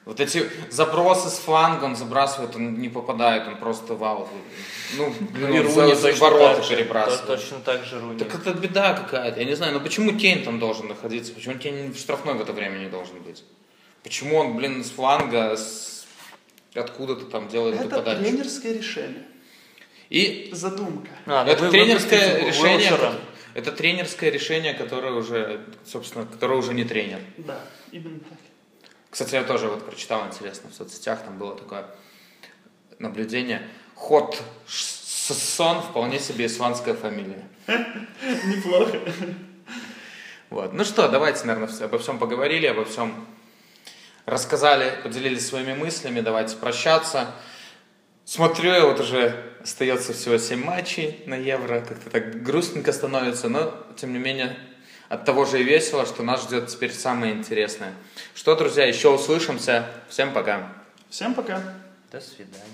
Вот 0.04 0.20
эти 0.20 0.50
забросы 0.70 1.30
с 1.30 1.38
фланга 1.38 1.84
он 1.84 1.96
забрасывает, 1.96 2.54
он 2.56 2.78
не 2.78 2.90
попадает, 2.90 3.48
он 3.48 3.56
просто 3.56 3.94
вау. 3.94 4.28
Ну, 4.98 5.12
блин, 5.32 5.62
Руни 5.62 5.94
за- 5.94 6.12
ворота 6.12 6.56
так 6.56 6.68
перебрасывает. 6.68 7.26
То- 7.26 7.36
Точно 7.36 7.60
так 7.60 7.84
же 7.84 8.00
Руни. 8.00 8.18
Так 8.18 8.34
это 8.34 8.52
беда 8.52 8.92
какая-то. 8.92 9.40
Я 9.40 9.46
не 9.46 9.54
знаю, 9.54 9.72
ну 9.72 9.80
почему 9.80 10.16
Кейн 10.18 10.44
там 10.44 10.58
должен 10.58 10.88
находиться? 10.88 11.32
Почему 11.32 11.56
Кейн 11.58 11.92
в 11.92 11.96
штрафной 11.98 12.34
в 12.34 12.40
это 12.42 12.52
время 12.52 12.78
не 12.78 12.88
должен 12.88 13.18
быть? 13.22 13.44
Почему 14.02 14.36
он, 14.36 14.56
блин, 14.56 14.84
с 14.84 14.90
фланга, 14.90 15.56
с... 15.56 16.04
откуда-то 16.74 17.24
там 17.24 17.48
делает 17.48 17.76
эту 17.76 17.86
Это 17.86 17.96
подачу? 17.96 18.22
тренерское 18.22 18.74
решение. 18.74 19.22
И 20.10 20.50
Задумка. 20.52 21.08
А, 21.24 21.44
ну 21.46 21.50
это 21.50 21.64
вы 21.64 21.70
тренерское 21.70 22.34
выпустите 22.34 22.46
решение, 22.50 22.90
Уилшера. 22.90 23.12
это 23.54 23.72
тренерское 23.72 24.30
решение, 24.30 24.74
которое 24.74 25.14
уже, 25.14 25.64
собственно, 25.86 26.26
которое 26.26 26.58
уже 26.58 26.74
не 26.74 26.84
тренер. 26.84 27.20
Да, 27.38 27.58
именно 27.90 28.18
так. 28.20 28.38
Кстати, 29.14 29.36
я 29.36 29.44
тоже 29.44 29.68
вот 29.68 29.86
прочитал, 29.86 30.26
интересно, 30.26 30.70
в 30.70 30.74
соцсетях 30.74 31.22
там 31.22 31.38
было 31.38 31.56
такое 31.56 31.86
наблюдение. 32.98 33.62
Ход 33.94 34.42
Сон 34.66 35.82
вполне 35.82 36.18
себе 36.18 36.46
исландская 36.46 36.94
фамилия. 36.94 37.46
Неплохо. 37.68 38.98
Вот. 40.50 40.72
Ну 40.72 40.82
что, 40.82 41.06
давайте, 41.08 41.44
наверное, 41.44 41.72
обо 41.84 42.00
всем 42.00 42.18
поговорили, 42.18 42.66
обо 42.66 42.84
всем 42.84 43.24
рассказали, 44.26 45.00
поделились 45.04 45.46
своими 45.46 45.74
мыслями, 45.74 46.20
давайте 46.20 46.56
прощаться. 46.56 47.36
Смотрю, 48.24 48.72
я 48.72 48.84
вот 48.84 48.98
уже 48.98 49.54
остается 49.62 50.12
всего 50.12 50.38
7 50.38 50.64
матчей 50.64 51.22
на 51.26 51.36
Евро, 51.36 51.82
как-то 51.82 52.10
так 52.10 52.42
грустненько 52.42 52.92
становится, 52.92 53.48
но, 53.48 53.86
тем 53.96 54.12
не 54.12 54.18
менее, 54.18 54.58
от 55.14 55.24
того 55.24 55.44
же 55.44 55.60
и 55.60 55.64
весело, 55.64 56.06
что 56.06 56.22
нас 56.22 56.42
ждет 56.42 56.68
теперь 56.68 56.92
самое 56.92 57.32
интересное. 57.32 57.94
Что, 58.34 58.56
друзья, 58.56 58.84
еще 58.84 59.10
услышимся. 59.10 59.88
Всем 60.08 60.32
пока. 60.32 60.72
Всем 61.08 61.34
пока. 61.34 61.62
До 62.10 62.20
свидания. 62.20 62.64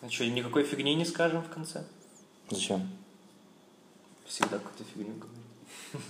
А 0.00 0.10
что, 0.10 0.26
никакой 0.26 0.64
фигни 0.64 0.94
не 0.94 1.04
скажем 1.04 1.42
в 1.42 1.48
конце? 1.48 1.84
Зачем? 2.50 2.90
Всегда 4.26 4.58
какую-то 4.58 4.84
фигню 4.84 5.14
говорим. 5.14 5.33